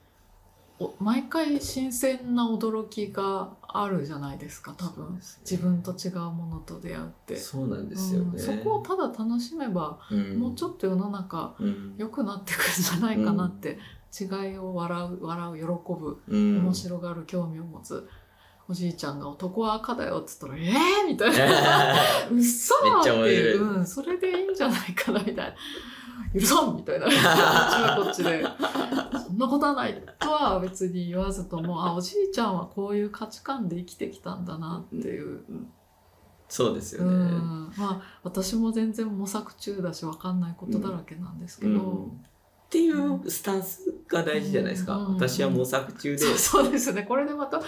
[0.99, 5.15] 毎回新鮮な驚きがあるじゃないですか多分。
[5.15, 5.21] ね。
[5.41, 7.35] 自分と違うものと出会って。
[7.35, 8.31] そうなんですよね。
[8.33, 8.39] うん。
[8.39, 10.39] そこをただ楽しめば、うん。
[10.39, 11.95] もうちょっと世の中うん。
[11.97, 13.79] 良くなってくるんじゃないかなって、
[14.19, 15.61] 違いを笑う笑う喜
[15.93, 16.57] ぶうん。
[16.63, 18.07] 面白がる興味を持つ、
[18.67, 21.93] おじいちゃんが「男は赤だよ」っつったら「えー!」みたいな
[22.31, 22.37] 「う。
[22.37, 23.57] っそー!」ってい。
[23.57, 25.43] う、うん、それでいいんじゃないかなみたいな
[26.33, 28.43] 「許さん!」みたいなこっちはこっちで
[29.27, 35.43] 「そんなことはない」とは別に言わずともあおじいちゃんはこういう価値観で生きてきたんだなっていう。
[36.47, 37.13] そうですようね。
[37.13, 44.95] ん、まあ私も全然模索中だし分かんないことだらけなんですけど、うんっていうスタンスが大事じゃないですか。
[44.95, 47.65] うん私は模索中でそうですねこれでまたこ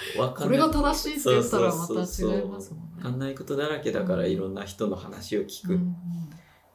[0.48, 2.94] れが正しいって言ったらまた違いますもんね。
[2.98, 5.96] わかんないことだらけだからいろんな人の話を聞くっうん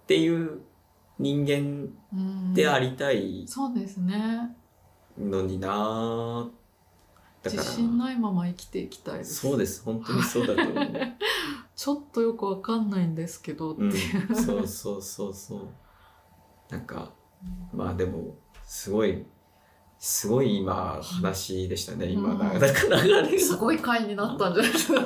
[0.06, 0.60] ていう
[1.18, 4.54] 人間うんでありたいそうですね
[5.18, 6.58] のになぁ
[7.42, 9.36] だから自信ないまま生きていきたいです。
[9.36, 9.82] そうです。
[9.84, 10.86] 本当にそうだと思う。
[11.76, 13.86] ちょっとよくわかんないんですけどってう。
[13.86, 13.90] ん。
[13.90, 15.60] いう、、そうそうそうそう。
[16.68, 17.12] なんか
[17.72, 19.24] まあでもすごい
[19.98, 22.38] すごい今話でしたね今うん。
[22.38, 22.66] なんか
[23.02, 23.38] 流れが。
[23.38, 25.02] すごい回になったんじゃないですか。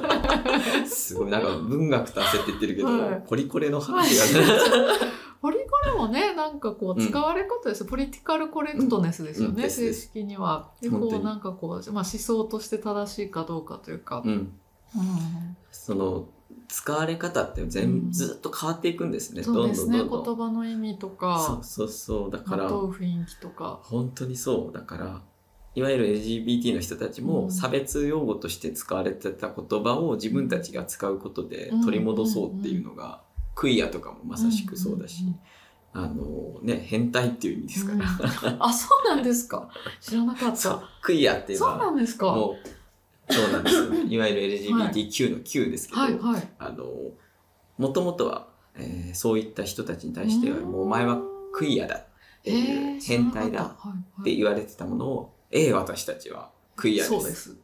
[0.88, 3.24] すごいなんか文学と焦って言ってるけど、はい。
[3.26, 4.42] ポリコレの話が
[5.84, 9.70] リコレもねなんかこううん使われ方です、ポリティカルコレクトネスですよね、うん。
[9.70, 10.70] 正式には。
[10.80, 14.32] でこうなんかこう、まあ、思想として正しいかどうかというか、うん。
[14.32, 14.34] う
[15.00, 15.56] ん。
[15.70, 16.28] その
[16.68, 18.12] 使われ方って全、うん。
[18.12, 19.42] ずっと変わっていくんですね。
[19.42, 22.30] そうですね言葉の意味とそうかそうそう。
[22.30, 23.80] だから雰囲気とか。
[23.82, 24.72] 本当にそう。
[24.72, 25.22] だから
[25.74, 27.28] いわゆる LGBT の人たちうん。
[27.28, 33.22] も差別用語として使われてた言葉を自分たちが使うことで取り戻そうっていうのが、
[33.54, 35.26] クイアとかもまさしくそうだし、ん。
[35.28, 35.30] ん。
[35.30, 35.40] ん
[35.94, 38.62] あのね変態っていう意味ですから、うん。
[38.62, 39.68] あそうなんですか。
[40.00, 42.26] 知らなかっそうたクイアっていうのそうなはんですか。
[42.32, 42.56] も
[43.28, 43.90] うそうなんですよ。
[43.90, 46.18] ねいわゆる LGBTQ の Q ですけど、はい。
[46.18, 46.86] はいあの
[47.78, 51.20] もともとは、えーそういった人たちに対してはもうお前は
[51.52, 52.04] クイアだっ
[52.42, 53.76] ていう変態だ
[54.20, 57.08] って言われてたものを、ええ私たちはクイアです。
[57.10, 57.56] そうです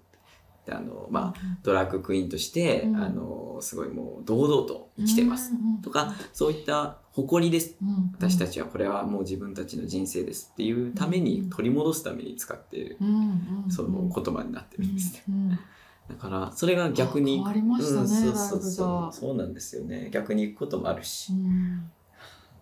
[0.68, 2.96] であのまあドラッグクイーンとして、うん。
[2.96, 7.76] あのすごいもう堂々と生きてます、とかそういった誇りです。
[8.18, 12.98] 私たちちはこれはもう自分たちの人生ですっていうために取り戻すために使っている
[13.68, 15.60] その言葉になってるんですね。
[16.08, 20.10] だからそれが逆に変わりましたねうんそうそうそうあそうなんですよね。
[20.12, 21.32] 逆に行くこともあるし。
[21.32, 21.90] うん。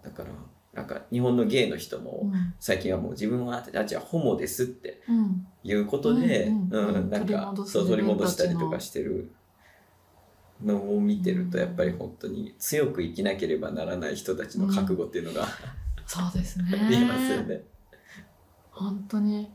[0.02, 0.30] だから
[0.76, 2.54] なんか日本のゲイの人もうん。
[2.60, 5.46] 最近はもう自分はたちはホモですってうん。
[5.64, 6.94] いうことで、うんうんうん。
[6.96, 9.32] うんなんかそう取り戻したりとかしてる
[10.62, 15.48] のを見てるとやっぱり本当に強く生きなければならない人たちの覚悟っていうのが、
[16.06, 16.64] そうですね。
[16.88, 17.62] 見えますよね。
[18.70, 19.50] 本当に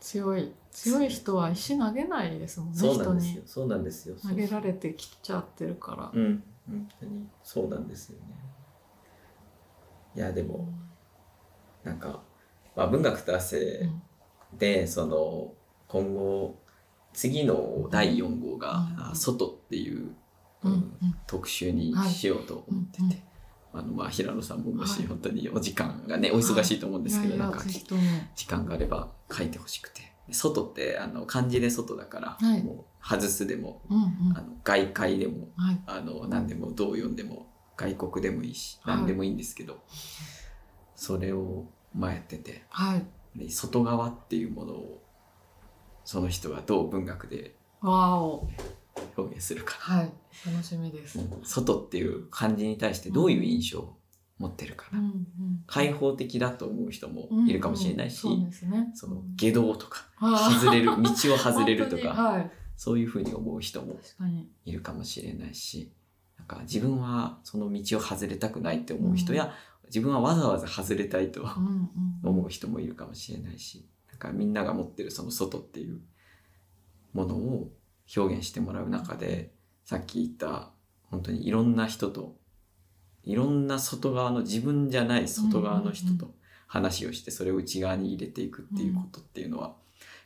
[0.00, 3.42] 強い強い人は石投げないですもんねそうなんですよ。
[3.46, 4.16] そうなんですよ。
[4.22, 6.10] 投げられてきちゃってるから。
[6.12, 8.34] うん、本当にそうなんですよね。
[10.16, 10.68] いやでも
[11.84, 12.22] なんか、
[12.74, 13.88] まあ、文学と汗
[14.58, 15.52] で、その
[15.88, 16.58] 今後
[17.12, 19.02] 次の第4号が「うん。
[19.10, 20.14] あ外」っていう、
[20.62, 20.72] うん。
[20.72, 20.92] うん。
[21.26, 23.22] 特集にしようと思ってて、はい。
[23.74, 23.80] うん。
[23.80, 25.06] あのまあ平野さんももしはい。
[25.06, 27.62] 本当にお時間がね、お忙しいと思うんですけど、なんか
[28.34, 30.02] 時間があれば書いてほしくて。
[30.26, 32.62] で外ってあの漢字で外だから、はい。
[32.62, 33.82] もう外すでも
[34.34, 35.80] あの外界でもはい。
[35.86, 37.46] あの何でもどう読んでも
[37.76, 38.96] 外国でもいいしはい。
[38.96, 39.78] 何でもいいんですけど、
[40.94, 42.64] それをまあやってて。
[42.70, 43.04] はい。
[43.36, 45.02] で外側っていうものを
[46.04, 50.12] その人がどう文学で表現するか、はい。
[50.46, 51.18] 楽しみです。
[51.42, 53.96] 外っていう漢字に対してどういう印象を
[54.38, 55.24] 持ってるかな、うんうん
[55.66, 58.90] 開放的だと思う人もいるかもしれないし、うんうんそね。
[58.94, 60.06] その下道とか
[60.60, 62.50] 外れる道を外れるとか はい。
[62.76, 63.98] そういうふうに思う人も
[64.64, 65.90] いるかもしれないし
[66.46, 69.52] か自分はその道を外れたくないって思う人や、
[69.86, 71.46] 自分はわざわざ外れたいと
[72.22, 76.00] 思う人もいるかもしれないしなんかみんなが持ってるその外っていう
[77.12, 77.70] ものを
[78.16, 79.52] 表現してもらう中で
[79.84, 80.70] さっき言った
[81.10, 82.36] 本当にいろんな人と
[83.22, 86.34] いろんな外側の自分じゃない外側の人と
[86.66, 89.74] 話をしてそれを内側に入れていくっていうことっていうのは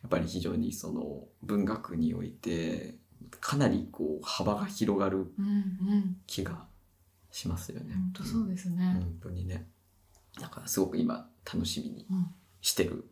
[0.03, 2.97] やっぱり非常にその文学において
[3.41, 5.51] かなりこう幅が広がるうんう
[5.97, 6.67] ん気が
[7.31, 7.95] しますよね。
[7.95, 9.67] 本当そうですね本当にね。
[10.41, 12.07] だからすごく今楽しみに
[12.61, 13.05] してる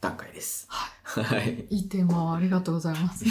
[0.00, 0.66] 段階です。
[0.70, 1.66] はい。
[1.70, 3.24] いいテーマをありがとうございます。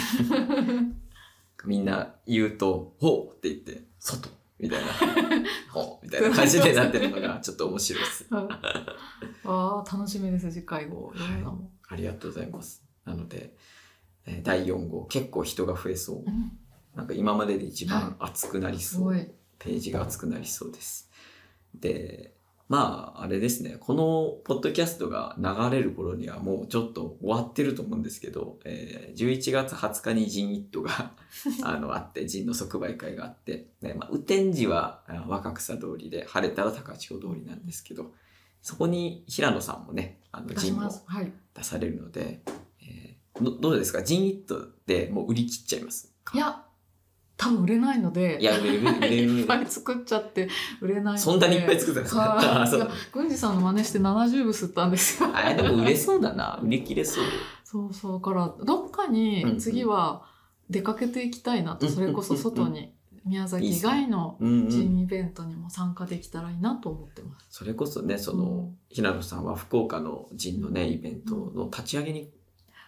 [1.64, 4.28] みんな言うと、ほうって言って、外
[4.58, 4.92] みたいな、
[5.72, 8.26] ほうみたいな感じでなってるのがちょっと面白いです。
[8.30, 8.48] あ
[9.44, 11.08] あ、楽しみです、次回号。
[11.08, 11.18] はい、
[11.88, 12.84] ありがとうございます。
[13.04, 13.56] なので、え
[14.42, 16.16] 第4号、結構人が増えそう。
[16.18, 16.52] うん、
[16.94, 19.08] なんか今までで一番熱くなりそう。
[19.08, 21.10] はい、ページが熱くなりそうです。
[21.74, 22.36] で、
[22.68, 23.76] まあ、あれですね。
[23.78, 31.12] このポッドキャストが流れる頃にはもうちょっと終わってると思うんですけど、えー、11月20日にジンイットが
[31.62, 38.12] あの、あって、ジンの即売会があって、ね、まあ、雨天時は若草通りで、晴れたら高千穂通りなんですけど、
[38.62, 40.90] そこに平野さんもね、あの、ジンを
[41.54, 42.56] 出されるので、はい、
[43.40, 44.02] えー、どうですか？
[44.02, 46.62] ジンイットでもう売り切っちゃいますいや、
[47.36, 48.38] 多分売れないので。
[48.40, 49.16] いや、売れる、売れる。
[49.16, 50.48] いっぱい作っちゃって
[50.80, 51.18] 売れないので。
[51.18, 52.90] そんなにいっぱい作ったんですかそう。
[53.12, 55.28] 郡司さんの真似して70部吸ったんですよ。
[55.34, 56.58] あでも売れそうだな。
[56.62, 57.24] 売り切れそう。
[57.64, 58.20] そうそう。
[58.20, 60.24] から、どっかに次は
[60.70, 62.92] 出かけていきたいなと、それこそ外に。
[63.24, 67.46] 宮崎以外の人イベントにも参加できたらいいなと思ってます。
[67.50, 72.30] それこそね、その、平野さんは福岡の人のね、イベントの立ち上げに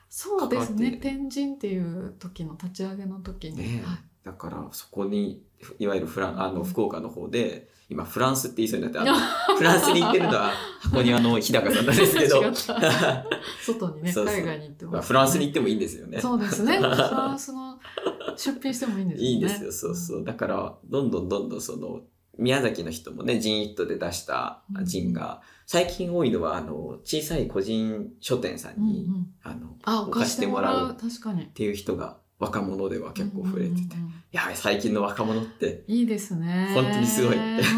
[0.08, 0.98] そうですね。
[1.00, 3.56] 天神っていう時の立ち上げの時に。
[3.56, 3.98] ね、はい。
[4.24, 5.42] だからそこに
[5.78, 9.10] いわゆるフランあの福岡の方で今フランスって言いそうになって
[9.56, 10.52] フランスに行ってるのは
[10.82, 12.42] 箱庭の日高さんなんですけど。
[13.64, 16.20] 外にね海外に行っても、まあ、フランスに行ってもいいんですよね。
[16.20, 16.76] そうですね。
[16.78, 17.78] フランスの
[18.36, 19.34] 出品してもいいんですよね。
[19.34, 19.72] いいですよ。
[19.72, 20.24] そうそう。
[20.24, 22.02] だからどんどんどんどんその
[22.38, 30.96] 宮崎の人もねジンイットで出したジンが、最近多いのはあの小さい個人書店さんに、うんうん、あの貸してもらう。
[30.98, 36.70] っていう人が若者では結構増えてて、うんうんうん、や最近の若者っていいですね。
[36.74, 37.68] 本当にすごいって。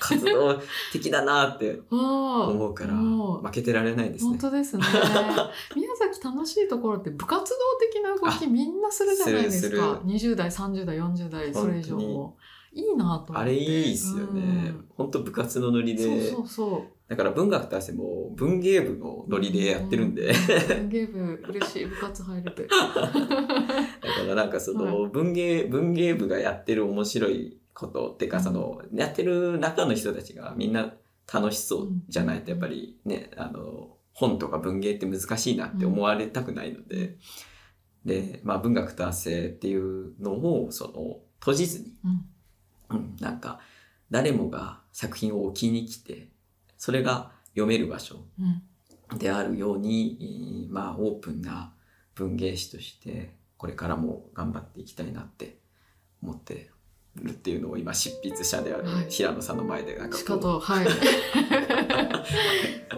[0.00, 0.60] 活動
[0.92, 4.30] 的だなって 思うから負けてられないですね。
[4.30, 4.82] 本当ですね。
[5.76, 10.00] 宮崎楽しいところって部活動的な動きみんなするじゃないですか。
[10.04, 12.36] 20代30代40代それ以上も
[12.72, 13.32] いいなと思って。
[13.36, 16.04] あれいいですよね、うん、本当部活のノリで。
[16.04, 17.10] そうそうそう。
[17.10, 21.86] だから文学と汗も文芸部のノリでやってるんで、うん、文芸部嬉しい。
[21.86, 22.68] 部活入れて。
[22.70, 23.12] だか
[24.28, 30.94] らなんかその文芸、はい、文芸部がやってる面白いことっていうかそのやってる中の人たちがみんな
[31.32, 37.16] 楽しそうじゃないとやっぱりねあの本とか文芸って難しいなって思われたくないので、
[38.04, 42.24] で、まあ、文学と汗っていうのをその閉じずに、うん、
[43.20, 43.60] なんか
[44.10, 46.28] 誰もが作品を置きに来て
[46.76, 48.16] それが読める場所
[49.16, 51.72] であるように、うん、まあオープンな
[52.14, 55.58] 文芸誌としてこれからも頑張っていきたいなって
[56.22, 56.70] 思って
[57.16, 60.18] るっていうのを今執筆者である平野さんの前でなんかこう。
[60.18, 60.86] しかと、はい。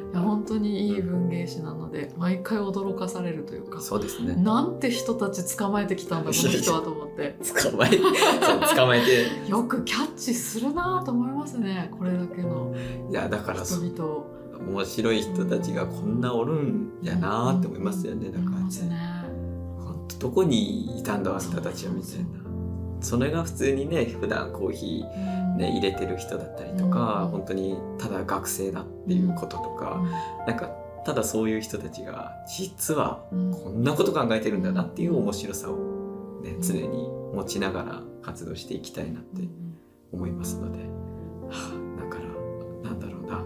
[0.53, 4.35] 当にいい文芸誌なので毎回驚かされるというかそうですね。
[4.35, 7.38] なんて人たち捕まえてきたんだ この人はと思って。
[7.71, 9.49] 捕まえ そう捕まえて。
[9.49, 12.73] よくキャッチするなと思いますねこれだけの
[13.09, 14.23] いやだから人々
[14.67, 18.67] 面白い人たちがこんなおるんやなって思いますよね、だからね。
[19.77, 22.43] 本当どこにいたんだあんたたちはみたいな
[23.03, 30.67] それが普通にね普段コーヒーね、入れてる人だったりとか、うん、本当にただ学生だっていうこととか、うん、なんか
[31.05, 35.75] ただそういう人たちが実はこんなこと考えてるんだなっていう面白さを、
[36.41, 39.41] ね、常に持ちながら活動していきたいなって
[40.11, 40.85] 思いますので、は
[41.51, 43.43] あ、だからなんだろうな。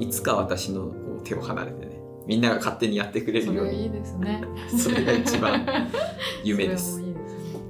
[0.00, 0.92] いつか私の
[1.22, 3.84] 手を離れてねみんなが勝手にやってくれるように。
[3.84, 4.42] いいですね。
[4.76, 5.66] それが一番
[6.42, 7.00] 夢です。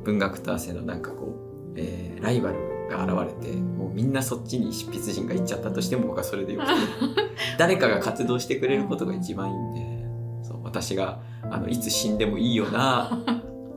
[0.04, 1.36] 文学と汗のなんかこ
[1.74, 6.72] う、えー、ライバルが現れてもうみんなそっちに執筆陣が行っちゃったとしても僕はそれでよくて
[7.58, 10.06] 誰かが活動してくれることが一番いいんで
[10.42, 11.20] そう私が
[11.50, 13.22] あのいつ死んでもいいような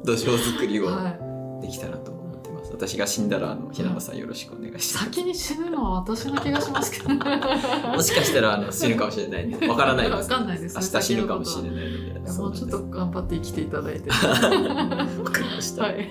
[0.04, 0.90] 土壌作りを
[1.62, 2.15] できたらと
[2.76, 5.06] 私が死んだらあの平野さんよろしくお願いします。
[5.06, 10.30] 先に死ぬのは私の気がしますけど もしかしたらあの死ぬかもしれない わからないです。
[10.30, 10.76] かんないです。
[10.76, 12.32] 明日死ぬかもしれないので。
[12.32, 14.10] もうちょっと頑張って生きていただいて。
[14.12, 16.10] わかりました、はい。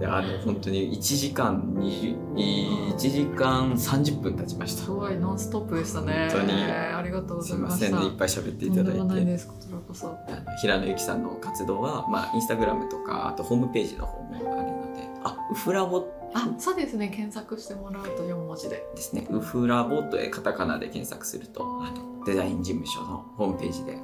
[0.00, 4.84] であの本当に1時間1時間30分経ちました。
[4.84, 6.28] すごいノンストップでしたね。
[6.32, 6.52] 本当に。
[6.62, 9.02] ありがとうございますすいませんねいっぱい喋っていただいて。
[9.04, 10.06] ないですこちらこそ。
[10.08, 16.06] あの平野由紀さんの活動は、まあ、インスタグラムとかあとホームページの方もあるのであウフラボ。
[16.34, 17.08] あそうですね。
[17.08, 19.26] 検索してもらうと4文字でですね。
[19.30, 24.00] ウフラボとカタカナで検索するとあのデザイン事務所のホームページでね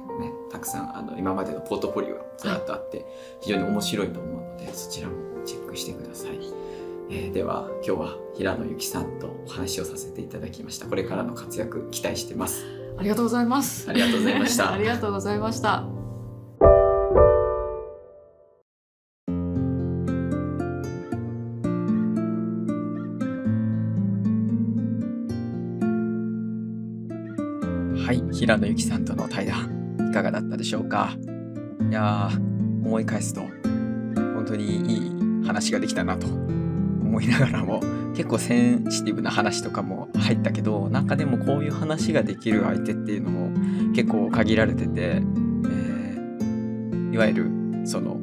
[0.51, 3.05] たくさんあの今までのポートフォリオがずらっとあって、
[3.41, 5.15] 非常に面白いと思うのでそちらも
[5.45, 6.39] チェックしてください。
[7.11, 10.85] えー、では今日は平野由紀さんとお話をさせていただきました。
[10.85, 12.65] これからの活躍期待してます。
[12.97, 13.89] ありがとうございます。
[13.89, 14.71] ありがとうございました。
[14.73, 15.98] ありがとうございました
[28.39, 31.11] 平野由紀さんとの対談いかがだったでしょうか？
[31.89, 32.29] いや
[32.85, 37.81] 思い返すと本当にいい話ができたなと思いながらも
[38.15, 43.49] 結構センシティブな話とかも入ったけどなんかでもこういう話ができる相手っていうのも
[43.93, 47.51] 結構限られてて、えー、いわゆる
[47.85, 48.21] その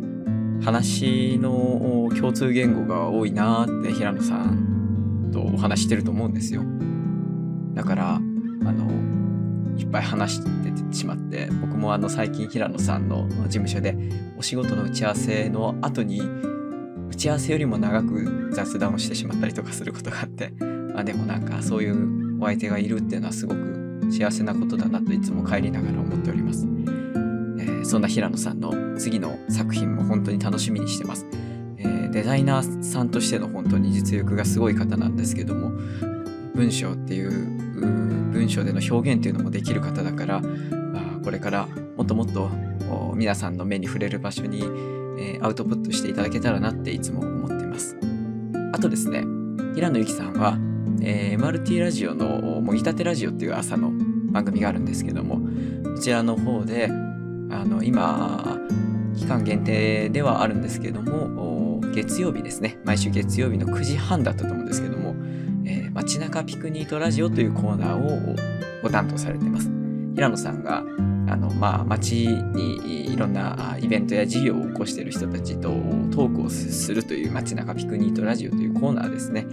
[0.65, 6.63] 話の共通言語が多いなって平野さんとお話してると思うんですよ。
[7.75, 9.15] だからあの
[9.79, 13.97] いっぱい話しててしまって僕もあの最近平野さんの事務所で
[14.39, 16.21] お仕事の打ち合わせの後に
[17.09, 20.53] 打ち合わせよりも長く雑談をしてしまったりとかすることがあって
[20.95, 31.27] あでもなんかそういうお相手がいるっていうのはすごく幸せなことだなといつも帰りながら思っております、えー、そんな平野さんの次の作品も本当に楽しみにしてます、
[31.79, 35.71] えー、デザイナーさんとしての本当に実力がすごい方なんですけども
[36.55, 40.43] 文章っていう文章での表現っていうのもできる方だから
[41.25, 42.51] これからもっともっと
[43.15, 44.63] 皆さんの目に触れる場所に
[45.19, 47.97] えー、アウトプットしていただけたらなっていつも思っています。
[48.73, 49.25] あとですね、
[49.75, 50.59] 平野由紀さんは、
[51.03, 53.91] えー、MRT ラジオのもぎたてラジオっていう朝の
[54.31, 55.41] 番組があるんですけども、
[55.95, 58.59] こちらの方で、あの、今、
[59.17, 64.96] 期間限定ではあるんですけども、月曜日ですね、毎週月曜日の9時半だったと思うんですけど、
[65.97, 68.37] 街中ピクニートラジオというコーナーを
[68.83, 69.71] ご担当されてます。
[70.15, 70.83] 平野さんがあ
[71.37, 79.47] の、まあ、街にいろんなイベントや事業を起こしている人たちとトークをするという街中ピクニートラジオというコーナーですね。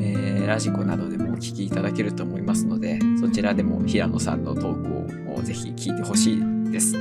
[0.00, 6.92] えー、ラジコなどでもお聞きいただけると思いますので、そちらでも平野さんのトークをぜひ聞いてほしいです。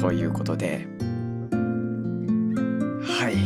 [0.00, 0.86] ということで、
[3.02, 3.36] はい。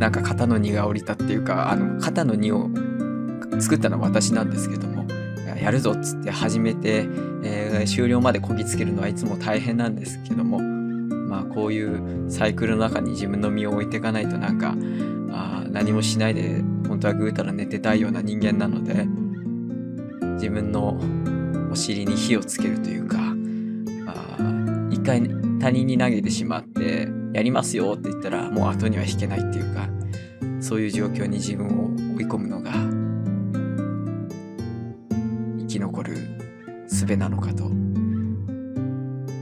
[0.00, 2.68] なんか肩の荷が下りたっていうか、あの、肩の荷を
[3.62, 5.06] 作ったのは私なんですけども、
[5.62, 7.06] やるぞっつって始めて、
[7.44, 14.74] えー、終了までこぎつけるのはいつも大変なんですけどもまあこういうサイクルの中に自分の身を置いていかないとなんか
[15.30, 19.06] あ何もしないで本当はぐうたら寝てたいような人間なので
[20.34, 21.00] 自分の
[21.70, 23.18] お尻に火をつけるというか
[24.08, 24.36] あ
[24.90, 25.22] 一回
[25.60, 29.88] 他人に投げてしまってやりますよって言ったらもう後には引けないっていうか
[30.60, 33.01] そういう状況に自分を追い込むのが
[35.72, 36.16] き残る
[36.86, 37.70] 術なのかと。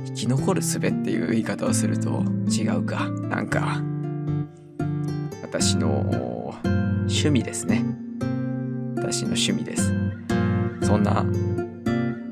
[0.06, 3.08] 生き残る術っていう言い方をすると違うか。
[3.28, 3.82] なんか
[5.42, 6.54] 私の
[7.00, 7.84] 趣味ですね。
[8.96, 9.92] 私の趣味です。
[10.82, 11.24] そんな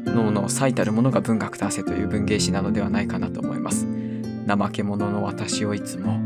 [0.06, 3.88] 脳の最たるものが文学と汗という文芸誌なのではないかなと思います。
[4.46, 6.20] 怠け者の私をいつも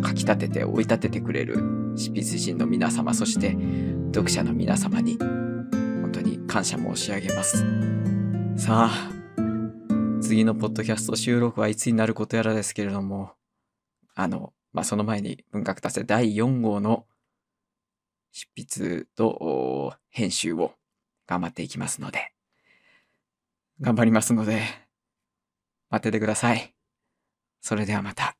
[0.00, 1.56] かきたてて追い立ててくれる
[1.94, 3.56] 執筆人の皆様そして
[4.12, 5.18] 読者の皆様に
[6.52, 7.64] 感謝申し上げます。
[8.58, 9.10] さあ、
[10.20, 13.32] 次のポッドキャスト収録はいつになることやらですけれども、
[14.14, 17.06] あの、まあ、その前に文学達成第4号の
[18.32, 20.74] 執筆と編集を
[21.26, 22.32] 頑張っていきますので、
[23.80, 24.60] 頑張りますので、
[25.88, 26.74] 待っててください。
[27.62, 28.36] それではまた。